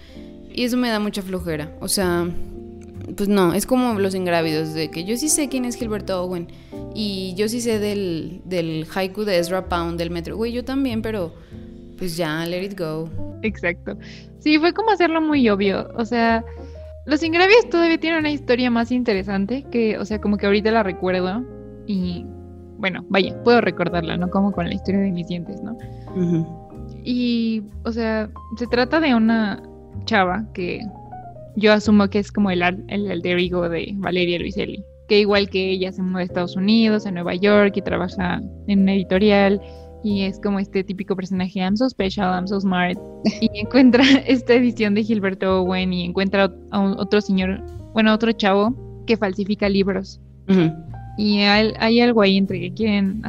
Y 0.53 0.65
eso 0.65 0.77
me 0.77 0.89
da 0.91 1.01
mucha 1.01 1.23
flojera. 1.23 1.77
O 1.81 1.89
sea, 1.89 2.29
pues 3.17 3.29
no, 3.29 3.55
es 3.55 3.67
como 3.67 3.99
los 3.99 4.15
ingrávidos, 4.15 4.75
de 4.75 4.91
que 4.91 5.05
yo 5.05 5.17
sí 5.17 5.29
sé 5.29 5.49
quién 5.49 5.65
es 5.65 5.77
Gilberto 5.77 6.23
Owen 6.23 6.49
y 6.95 7.35
yo 7.37 7.49
sí 7.49 7.61
sé 7.61 7.79
del, 7.79 8.43
del 8.45 8.87
haiku 8.95 9.25
de 9.25 9.39
Ezra 9.39 9.69
Pound 9.69 9.99
del 9.99 10.11
metro. 10.11 10.37
Güey, 10.37 10.53
yo 10.53 10.65
también, 10.65 11.03
pero 11.03 11.33
pues 11.99 12.17
ya, 12.17 12.45
let 12.47 12.65
it 12.65 12.79
go. 12.79 13.09
Exacto. 13.43 13.97
Sí, 14.39 14.59
fue 14.59 14.73
como 14.73 14.91
hacerlo 14.91 15.21
muy 15.21 15.49
obvio. 15.49 15.89
O 15.97 16.05
sea, 16.05 16.45
los 17.07 17.23
ingrávidos 17.23 17.69
todavía 17.71 17.99
tienen 17.99 18.21
una 18.21 18.31
historia 18.31 18.71
más 18.71 18.91
interesante 18.91 19.65
que, 19.71 19.99
o 19.99 20.05
sea, 20.05 20.21
como 20.21 20.37
que 20.37 20.47
ahorita 20.47 20.71
la 20.71 20.83
recuerdo 20.83 21.45
y, 21.87 22.25
bueno, 22.79 23.05
vaya, 23.09 23.37
puedo 23.43 23.61
recordarla, 23.61 24.17
¿no? 24.17 24.31
Como 24.31 24.53
con 24.53 24.67
la 24.67 24.75
historia 24.75 25.01
de 25.01 25.11
mis 25.11 25.29
dientes, 25.29 25.61
¿no? 25.63 25.77
Y, 27.05 27.63
o 27.85 27.93
sea, 27.93 28.31
se 28.57 28.67
trata 28.67 29.01
de 29.01 29.15
una 29.15 29.63
chava 30.05 30.47
que 30.55 30.81
yo 31.57 31.73
asumo 31.73 32.09
que 32.09 32.19
es 32.19 32.33
como 32.33 32.51
el, 32.51 32.63
el 32.89 33.11
alter 33.11 33.39
ego 33.39 33.69
de 33.69 33.93
Valeria 33.97 34.39
Luiselli, 34.39 34.85
que 35.09 35.21
igual 35.21 35.49
que 35.51 35.71
ella 35.71 35.93
se 35.93 36.03
muda 36.03 36.21
a 36.21 36.25
Estados 36.25 36.57
Unidos, 36.57 37.07
a 37.07 37.11
Nueva 37.11 37.35
York 37.35 37.75
y 37.77 37.83
trabaja 37.83 38.41
en 38.67 38.83
una 38.83 38.95
editorial 38.95 39.61
y 40.03 40.23
es 40.23 40.41
como 40.41 40.59
este 40.59 40.83
típico 40.83 41.15
personaje, 41.15 41.61
I'm 41.61 41.77
so 41.77 41.89
special, 41.89 42.33
I'm 42.33 42.47
so 42.47 42.61
smart. 42.61 42.99
Y 43.41 43.51
encuentra 43.61 44.05
esta 44.27 44.55
edición 44.55 44.95
de 44.95 45.05
Gilberto 45.05 45.63
Owen 45.63 45.93
y 45.93 46.05
encuentra 46.05 46.53
a 46.71 46.81
otro 46.81 47.21
señor, 47.21 47.63
bueno, 47.93 48.15
otro 48.15 48.33
chavo 48.33 48.75
que 49.07 49.17
falsifica 49.17 49.69
libros. 49.69 50.21
Y 51.17 51.41
hay, 51.41 52.01
algo 52.01 52.23
ahí 52.23 52.37
entre 52.37 52.59
que 52.61 52.73
quieren 52.73 53.23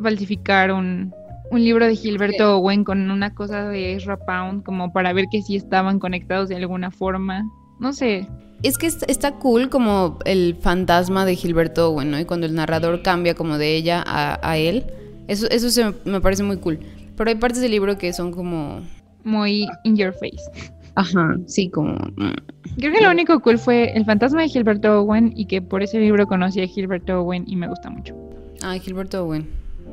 falsificar 0.00 0.70
un, 0.70 1.12
un 1.50 1.62
libro 1.62 1.86
de 1.86 1.96
Gilberto 1.96 2.56
Owen 2.56 2.84
con 2.84 3.10
una 3.10 3.34
cosa 3.34 3.68
de 3.68 3.94
Ezra 3.94 4.16
Pound, 4.16 4.64
como 4.64 4.92
para 4.92 5.12
ver 5.12 5.26
que 5.30 5.42
sí 5.42 5.56
estaban 5.56 5.98
conectados 5.98 6.48
de 6.48 6.56
alguna 6.56 6.90
forma. 6.90 7.44
No 7.80 7.92
sé. 7.92 8.26
Es 8.62 8.78
que 8.78 8.86
está 8.86 9.32
cool 9.32 9.68
como 9.68 10.18
el 10.24 10.56
fantasma 10.60 11.24
de 11.24 11.36
Gilberto 11.36 11.90
Owen, 11.90 12.10
¿no? 12.10 12.18
Y 12.18 12.24
cuando 12.24 12.46
el 12.46 12.54
narrador 12.54 13.02
cambia 13.02 13.34
como 13.34 13.58
de 13.58 13.76
ella 13.76 14.02
a, 14.06 14.38
a 14.42 14.56
él 14.56 14.84
eso, 15.28 15.48
eso 15.50 15.70
se, 15.70 15.92
me 16.04 16.20
parece 16.20 16.42
muy 16.42 16.58
cool. 16.58 16.78
Pero 17.16 17.30
hay 17.30 17.36
partes 17.36 17.60
del 17.60 17.72
libro 17.72 17.98
que 17.98 18.12
son 18.12 18.30
como... 18.30 18.80
Muy 19.24 19.66
in 19.82 19.96
your 19.96 20.12
face. 20.12 20.70
Ajá, 20.94 21.36
sí, 21.46 21.68
como... 21.68 21.94
Mm. 22.16 22.34
Creo 22.78 22.92
que 22.92 23.02
lo 23.02 23.10
único 23.10 23.40
cool 23.40 23.58
fue 23.58 23.92
El 23.96 24.04
fantasma 24.04 24.42
de 24.42 24.48
Gilberto 24.48 25.00
Owen 25.00 25.32
y 25.34 25.46
que 25.46 25.62
por 25.62 25.82
ese 25.82 25.98
libro 25.98 26.26
conocí 26.26 26.60
a 26.60 26.66
Gilberto 26.66 27.20
Owen 27.20 27.44
y 27.46 27.56
me 27.56 27.68
gusta 27.68 27.90
mucho. 27.90 28.14
Ah, 28.62 28.76
Gilberto 28.78 29.24
Owen. 29.24 29.48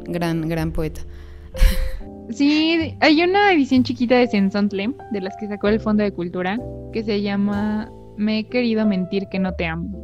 Gran, 0.05 0.47
gran 0.47 0.71
poeta. 0.71 1.01
Sí, 2.29 2.95
hay 2.99 3.21
una 3.21 3.51
edición 3.51 3.83
chiquita 3.83 4.15
de 4.15 4.27
Sensontle, 4.27 4.93
de 5.11 5.21
las 5.21 5.35
que 5.37 5.47
sacó 5.47 5.67
el 5.67 5.79
Fondo 5.79 6.03
de 6.03 6.11
Cultura, 6.11 6.57
que 6.91 7.03
se 7.03 7.21
llama 7.21 7.91
Me 8.17 8.39
he 8.39 8.43
querido 8.45 8.85
mentir 8.85 9.27
que 9.29 9.39
no 9.39 9.53
te 9.53 9.65
amo. 9.65 9.99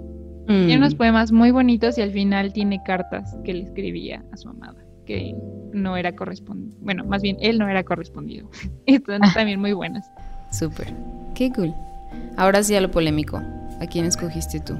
Tiene 0.47 0.77
unos 0.77 0.95
mm. 0.95 0.97
poemas 0.97 1.31
muy 1.31 1.51
bonitos 1.51 1.97
y 1.99 2.01
al 2.01 2.11
final 2.11 2.53
tiene 2.53 2.81
cartas 2.83 3.37
que 3.43 3.53
le 3.53 3.63
escribía 3.63 4.23
a 4.31 4.37
su 4.37 4.49
amada 4.49 4.83
que 5.09 5.35
no 5.73 5.97
era 5.97 6.15
correspondido. 6.15 6.77
Bueno, 6.81 7.03
más 7.03 7.23
bien 7.23 7.35
él 7.41 7.57
no 7.57 7.67
era 7.67 7.83
correspondido. 7.83 8.47
Están 8.85 9.21
también 9.33 9.59
muy 9.59 9.73
buenas. 9.73 10.05
Súper. 10.51 10.93
Qué 11.33 11.51
cool. 11.51 11.73
Ahora 12.37 12.61
sí 12.61 12.75
a 12.75 12.81
lo 12.81 12.91
polémico. 12.91 13.41
¿A 13.81 13.87
quién 13.87 14.05
escogiste 14.05 14.59
tú? 14.59 14.77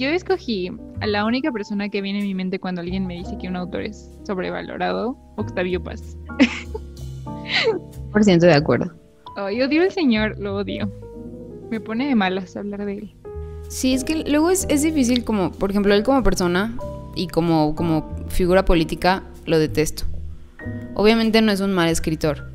Yo 0.00 0.08
escogí 0.08 0.72
a 1.02 1.06
la 1.06 1.26
única 1.26 1.52
persona 1.52 1.90
que 1.90 2.00
viene 2.00 2.20
a 2.20 2.22
mi 2.22 2.34
mente 2.34 2.58
cuando 2.58 2.80
alguien 2.80 3.06
me 3.06 3.16
dice 3.16 3.36
que 3.36 3.48
un 3.48 3.56
autor 3.56 3.82
es 3.82 4.08
sobrevalorado, 4.26 5.14
Octavio 5.36 5.82
Paz. 5.82 6.16
Por 8.10 8.24
ciento 8.24 8.46
de 8.46 8.54
acuerdo. 8.54 8.94
Ay, 9.36 9.60
odio 9.60 9.82
al 9.82 9.90
señor, 9.90 10.38
lo 10.38 10.56
odio. 10.56 10.90
Me 11.70 11.80
pone 11.80 12.08
de 12.08 12.14
malas 12.14 12.56
hablar 12.56 12.86
de 12.86 12.94
él. 12.94 13.14
Sí, 13.68 13.92
es 13.92 14.02
que 14.02 14.24
luego 14.24 14.48
es, 14.48 14.66
es 14.70 14.80
difícil 14.80 15.22
como, 15.22 15.52
por 15.52 15.70
ejemplo, 15.70 15.92
él 15.92 16.02
como 16.02 16.22
persona 16.22 16.78
y 17.14 17.26
como, 17.26 17.74
como 17.74 18.24
figura 18.28 18.64
política, 18.64 19.24
lo 19.44 19.58
detesto. 19.58 20.04
Obviamente 20.94 21.42
no 21.42 21.52
es 21.52 21.60
un 21.60 21.74
mal 21.74 21.90
escritor, 21.90 22.50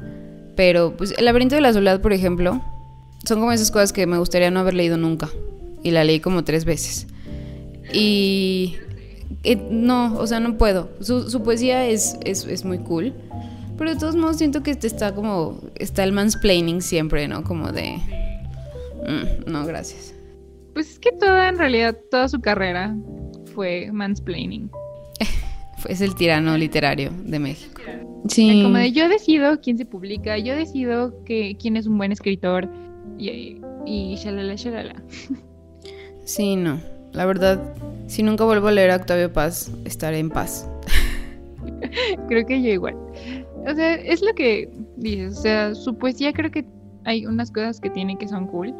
pero 0.55 0.97
pues 0.97 1.13
El 1.15 1.25
laberinto 1.25 1.53
de 1.53 1.61
la 1.61 1.73
soledad, 1.73 2.01
por 2.01 2.11
ejemplo, 2.11 2.59
son 3.23 3.39
como 3.39 3.51
esas 3.51 3.69
cosas 3.69 3.93
que 3.93 4.07
me 4.07 4.17
gustaría 4.17 4.49
no 4.49 4.61
haber 4.61 4.73
leído 4.73 4.97
nunca. 4.97 5.29
Y 5.83 5.91
la 5.91 6.03
leí 6.03 6.19
como 6.19 6.43
tres 6.43 6.65
veces. 6.65 7.05
Y 7.93 8.75
eh, 9.43 9.57
no, 9.69 10.17
o 10.17 10.27
sea, 10.27 10.39
no 10.39 10.57
puedo. 10.57 10.89
Su, 11.01 11.41
poesía 11.43 11.85
es, 11.87 12.17
es, 12.23 12.65
muy 12.65 12.79
cool. 12.79 13.13
Pero 13.77 13.93
de 13.93 13.99
todos 13.99 14.15
modos 14.15 14.37
siento 14.37 14.63
que 14.63 14.71
está 14.71 15.13
como, 15.13 15.59
está 15.75 16.03
el 16.03 16.13
mansplaining 16.13 16.81
siempre, 16.81 17.27
¿no? 17.27 17.43
Como 17.43 17.71
de... 17.71 17.97
Mm, 19.07 19.51
no, 19.51 19.65
gracias. 19.65 20.15
Pues 20.73 20.91
es 20.91 20.99
que 20.99 21.11
toda, 21.11 21.49
en 21.49 21.57
realidad, 21.57 21.97
toda 22.09 22.27
su 22.27 22.39
carrera 22.39 22.95
fue 23.53 23.89
mansplaining. 23.91 24.71
es 25.87 26.01
el 26.01 26.15
tirano 26.15 26.57
literario 26.57 27.11
de 27.23 27.39
México. 27.39 27.81
Sí. 28.29 28.63
Como 28.63 28.77
de 28.77 28.91
yo 28.91 29.07
decido 29.09 29.59
quién 29.61 29.77
se 29.77 29.85
publica, 29.85 30.37
yo 30.37 30.55
decido 30.55 31.23
que, 31.25 31.57
quién 31.61 31.77
es 31.77 31.85
un 31.85 31.97
buen 31.97 32.11
escritor 32.11 32.69
y, 33.19 33.61
y 33.85 34.15
shalala, 34.15 34.55
shalala. 34.55 35.03
Sí, 36.23 36.55
no. 36.55 36.94
La 37.15 37.25
verdad, 37.25 37.61
si 38.07 38.23
nunca 38.23 38.43
vuelvo 38.43 38.67
a 38.67 38.71
leer 38.71 38.91
a 38.91 38.97
Octavio 38.97 39.31
Paz, 39.31 39.71
estaré 39.85 40.19
en 40.19 40.29
paz. 40.29 40.69
creo 42.27 42.45
que 42.45 42.61
yo 42.61 42.69
igual. 42.69 42.95
O 43.67 43.73
sea, 43.73 43.95
es 43.95 44.21
lo 44.21 44.33
que 44.33 44.69
dices. 44.97 45.37
O 45.37 45.41
sea, 45.41 45.75
su 45.75 45.97
poesía 45.97 46.33
creo 46.33 46.51
que 46.51 46.65
hay 47.05 47.25
unas 47.25 47.51
cosas 47.51 47.79
que 47.79 47.89
tiene 47.89 48.17
que 48.17 48.27
son 48.27 48.47
cool. 48.47 48.73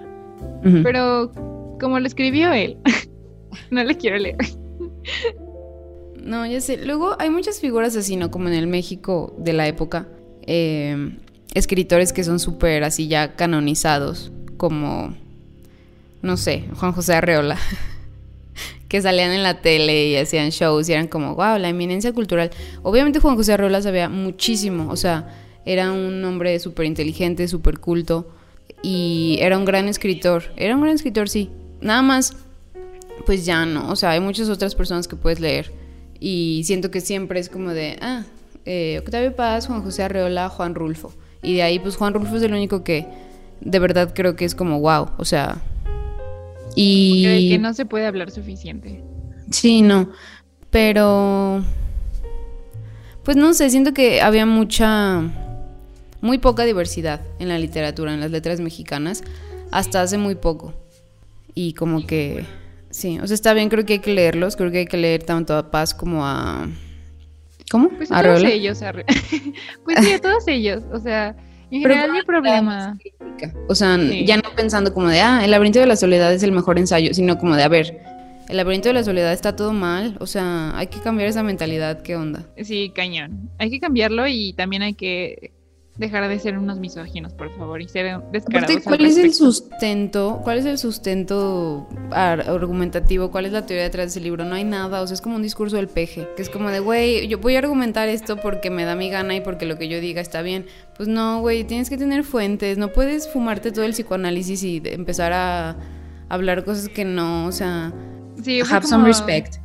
Pero 0.83 1.31
como 1.79 1.99
lo 1.99 2.07
escribió 2.07 2.51
él, 2.51 2.77
no 3.71 3.83
le 3.83 3.95
quiero 3.95 4.17
leer. 4.17 4.37
no, 6.21 6.45
ya 6.45 6.59
sé. 6.59 6.85
Luego 6.85 7.15
hay 7.19 7.29
muchas 7.29 7.59
figuras 7.59 7.95
así, 7.95 8.15
¿no? 8.15 8.31
Como 8.31 8.47
en 8.49 8.55
el 8.55 8.67
México 8.67 9.33
de 9.37 9.53
la 9.53 9.67
época. 9.67 10.07
Eh, 10.41 11.17
escritores 11.53 12.13
que 12.13 12.23
son 12.23 12.39
súper 12.39 12.83
así 12.83 13.07
ya 13.07 13.35
canonizados. 13.35 14.31
Como, 14.57 15.15
no 16.21 16.37
sé, 16.37 16.65
Juan 16.75 16.91
José 16.91 17.13
Arreola. 17.13 17.57
que 18.95 19.01
salían 19.01 19.33
en 19.33 19.43
la 19.43 19.59
tele 19.59 20.07
y 20.07 20.15
hacían 20.15 20.51
shows 20.51 20.87
y 20.87 20.93
eran 20.93 21.09
como, 21.09 21.35
wow, 21.35 21.57
la 21.57 21.67
eminencia 21.67 22.13
cultural. 22.13 22.49
Obviamente 22.81 23.19
Juan 23.19 23.35
José 23.35 23.51
Arreola 23.51 23.81
sabía 23.81 24.07
muchísimo, 24.07 24.89
o 24.89 24.95
sea, 24.95 25.35
era 25.65 25.91
un 25.91 26.23
hombre 26.23 26.57
súper 26.59 26.85
inteligente, 26.85 27.49
súper 27.49 27.79
culto 27.79 28.25
y 28.81 29.37
era 29.41 29.57
un 29.57 29.65
gran 29.65 29.89
escritor. 29.89 30.43
Era 30.55 30.75
un 30.75 30.81
gran 30.81 30.95
escritor, 30.95 31.27
sí. 31.27 31.49
Nada 31.81 32.03
más, 32.03 32.37
pues 33.25 33.45
ya 33.45 33.65
no, 33.65 33.91
o 33.91 33.97
sea, 33.97 34.11
hay 34.11 34.21
muchas 34.21 34.47
otras 34.47 34.75
personas 34.75 35.09
que 35.09 35.17
puedes 35.17 35.41
leer 35.41 35.73
y 36.21 36.61
siento 36.63 36.89
que 36.89 37.01
siempre 37.01 37.41
es 37.41 37.49
como 37.49 37.71
de, 37.71 37.97
ah, 37.99 38.23
eh, 38.63 38.97
Octavio 39.03 39.35
Paz, 39.35 39.67
Juan 39.67 39.83
José 39.83 40.03
Arreola, 40.03 40.47
Juan 40.47 40.73
Rulfo. 40.73 41.11
Y 41.43 41.55
de 41.55 41.63
ahí, 41.63 41.79
pues 41.79 41.97
Juan 41.97 42.13
Rulfo 42.13 42.37
es 42.37 42.43
el 42.43 42.53
único 42.53 42.85
que 42.85 43.05
de 43.59 43.79
verdad 43.79 44.13
creo 44.15 44.37
que 44.37 44.45
es 44.45 44.55
como, 44.55 44.79
wow, 44.79 45.09
o 45.17 45.25
sea, 45.25 45.61
y... 46.75 47.49
que 47.49 47.59
no 47.59 47.73
se 47.73 47.85
puede 47.85 48.05
hablar 48.05 48.31
suficiente. 48.31 49.03
Sí, 49.51 49.81
no. 49.81 50.11
Pero... 50.69 51.63
Pues 53.23 53.37
no 53.37 53.53
sé, 53.53 53.69
siento 53.69 53.93
que 53.93 54.21
había 54.21 54.45
mucha... 54.45 55.23
Muy 56.21 56.37
poca 56.39 56.63
diversidad 56.63 57.21
en 57.39 57.49
la 57.49 57.59
literatura, 57.59 58.13
en 58.13 58.19
las 58.19 58.31
letras 58.31 58.59
mexicanas, 58.59 59.23
hasta 59.71 60.01
hace 60.01 60.17
muy 60.17 60.35
poco. 60.35 60.73
Y 61.53 61.73
como 61.73 62.05
que... 62.05 62.45
Sí, 62.89 63.19
o 63.19 63.27
sea, 63.27 63.35
está 63.35 63.53
bien, 63.53 63.69
creo 63.69 63.85
que 63.85 63.93
hay 63.93 63.99
que 63.99 64.13
leerlos, 64.13 64.55
creo 64.55 64.71
que 64.71 64.79
hay 64.79 64.85
que 64.85 64.97
leer 64.97 65.23
tanto 65.23 65.55
a 65.55 65.69
Paz 65.69 65.93
como 65.93 66.25
a... 66.25 66.67
¿Cómo? 67.69 67.89
Pues 67.89 68.11
a 68.11 68.21
todos 68.21 68.43
ellos. 68.43 68.79
pues 69.83 70.05
sí, 70.05 70.13
a 70.13 70.21
todos 70.21 70.47
ellos. 70.47 70.83
O 70.91 70.99
sea, 70.99 71.35
en 71.71 71.81
general 71.81 72.11
mi 72.11 72.23
problema. 72.23 72.97
O 73.67 73.75
sea, 73.75 73.97
ya 73.97 74.37
no 74.37 74.43
pensando 74.55 74.93
como 74.93 75.09
de, 75.09 75.21
ah, 75.21 75.43
el 75.43 75.51
laberinto 75.51 75.79
de 75.79 75.85
la 75.85 75.95
soledad 75.95 76.33
es 76.33 76.43
el 76.43 76.51
mejor 76.51 76.79
ensayo, 76.79 77.13
sino 77.13 77.37
como 77.37 77.55
de, 77.55 77.63
a 77.63 77.67
ver, 77.67 77.99
el 78.47 78.57
laberinto 78.57 78.89
de 78.89 78.93
la 78.93 79.03
soledad 79.03 79.33
está 79.33 79.55
todo 79.55 79.73
mal, 79.73 80.15
o 80.19 80.27
sea, 80.27 80.77
hay 80.77 80.87
que 80.87 80.99
cambiar 80.99 81.29
esa 81.29 81.43
mentalidad, 81.43 82.01
¿qué 82.01 82.15
onda? 82.15 82.45
Sí, 82.63 82.91
cañón. 82.93 83.49
Hay 83.57 83.69
que 83.69 83.79
cambiarlo 83.79 84.27
y 84.27 84.53
también 84.53 84.83
hay 84.83 84.93
que 84.93 85.51
dejar 85.97 86.27
de 86.27 86.39
ser 86.39 86.57
unos 86.57 86.79
misóginos, 86.79 87.33
por 87.33 87.55
favor, 87.55 87.81
y 87.81 87.87
ser 87.87 88.21
descarados. 88.31 88.83
¿Cuál 88.83 89.05
es 89.05 89.17
el 89.17 89.33
sustento? 89.33 90.41
¿Cuál 90.43 90.57
es 90.57 90.65
el 90.65 90.77
sustento 90.77 91.87
argumentativo? 92.11 93.31
¿Cuál 93.31 93.45
es 93.45 93.53
la 93.53 93.65
teoría 93.65 93.83
detrás 93.83 94.05
de 94.05 94.09
ese 94.09 94.19
libro? 94.19 94.43
No 94.43 94.55
hay 94.55 94.65
nada, 94.65 95.01
o 95.01 95.07
sea, 95.07 95.13
es 95.13 95.21
como 95.21 95.37
un 95.37 95.41
discurso 95.41 95.77
del 95.77 95.87
peje, 95.87 96.27
que 96.35 96.41
es 96.41 96.49
como 96.49 96.69
de, 96.69 96.79
güey, 96.79 97.27
yo 97.27 97.37
voy 97.37 97.55
a 97.55 97.59
argumentar 97.59 98.09
esto 98.09 98.37
porque 98.37 98.69
me 98.69 98.83
da 98.83 98.95
mi 98.95 99.09
gana 99.09 99.35
y 99.35 99.41
porque 99.41 99.65
lo 99.65 99.77
que 99.77 99.87
yo 99.87 100.01
diga 100.01 100.21
está 100.21 100.41
bien. 100.41 100.65
Pues 100.97 101.07
no, 101.07 101.39
güey, 101.39 101.63
tienes 101.63 101.89
que 101.89 101.97
tener 101.97 102.23
fuentes, 102.23 102.77
no 102.77 102.91
puedes 102.91 103.29
fumarte 103.29 103.71
todo 103.71 103.85
el 103.85 103.91
psicoanálisis 103.91 104.63
y 104.63 104.81
empezar 104.85 105.31
a 105.33 105.77
hablar 106.27 106.65
cosas 106.65 106.89
que 106.89 107.05
no, 107.05 107.45
o 107.47 107.51
sea, 107.51 107.93
sí, 108.43 108.59
have 108.69 108.85
some 108.85 109.05
respect. 109.05 109.64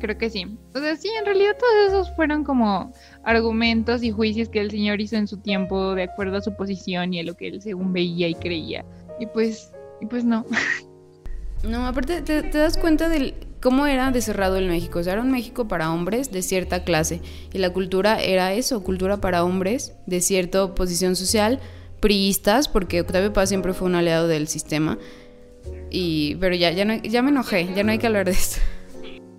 Creo 0.00 0.16
que 0.16 0.30
sí. 0.30 0.46
O 0.74 0.80
sea, 0.80 0.96
sí, 0.96 1.08
en 1.18 1.26
realidad 1.26 1.56
todos 1.58 1.88
esos 1.88 2.16
fueron 2.16 2.42
como 2.42 2.92
argumentos 3.22 4.02
y 4.02 4.10
juicios 4.10 4.48
que 4.48 4.60
el 4.60 4.70
señor 4.70 5.00
hizo 5.00 5.16
en 5.16 5.26
su 5.26 5.36
tiempo 5.36 5.94
de 5.94 6.04
acuerdo 6.04 6.38
a 6.38 6.40
su 6.40 6.56
posición 6.56 7.12
y 7.12 7.20
a 7.20 7.22
lo 7.22 7.34
que 7.34 7.48
él 7.48 7.60
según 7.60 7.92
veía 7.92 8.26
y 8.28 8.34
creía. 8.34 8.84
Y 9.18 9.26
pues, 9.26 9.72
y 10.00 10.06
pues 10.06 10.24
no. 10.24 10.46
No, 11.62 11.86
aparte 11.86 12.22
te, 12.22 12.40
das 12.42 12.78
cuenta 12.78 13.10
de 13.10 13.34
cómo 13.60 13.86
era 13.86 14.10
de 14.10 14.22
cerrado 14.22 14.56
el 14.56 14.66
México. 14.66 14.98
O 14.98 15.02
sea, 15.02 15.12
era 15.12 15.22
un 15.22 15.30
México 15.30 15.68
para 15.68 15.92
hombres 15.92 16.32
de 16.32 16.40
cierta 16.40 16.84
clase. 16.84 17.20
Y 17.52 17.58
la 17.58 17.70
cultura 17.70 18.18
era 18.18 18.54
eso, 18.54 18.82
cultura 18.82 19.20
para 19.20 19.44
hombres 19.44 19.92
de 20.06 20.22
cierta 20.22 20.74
posición 20.74 21.16
social, 21.16 21.60
priistas, 22.00 22.66
porque 22.68 23.02
Octavio 23.02 23.34
Paz 23.34 23.50
siempre 23.50 23.74
fue 23.74 23.88
un 23.88 23.94
aliado 23.94 24.26
del 24.26 24.48
sistema. 24.48 24.96
Y, 25.90 26.36
pero 26.36 26.54
ya, 26.54 26.70
ya, 26.70 26.86
no, 26.86 26.94
ya 26.94 27.20
me 27.20 27.28
enojé, 27.28 27.68
ya 27.74 27.84
no 27.84 27.92
hay 27.92 27.98
que 27.98 28.06
hablar 28.06 28.24
de 28.24 28.32
esto. 28.32 28.58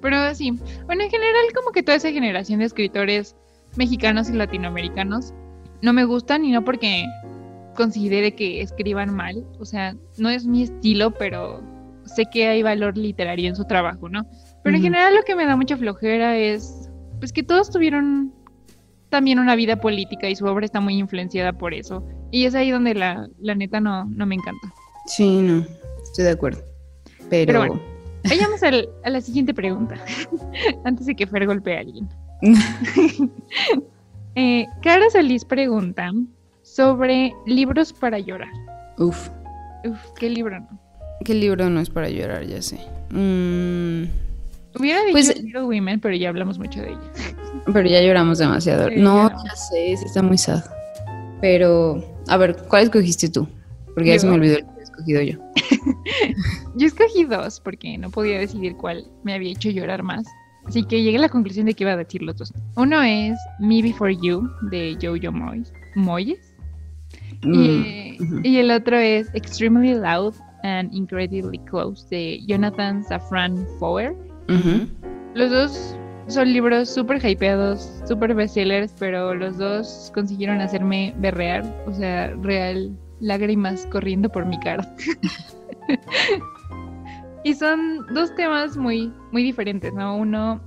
Pero 0.02 0.34
sí, 0.36 0.52
bueno, 0.86 1.04
en 1.04 1.10
general 1.10 1.44
como 1.56 1.72
que 1.72 1.84
toda 1.84 1.98
esa 1.98 2.12
generación 2.12 2.60
de 2.60 2.66
escritores 2.66 3.36
mexicanos 3.76 4.30
y 4.30 4.34
latinoamericanos 4.34 5.34
no 5.82 5.94
me 5.94 6.06
gustan 6.06 6.44
y 6.46 6.52
no 6.52 6.64
porque 6.64 7.06
considere 7.76 8.36
que 8.36 8.62
escriban 8.62 9.14
mal, 9.16 9.46
o 9.60 9.66
sea, 9.66 9.96
no 10.18 10.30
es 10.30 10.46
mi 10.46 10.64
estilo, 10.64 11.12
pero 11.12 11.64
sé 12.06 12.26
que 12.32 12.48
hay 12.48 12.64
valor 12.64 12.98
literario 12.98 13.48
en 13.48 13.56
su 13.56 13.66
trabajo, 13.66 14.10
¿no? 14.10 14.26
Pero 14.64 14.76
en 14.76 14.84
general 14.84 15.16
lo 15.16 15.24
que 15.24 15.36
me 15.36 15.46
da 15.46 15.56
mucha 15.56 15.78
flojera 15.78 16.38
es 16.38 16.90
pues 17.20 17.32
que 17.32 17.44
todos 17.44 17.70
tuvieron 17.70 18.34
también 19.10 19.40
una 19.40 19.56
vida 19.56 19.76
política 19.76 20.30
y 20.30 20.36
su 20.36 20.46
obra 20.46 20.66
está 20.66 20.80
muy 20.80 20.98
influenciada 20.98 21.54
por 21.54 21.74
eso. 21.74 22.06
Y 22.32 22.46
es 22.46 22.56
ahí 22.56 22.72
donde 22.72 22.96
la, 22.96 23.28
la 23.40 23.56
neta 23.56 23.80
no, 23.80 24.06
no 24.06 24.26
me 24.26 24.36
encanta. 24.36 24.74
Sí, 25.06 25.42
no, 25.42 25.66
estoy 26.04 26.26
de 26.26 26.32
acuerdo. 26.32 26.64
Pero, 27.30 27.60
bueno, 27.60 27.82
vayamos 28.30 28.62
a 28.64 29.10
la 29.10 29.22
siguiente 29.22 29.54
pregunta, 29.54 29.96
antes 30.86 31.06
de 31.06 31.16
que 31.16 31.28
Fer 31.28 31.46
golpee 31.46 31.78
a 31.78 31.80
alguien. 31.80 32.10
eh, 34.36 34.66
Cara 34.82 35.10
Solís 35.12 35.46
pregunta 35.46 36.12
sobre 36.64 37.34
libros 37.46 37.94
para 37.94 38.20
llorar. 38.20 38.52
Uf. 38.98 39.30
Uf, 39.84 40.00
¿qué 40.18 40.30
libro 40.30 40.60
no? 40.60 40.80
¿Qué 41.24 41.34
libro 41.34 41.70
no 41.70 41.80
es 41.80 41.90
para 41.90 42.10
llorar? 42.10 42.46
Ya 42.46 42.62
sé. 42.62 42.80
Mm. 43.10 44.06
Hubiera 44.80 45.02
dicho 45.02 45.12
pues, 45.12 45.42
Little 45.42 45.64
Women, 45.64 46.00
pero 46.00 46.16
ya 46.16 46.30
hablamos 46.30 46.58
mucho 46.58 46.82
de 46.82 46.90
ella. 46.90 47.00
Pero 47.74 47.88
ya 47.88 48.02
lloramos 48.02 48.38
demasiado. 48.38 48.90
no, 48.90 49.30
ya 49.30 49.56
sé, 49.56 49.92
está 49.92 50.24
muy 50.24 50.38
sad. 50.38 50.64
Pero, 51.42 52.02
a 52.28 52.38
ver, 52.38 52.56
¿cuál 52.70 52.84
escogiste 52.84 53.30
tú? 53.30 53.48
Porque 53.94 54.10
ya 54.10 54.20
se 54.20 54.26
me 54.26 54.34
olvidó 54.36 54.58
el 54.58 54.64
que 54.64 54.80
he 54.80 54.84
escogido 54.84 55.22
yo. 55.22 55.40
Yo 56.76 56.88
escogí 56.88 57.26
dos 57.26 57.60
porque 57.60 57.98
no 57.98 58.10
podía 58.10 58.40
decidir 58.40 58.76
cuál 58.76 59.06
me 59.24 59.34
había 59.34 59.52
hecho 59.52 59.70
llorar 59.70 60.04
más. 60.04 60.26
Así 60.66 60.84
que 60.84 61.02
llegué 61.02 61.18
a 61.18 61.22
la 61.22 61.30
conclusión 61.30 61.66
de 61.66 61.74
que 61.74 61.84
iba 61.84 61.94
a 61.94 61.98
decir 61.98 62.22
los 62.22 62.38
dos. 62.38 62.54
Uno 62.76 63.02
es 63.02 63.38
Me 63.60 63.82
Before 63.82 64.16
You 64.16 64.48
de 64.70 64.98
Jojo 65.02 65.32
Moyes. 65.32 65.74
Moyes. 65.96 66.56
Mm, 67.44 68.46
y, 68.46 68.58
el 68.58 68.70
otro 68.70 68.98
es 68.98 69.34
Extremely 69.34 69.96
Loud 69.96 70.36
and 70.64 70.94
Incredibly 70.94 71.58
Close 71.60 72.08
de 72.10 72.40
Jonathan 72.46 73.04
Safran 73.04 73.66
Foer. 73.80 74.16
Los 75.34 75.50
dos 75.50 75.98
son 76.28 76.54
libros 76.54 76.90
súper 76.90 77.26
hypeados, 77.26 78.02
súper 78.08 78.36
bestsellers, 78.36 78.94
pero 79.00 79.34
los 79.34 79.58
dos 79.58 80.12
consiguieron 80.14 80.62
hacerme 80.62 81.14
berrear, 81.18 81.64
o 81.88 81.94
sea, 81.94 82.34
real 82.42 82.96
lágrimas 83.20 83.88
corriendo 83.92 84.30
por 84.30 84.46
mi 84.46 84.60
cara. 84.60 84.88
Y 87.44 87.54
son 87.56 88.06
dos 88.14 88.34
temas 88.36 88.78
muy, 88.78 89.12
muy 89.32 89.44
diferentes, 89.44 89.94
¿no? 89.94 90.16
Uno 90.16 90.62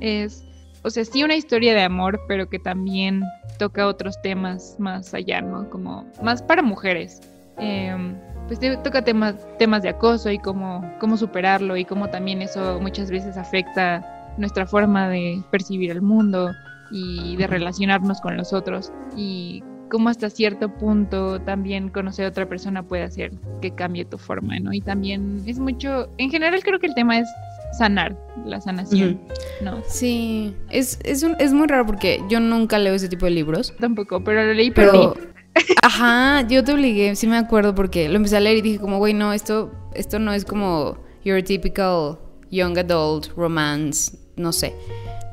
es, 0.00 0.44
o 0.82 0.90
sea, 0.90 1.04
sí 1.04 1.22
una 1.22 1.36
historia 1.36 1.74
de 1.74 1.82
amor, 1.82 2.20
pero 2.26 2.48
que 2.48 2.58
también 2.58 3.22
toca 3.58 3.86
otros 3.86 4.20
temas 4.22 4.76
más 4.78 5.14
allá, 5.14 5.40
¿no? 5.40 5.68
Como 5.70 6.10
más 6.22 6.42
para 6.42 6.62
mujeres. 6.62 7.20
Em, 7.58 8.16
pues 8.46 8.60
toca 8.82 9.02
temas, 9.02 9.34
temas 9.58 9.82
de 9.82 9.90
acoso 9.90 10.30
y 10.30 10.38
cómo, 10.38 10.82
cómo 11.00 11.16
superarlo 11.16 11.76
y 11.76 11.84
cómo 11.84 12.08
también 12.08 12.40
eso 12.40 12.80
muchas 12.80 13.10
veces 13.10 13.36
afecta 13.36 14.34
nuestra 14.38 14.66
forma 14.66 15.08
de 15.08 15.42
percibir 15.50 15.90
el 15.90 16.00
mundo 16.00 16.50
y 16.90 17.36
de 17.36 17.46
relacionarnos 17.46 18.20
con 18.20 18.36
los 18.36 18.52
otros 18.52 18.92
y 19.16 19.62
cómo 19.88 20.08
hasta 20.08 20.30
cierto 20.30 20.72
punto 20.74 21.40
también 21.40 21.88
conocer 21.88 22.26
a 22.26 22.28
otra 22.28 22.48
persona 22.48 22.82
puede 22.82 23.02
hacer 23.02 23.32
que 23.60 23.72
cambie 23.72 24.04
tu 24.04 24.18
forma, 24.18 24.58
¿no? 24.58 24.72
Y 24.72 24.80
también 24.80 25.42
es 25.46 25.58
mucho, 25.58 26.08
en 26.18 26.30
general 26.30 26.62
creo 26.62 26.78
que 26.78 26.86
el 26.86 26.94
tema 26.94 27.18
es 27.18 27.28
sanar, 27.76 28.16
la 28.46 28.60
sanación, 28.60 29.20
¿no? 29.62 29.82
Sí, 29.86 30.54
es, 30.70 30.98
es, 31.04 31.24
es 31.38 31.52
muy 31.52 31.66
raro 31.66 31.86
porque 31.86 32.22
yo 32.28 32.40
nunca 32.40 32.78
leo 32.78 32.94
ese 32.94 33.08
tipo 33.08 33.26
de 33.26 33.32
libros. 33.32 33.74
Tampoco, 33.78 34.22
pero 34.22 34.44
lo 34.44 34.54
leí 34.54 34.70
pero... 34.70 35.14
Ajá, 35.82 36.46
yo 36.46 36.62
te 36.62 36.72
obligué, 36.72 37.16
sí 37.16 37.26
me 37.26 37.36
acuerdo 37.36 37.74
porque 37.74 38.08
lo 38.08 38.16
empecé 38.16 38.36
a 38.36 38.40
leer 38.40 38.58
y 38.58 38.62
dije 38.62 38.78
como, 38.78 38.98
güey, 38.98 39.12
no, 39.12 39.32
esto, 39.32 39.72
esto 39.94 40.18
no 40.18 40.32
es 40.32 40.44
como 40.44 40.98
your 41.24 41.42
typical 41.42 42.18
young 42.50 42.78
adult 42.78 43.28
romance, 43.36 44.16
no 44.36 44.52
sé. 44.52 44.72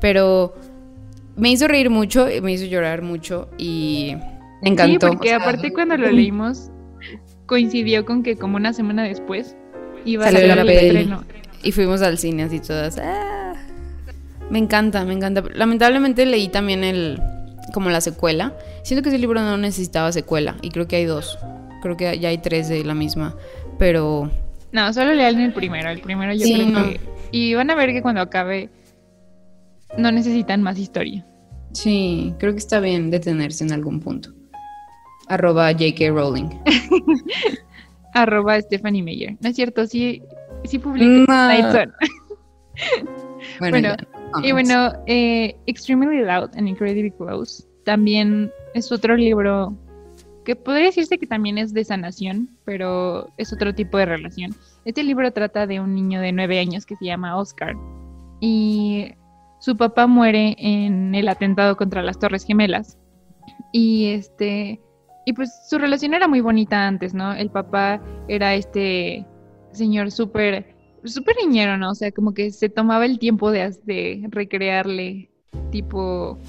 Pero 0.01 0.55
me 1.35 1.51
hizo 1.51 1.67
reír 1.67 1.89
mucho, 1.89 2.27
me 2.41 2.53
hizo 2.53 2.65
llorar 2.65 3.01
mucho 3.01 3.49
y 3.57 4.15
me 4.65 4.71
encantó. 4.71 5.07
Sí, 5.07 5.15
porque 5.15 5.33
aparte 5.33 5.71
cuando 5.71 5.95
lo 5.95 6.11
leímos 6.11 6.71
coincidió 7.45 8.03
con 8.05 8.23
que 8.23 8.35
como 8.35 8.57
una 8.57 8.73
semana 8.73 9.03
después 9.03 9.55
iba 10.03 10.25
a 10.25 10.31
salir 10.31 10.51
el 10.51 10.69
estreno. 10.69 11.23
Y 11.63 11.71
fuimos 11.71 12.01
al 12.01 12.17
cine 12.17 12.43
así 12.43 12.59
todas. 12.59 12.97
Ah". 12.97 13.53
Me 14.49 14.59
encanta, 14.59 15.05
me 15.05 15.13
encanta. 15.13 15.43
Lamentablemente 15.53 16.25
leí 16.25 16.49
también 16.49 16.83
el 16.83 17.21
como 17.73 17.89
la 17.89 18.01
secuela. 18.01 18.57
Siento 18.83 19.03
que 19.03 19.09
ese 19.09 19.19
libro 19.19 19.41
no 19.41 19.57
necesitaba 19.57 20.11
secuela 20.11 20.55
y 20.61 20.69
creo 20.69 20.87
que 20.87 20.97
hay 20.97 21.05
dos. 21.05 21.37
Creo 21.81 21.95
que 21.95 22.17
ya 22.19 22.29
hay 22.29 22.39
tres 22.39 22.67
de 22.67 22.83
la 22.83 22.95
misma, 22.95 23.35
pero 23.77 24.31
no, 24.71 24.91
solo 24.93 25.13
lean 25.13 25.39
el 25.39 25.53
primero. 25.53 25.89
El 25.89 26.01
primero 26.01 26.33
yo 26.33 26.43
creo 26.43 26.83
que 26.83 26.99
y 27.31 27.53
van 27.53 27.69
a 27.69 27.75
ver 27.75 27.91
que 27.91 28.01
cuando 28.01 28.21
acabe 28.21 28.69
no 29.97 30.11
necesitan 30.11 30.61
más 30.61 30.79
historia. 30.79 31.25
Sí, 31.73 32.33
creo 32.39 32.53
que 32.53 32.59
está 32.59 32.79
bien 32.79 33.11
detenerse 33.11 33.63
en 33.63 33.71
algún 33.71 33.99
punto. 33.99 34.31
Arroba 35.27 35.71
J.K. 35.71 36.11
Rowling. 36.11 36.49
Arroba 38.13 38.59
Stephanie 38.61 39.03
Meyer. 39.03 39.35
No 39.41 39.49
es 39.49 39.55
cierto, 39.55 39.85
sí, 39.85 40.21
sí 40.63 40.79
publica 40.79 41.87
bueno, 43.59 43.95
y 44.43 44.51
bueno, 44.51 44.91
eh, 45.05 45.55
Extremely 45.65 46.23
Loud 46.23 46.49
and 46.57 46.67
Incredibly 46.67 47.11
Close 47.11 47.63
también 47.85 48.51
es 48.73 48.91
otro 48.91 49.15
libro 49.15 49.77
que 50.43 50.55
podría 50.55 50.87
decirse 50.87 51.17
que 51.17 51.25
también 51.25 51.57
es 51.57 51.73
de 51.73 51.83
sanación, 51.83 52.49
pero 52.65 53.29
es 53.37 53.53
otro 53.53 53.73
tipo 53.73 53.97
de 53.97 54.05
relación. 54.05 54.55
Este 54.83 55.03
libro 55.03 55.31
trata 55.31 55.65
de 55.65 55.79
un 55.79 55.95
niño 55.95 56.19
de 56.21 56.31
nueve 56.31 56.59
años 56.59 56.85
que 56.85 56.95
se 56.97 57.05
llama 57.05 57.37
Oscar 57.37 57.75
y 58.41 59.13
su 59.59 59.75
papá 59.77 60.05
muere 60.05 60.55
en 60.59 61.15
el 61.15 61.27
atentado 61.29 61.77
contra 61.77 62.03
las 62.03 62.19
Torres 62.19 62.45
Gemelas 62.45 62.97
y 63.71 64.07
este 64.11 64.79
y 65.25 65.33
pues 65.33 65.51
su 65.67 65.77
relación 65.77 66.13
era 66.13 66.27
muy 66.27 66.41
bonita 66.41 66.87
antes, 66.87 67.13
¿no? 67.13 67.33
El 67.33 67.49
papá 67.49 68.01
era 68.27 68.55
este 68.55 69.25
señor 69.71 70.11
súper 70.11 70.75
súper 71.03 71.35
niñero, 71.43 71.77
¿no? 71.77 71.91
O 71.91 71.95
sea, 71.95 72.11
como 72.11 72.33
que 72.33 72.51
se 72.51 72.69
tomaba 72.69 73.05
el 73.05 73.19
tiempo 73.19 73.51
de, 73.51 73.75
de 73.83 74.25
recrearle 74.29 75.29
tipo 75.71 76.39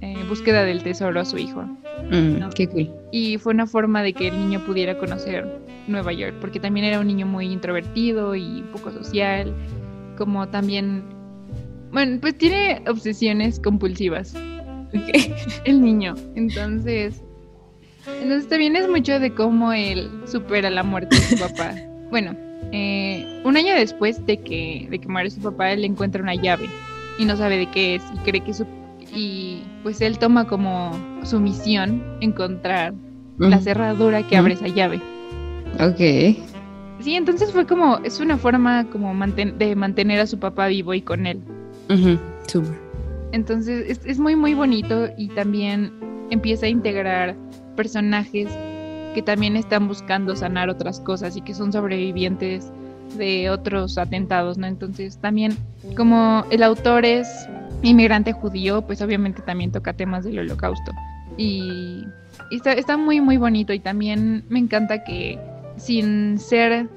eh, 0.00 0.16
búsqueda 0.28 0.64
del 0.64 0.82
tesoro 0.82 1.20
a 1.20 1.24
su 1.24 1.38
hijo. 1.38 1.62
Mm, 2.10 2.50
qué 2.54 2.68
cool. 2.68 2.90
Y 3.10 3.38
fue 3.38 3.54
una 3.54 3.66
forma 3.66 4.02
de 4.02 4.12
que 4.12 4.28
el 4.28 4.38
niño 4.38 4.64
pudiera 4.66 4.98
conocer 4.98 5.46
Nueva 5.88 6.12
York, 6.12 6.34
porque 6.40 6.60
también 6.60 6.86
era 6.86 7.00
un 7.00 7.06
niño 7.06 7.26
muy 7.26 7.46
introvertido 7.46 8.34
y 8.34 8.62
poco 8.72 8.90
social, 8.92 9.54
como 10.16 10.48
también, 10.48 11.04
bueno, 11.92 12.18
pues 12.20 12.36
tiene 12.36 12.82
obsesiones 12.88 13.60
compulsivas. 13.60 14.34
El 15.64 15.80
niño, 15.80 16.14
entonces, 16.34 17.24
entonces 18.06 18.48
también 18.48 18.76
es 18.76 18.88
mucho 18.88 19.18
de 19.18 19.34
cómo 19.34 19.72
él 19.72 20.10
supera 20.26 20.70
la 20.70 20.82
muerte 20.82 21.16
de 21.16 21.22
su 21.22 21.38
papá. 21.38 21.74
Bueno, 22.10 22.36
eh, 22.72 23.42
un 23.44 23.56
año 23.56 23.74
después 23.74 24.24
de 24.26 24.38
que, 24.38 24.86
de 24.90 24.98
que 24.98 25.08
muere 25.08 25.30
su 25.30 25.40
papá, 25.40 25.72
él 25.72 25.84
encuentra 25.84 26.22
una 26.22 26.34
llave 26.34 26.68
y 27.18 27.24
no 27.24 27.36
sabe 27.36 27.58
de 27.58 27.70
qué 27.70 27.96
es 27.96 28.02
y 28.14 28.18
cree 28.18 28.40
que 28.40 28.54
su 28.54 28.66
y 29.14 29.62
pues 29.82 30.00
él 30.00 30.18
toma 30.18 30.46
como 30.46 30.92
su 31.22 31.38
misión 31.38 32.02
encontrar 32.20 32.94
la 33.38 33.60
cerradura 33.60 34.26
que 34.26 34.36
abre 34.36 34.54
esa 34.54 34.68
llave. 34.68 35.00
Ok. 35.80 36.36
Sí, 37.00 37.16
entonces 37.16 37.52
fue 37.52 37.66
como, 37.66 37.98
es 37.98 38.20
una 38.20 38.38
forma 38.38 38.86
como 38.90 39.14
de 39.26 39.76
mantener 39.76 40.20
a 40.20 40.26
su 40.26 40.38
papá 40.38 40.68
vivo 40.68 40.94
y 40.94 41.02
con 41.02 41.26
él. 41.26 41.40
Entonces 43.32 43.84
es, 43.88 44.00
es 44.04 44.18
muy, 44.18 44.36
muy 44.36 44.54
bonito 44.54 45.08
y 45.18 45.28
también 45.28 45.92
empieza 46.30 46.66
a 46.66 46.68
integrar 46.68 47.36
personajes 47.74 48.48
que 49.14 49.22
también 49.22 49.56
están 49.56 49.88
buscando 49.88 50.34
sanar 50.36 50.68
otras 50.68 51.00
cosas 51.00 51.36
y 51.36 51.40
que 51.40 51.54
son 51.54 51.72
sobrevivientes 51.72 52.70
de 53.16 53.48
otros 53.48 53.96
atentados, 53.96 54.58
¿no? 54.58 54.66
Entonces 54.66 55.18
también 55.18 55.56
como 55.96 56.44
el 56.50 56.62
autor 56.62 57.04
es 57.04 57.28
inmigrante 57.82 58.32
judío, 58.32 58.82
pues 58.82 59.00
obviamente 59.02 59.40
también 59.42 59.70
toca 59.70 59.92
temas 59.92 60.24
del 60.24 60.40
holocausto. 60.40 60.92
Y, 61.36 62.04
está, 62.50 62.96
muy, 62.96 63.20
muy 63.20 63.36
bonito 63.36 63.72
y 63.72 63.78
también 63.78 64.44
me 64.48 64.58
encanta 64.58 65.04
que 65.04 65.38
sin 65.76 66.38
ser 66.38 66.88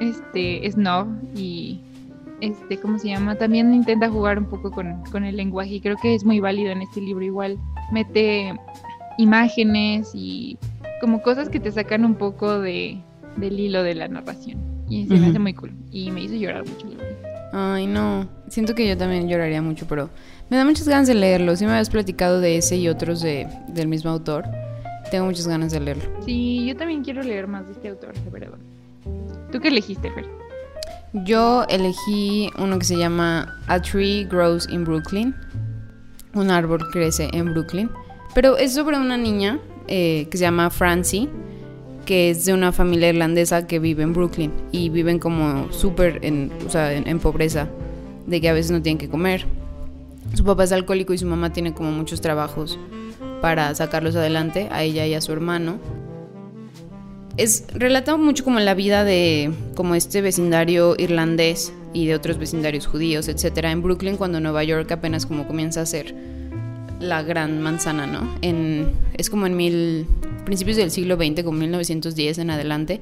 este 0.00 0.70
snob 0.70 1.08
y 1.34 1.80
este, 2.40 2.78
¿cómo 2.78 2.98
se 2.98 3.08
llama? 3.08 3.36
También 3.36 3.72
intenta 3.74 4.08
jugar 4.08 4.38
un 4.38 4.46
poco 4.46 4.70
con, 4.70 5.02
con, 5.10 5.24
el 5.24 5.36
lenguaje 5.36 5.74
y 5.74 5.80
creo 5.80 5.96
que 6.00 6.14
es 6.14 6.24
muy 6.24 6.40
válido 6.40 6.70
en 6.70 6.82
este 6.82 7.00
libro. 7.00 7.24
Igual 7.24 7.58
mete 7.92 8.54
imágenes 9.18 10.10
y 10.14 10.58
como 11.00 11.22
cosas 11.22 11.48
que 11.48 11.60
te 11.60 11.72
sacan 11.72 12.04
un 12.04 12.14
poco 12.14 12.58
de, 12.58 13.00
del 13.36 13.58
hilo 13.58 13.82
de 13.82 13.94
la 13.94 14.08
narración. 14.08 14.58
Y 14.88 15.06
se 15.06 15.14
me 15.14 15.28
hace 15.28 15.38
muy 15.38 15.54
cool. 15.54 15.72
Y 15.92 16.10
me 16.10 16.22
hizo 16.22 16.34
llorar 16.34 16.64
mucho. 16.66 16.86
Ay, 17.52 17.86
no. 17.86 18.28
Siento 18.48 18.74
que 18.74 18.88
yo 18.88 18.96
también 18.96 19.28
lloraría 19.28 19.62
mucho, 19.62 19.86
pero 19.86 20.10
me 20.50 20.56
da 20.56 20.64
muchas 20.64 20.88
ganas 20.88 21.06
de 21.06 21.14
leerlo. 21.14 21.54
Si 21.54 21.64
me 21.64 21.72
habías 21.72 21.90
platicado 21.90 22.40
de 22.40 22.56
ese 22.56 22.76
y 22.76 22.88
otros 22.88 23.20
de, 23.20 23.48
del 23.68 23.88
mismo 23.88 24.10
autor. 24.10 24.44
Tengo 25.10 25.26
muchas 25.26 25.46
ganas 25.48 25.72
de 25.72 25.80
leerlo. 25.80 26.04
Sí, 26.24 26.66
yo 26.66 26.76
también 26.76 27.02
quiero 27.02 27.22
leer 27.22 27.46
más 27.46 27.66
de 27.66 27.72
este 27.72 27.88
autor, 27.88 28.14
de 28.14 28.30
verdad. 28.30 28.58
¿Tú 29.50 29.60
qué 29.60 29.68
elegiste, 29.68 30.10
Fer? 30.12 30.26
Yo 31.12 31.64
elegí 31.68 32.50
uno 32.58 32.78
que 32.78 32.84
se 32.84 32.96
llama 32.96 33.58
A 33.66 33.80
Tree 33.80 34.24
Grows 34.24 34.68
in 34.70 34.84
Brooklyn. 34.84 35.34
Un 36.34 36.50
árbol 36.50 36.88
crece 36.92 37.28
en 37.32 37.52
Brooklyn. 37.52 37.90
Pero 38.34 38.56
es 38.56 38.74
sobre 38.74 38.96
una 38.96 39.16
niña 39.16 39.58
eh, 39.88 40.28
que 40.30 40.38
se 40.38 40.42
llama 40.42 40.70
Francie 40.70 41.28
que 42.10 42.30
es 42.30 42.44
de 42.44 42.52
una 42.52 42.72
familia 42.72 43.10
irlandesa 43.10 43.68
que 43.68 43.78
vive 43.78 44.02
en 44.02 44.12
Brooklyn 44.12 44.52
y 44.72 44.88
viven 44.88 45.20
como 45.20 45.72
súper 45.72 46.18
en, 46.22 46.50
o 46.66 46.68
sea, 46.68 46.92
en, 46.92 47.18
pobreza, 47.20 47.68
de 48.26 48.40
que 48.40 48.48
a 48.48 48.52
veces 48.52 48.72
no 48.72 48.82
tienen 48.82 48.98
que 48.98 49.08
comer. 49.08 49.46
Su 50.34 50.44
papá 50.44 50.64
es 50.64 50.72
alcohólico 50.72 51.12
y 51.12 51.18
su 51.18 51.26
mamá 51.26 51.52
tiene 51.52 51.72
como 51.72 51.92
muchos 51.92 52.20
trabajos 52.20 52.80
para 53.40 53.72
sacarlos 53.76 54.16
adelante, 54.16 54.66
a 54.72 54.82
ella 54.82 55.06
y 55.06 55.14
a 55.14 55.20
su 55.20 55.30
hermano. 55.32 55.78
Es 57.36 57.66
relata 57.72 58.16
mucho 58.16 58.42
como 58.42 58.58
la 58.58 58.74
vida 58.74 59.04
de 59.04 59.52
como 59.76 59.94
este 59.94 60.20
vecindario 60.20 60.96
irlandés 60.98 61.72
y 61.92 62.06
de 62.06 62.16
otros 62.16 62.38
vecindarios 62.38 62.88
judíos, 62.88 63.28
etcétera, 63.28 63.70
en 63.70 63.82
Brooklyn 63.82 64.16
cuando 64.16 64.40
Nueva 64.40 64.64
York 64.64 64.90
apenas 64.90 65.26
como 65.26 65.46
comienza 65.46 65.80
a 65.80 65.86
ser 65.86 66.12
la 67.00 67.22
gran 67.22 67.60
manzana, 67.60 68.06
¿no? 68.06 68.36
En, 68.42 68.92
es 69.16 69.30
como 69.30 69.46
en 69.46 69.56
mil, 69.56 70.06
principios 70.44 70.76
del 70.76 70.90
siglo 70.90 71.16
XX, 71.16 71.42
como 71.42 71.58
1910 71.58 72.38
en 72.38 72.50
adelante. 72.50 73.00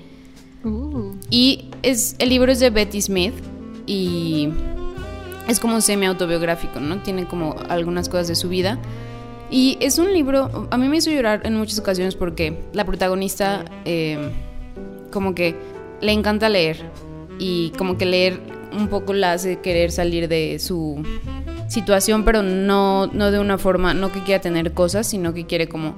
Uh. 0.64 1.12
Y 1.30 1.66
es, 1.82 2.16
el 2.18 2.30
libro 2.30 2.52
es 2.52 2.60
de 2.60 2.70
Betty 2.70 3.00
Smith 3.02 3.34
y 3.86 4.48
es 5.48 5.60
como 5.60 5.80
semi-autobiográfico, 5.80 6.80
¿no? 6.80 7.02
Tiene 7.02 7.26
como 7.26 7.56
algunas 7.68 8.08
cosas 8.08 8.28
de 8.28 8.34
su 8.36 8.48
vida. 8.48 8.78
Y 9.50 9.78
es 9.80 9.98
un 9.98 10.12
libro, 10.12 10.68
a 10.70 10.76
mí 10.76 10.88
me 10.88 10.98
hizo 10.98 11.10
llorar 11.10 11.40
en 11.44 11.56
muchas 11.56 11.78
ocasiones 11.78 12.14
porque 12.14 12.58
la 12.74 12.84
protagonista 12.84 13.64
em, 13.84 14.30
como 15.10 15.34
que 15.34 15.56
le 16.02 16.12
encanta 16.12 16.48
leer 16.48 16.84
y 17.38 17.70
como 17.70 17.96
que 17.96 18.04
leer 18.04 18.40
un 18.76 18.88
poco 18.88 19.14
la 19.14 19.32
hace 19.32 19.58
querer 19.60 19.90
salir 19.90 20.28
de 20.28 20.58
su 20.58 21.02
situación, 21.68 22.24
pero 22.24 22.42
no, 22.42 23.06
no 23.06 23.30
de 23.30 23.38
una 23.38 23.58
forma, 23.58 23.94
no 23.94 24.10
que 24.10 24.22
quiera 24.22 24.40
tener 24.40 24.72
cosas, 24.72 25.06
sino 25.06 25.32
que 25.34 25.46
quiere 25.46 25.68
como 25.68 25.94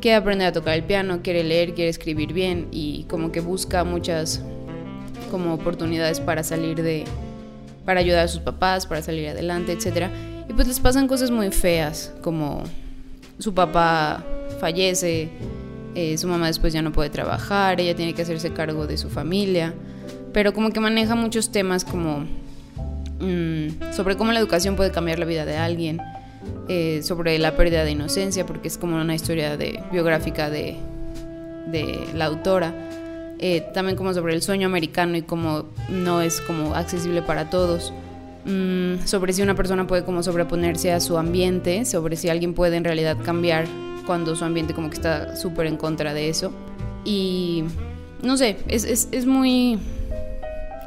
quiere 0.00 0.16
aprender 0.16 0.48
a 0.48 0.52
tocar 0.52 0.74
el 0.74 0.84
piano, 0.84 1.20
quiere 1.22 1.44
leer, 1.44 1.74
quiere 1.74 1.90
escribir 1.90 2.32
bien 2.32 2.68
y 2.70 3.04
como 3.04 3.32
que 3.32 3.40
busca 3.40 3.84
muchas 3.84 4.42
como 5.30 5.54
oportunidades 5.54 6.20
para 6.20 6.42
salir 6.42 6.82
de 6.82 7.04
para 7.84 8.00
ayudar 8.00 8.24
a 8.24 8.28
sus 8.28 8.40
papás, 8.40 8.86
para 8.86 9.02
salir 9.02 9.28
adelante, 9.28 9.72
etcétera. 9.72 10.10
Y 10.48 10.52
pues 10.52 10.68
les 10.68 10.80
pasan 10.80 11.06
cosas 11.06 11.30
muy 11.30 11.50
feas, 11.50 12.12
como 12.22 12.64
su 13.38 13.54
papá 13.54 14.24
fallece, 14.58 15.30
eh, 15.94 16.16
su 16.18 16.28
mamá 16.28 16.46
después 16.46 16.72
ya 16.72 16.82
no 16.82 16.92
puede 16.92 17.10
trabajar, 17.10 17.80
ella 17.80 17.94
tiene 17.94 18.14
que 18.14 18.22
hacerse 18.22 18.52
cargo 18.52 18.86
de 18.86 18.96
su 18.96 19.08
familia, 19.08 19.74
pero 20.32 20.52
como 20.52 20.70
que 20.70 20.80
maneja 20.80 21.14
muchos 21.14 21.50
temas 21.50 21.84
como 21.84 22.26
mm, 23.20 23.92
sobre 23.92 24.16
cómo 24.16 24.32
la 24.32 24.40
educación 24.40 24.76
puede 24.76 24.90
cambiar 24.90 25.18
la 25.18 25.26
vida 25.26 25.44
de 25.44 25.56
alguien, 25.56 26.00
eh, 26.68 27.02
sobre 27.02 27.38
la 27.38 27.56
pérdida 27.56 27.84
de 27.84 27.90
inocencia, 27.92 28.46
porque 28.46 28.68
es 28.68 28.78
como 28.78 28.96
una 28.96 29.14
historia 29.14 29.56
biográfica 29.92 30.50
de, 30.50 30.76
de 31.66 32.06
la 32.14 32.26
autora. 32.26 32.74
eh, 33.42 33.62
también 33.72 33.96
como 33.96 34.12
sobre 34.12 34.34
el 34.34 34.42
sueño 34.42 34.66
americano 34.66 35.16
y 35.16 35.22
cómo 35.22 35.64
no 35.88 36.20
es 36.20 36.40
como 36.42 36.74
accesible 36.74 37.22
para 37.22 37.48
todos. 37.48 37.92
Mm, 38.44 39.04
sobre 39.06 39.32
si 39.32 39.42
una 39.42 39.54
persona 39.54 39.86
puede 39.86 40.04
como 40.04 40.22
sobreponerse 40.22 40.92
a 40.92 41.00
su 41.00 41.16
ambiente, 41.18 41.84
sobre 41.86 42.16
si 42.16 42.28
alguien 42.28 42.52
puede 42.54 42.76
en 42.76 42.84
realidad 42.84 43.16
cambiar 43.24 43.66
cuando 44.06 44.36
su 44.36 44.44
ambiente 44.44 44.74
como 44.74 44.90
que 44.90 44.96
está 44.96 45.36
súper 45.36 45.66
en 45.66 45.76
contra 45.78 46.12
de 46.14 46.28
eso. 46.28 46.52
Y 47.04 47.64
no 48.22 48.36
sé, 48.36 48.58
es, 48.68 48.84
es, 48.84 49.08
es 49.12 49.24
muy... 49.26 49.78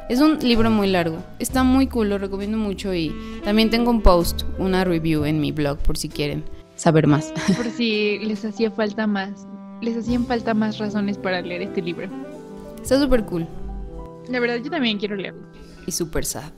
Es 0.08 0.20
un 0.20 0.38
libro 0.40 0.70
muy 0.70 0.88
largo. 0.88 1.24
Está 1.38 1.62
muy 1.62 1.86
cool, 1.86 2.10
lo 2.10 2.18
recomiendo 2.18 2.58
mucho 2.58 2.92
y 2.92 3.14
también 3.42 3.70
tengo 3.70 3.90
un 3.90 4.02
post, 4.02 4.42
una 4.58 4.84
review 4.84 5.24
en 5.24 5.40
mi 5.40 5.50
blog 5.50 5.78
por 5.78 5.96
si 5.96 6.10
quieren 6.10 6.44
saber 6.76 7.06
más. 7.06 7.32
Por 7.56 7.70
si 7.70 8.18
les 8.18 8.44
hacía 8.44 8.70
falta 8.70 9.06
más, 9.06 9.46
les 9.80 9.96
hacían 9.96 10.26
falta 10.26 10.52
más 10.52 10.78
razones 10.78 11.16
para 11.16 11.40
leer 11.40 11.62
este 11.62 11.80
libro. 11.80 12.08
Está 12.82 13.00
súper 13.00 13.24
cool. 13.24 13.46
La 14.28 14.40
verdad 14.40 14.56
yo 14.56 14.70
también 14.70 14.98
quiero 14.98 15.16
leerlo. 15.16 15.46
Y 15.86 15.92
súper 15.92 16.26
sad. 16.26 16.52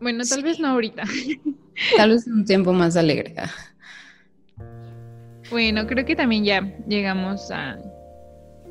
Bueno, 0.00 0.24
tal 0.28 0.42
vez 0.42 0.58
no 0.58 0.68
ahorita. 0.68 1.04
Tal 1.96 2.10
vez 2.10 2.26
en 2.26 2.32
un 2.32 2.44
tiempo 2.46 2.72
más 2.72 2.96
alegre. 2.96 3.34
Bueno, 5.50 5.86
creo 5.86 6.06
que 6.06 6.16
también 6.16 6.42
ya 6.42 6.62
llegamos 6.88 7.50
a, 7.50 7.76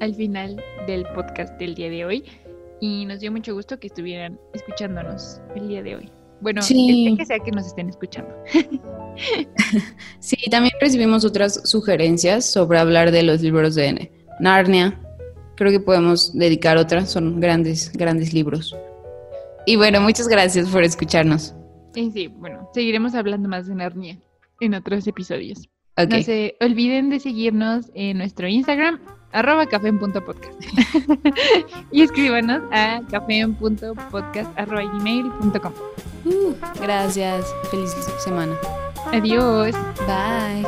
al 0.01 0.15
final 0.15 0.59
del 0.87 1.05
podcast 1.13 1.53
del 1.59 1.75
día 1.75 1.91
de 1.91 2.03
hoy 2.03 2.25
y 2.85 3.05
nos 3.05 3.19
dio 3.19 3.31
mucho 3.31 3.55
gusto 3.55 3.79
que 3.79 3.87
estuvieran 3.87 4.39
escuchándonos 4.53 5.41
el 5.55 5.67
día 5.67 5.81
de 5.81 5.95
hoy. 5.95 6.11
Bueno, 6.41 6.61
sí. 6.61 7.15
que 7.17 7.25
sea 7.25 7.39
que 7.39 7.49
nos 7.49 7.65
estén 7.65 7.89
escuchando. 7.89 8.31
sí, 10.19 10.37
también 10.51 10.73
recibimos 10.79 11.25
otras 11.25 11.67
sugerencias 11.67 12.45
sobre 12.45 12.77
hablar 12.77 13.09
de 13.09 13.23
los 13.23 13.41
libros 13.41 13.73
de 13.73 14.11
Narnia. 14.39 14.99
Creo 15.55 15.71
que 15.71 15.79
podemos 15.79 16.37
dedicar 16.37 16.77
otras, 16.77 17.09
son 17.11 17.39
grandes, 17.39 17.91
grandes 17.93 18.33
libros. 18.33 18.75
Y 19.65 19.77
bueno, 19.77 19.99
muchas 20.01 20.27
gracias 20.27 20.69
por 20.69 20.83
escucharnos. 20.83 21.55
Sí, 21.95 22.11
sí, 22.13 22.27
bueno, 22.27 22.69
seguiremos 22.73 23.15
hablando 23.15 23.49
más 23.49 23.65
de 23.65 23.73
Narnia 23.73 24.19
en 24.59 24.75
otros 24.75 25.07
episodios. 25.07 25.67
No 25.97 26.21
se 26.21 26.55
olviden 26.59 27.09
de 27.09 27.19
seguirnos 27.19 27.89
en 27.95 28.17
nuestro 28.17 28.47
Instagram, 28.47 28.99
arroba 29.35 29.65
café.podcast. 29.65 30.53
y 31.91 32.01
escríbanos 32.01 32.61
a 32.71 33.01
café.podcast.gmail.com. 33.11 35.73
Uh, 36.25 36.55
gracias. 36.81 37.45
Feliz 37.69 37.93
semana. 38.23 38.55
Adiós. 39.11 39.75
Bye. 40.07 40.65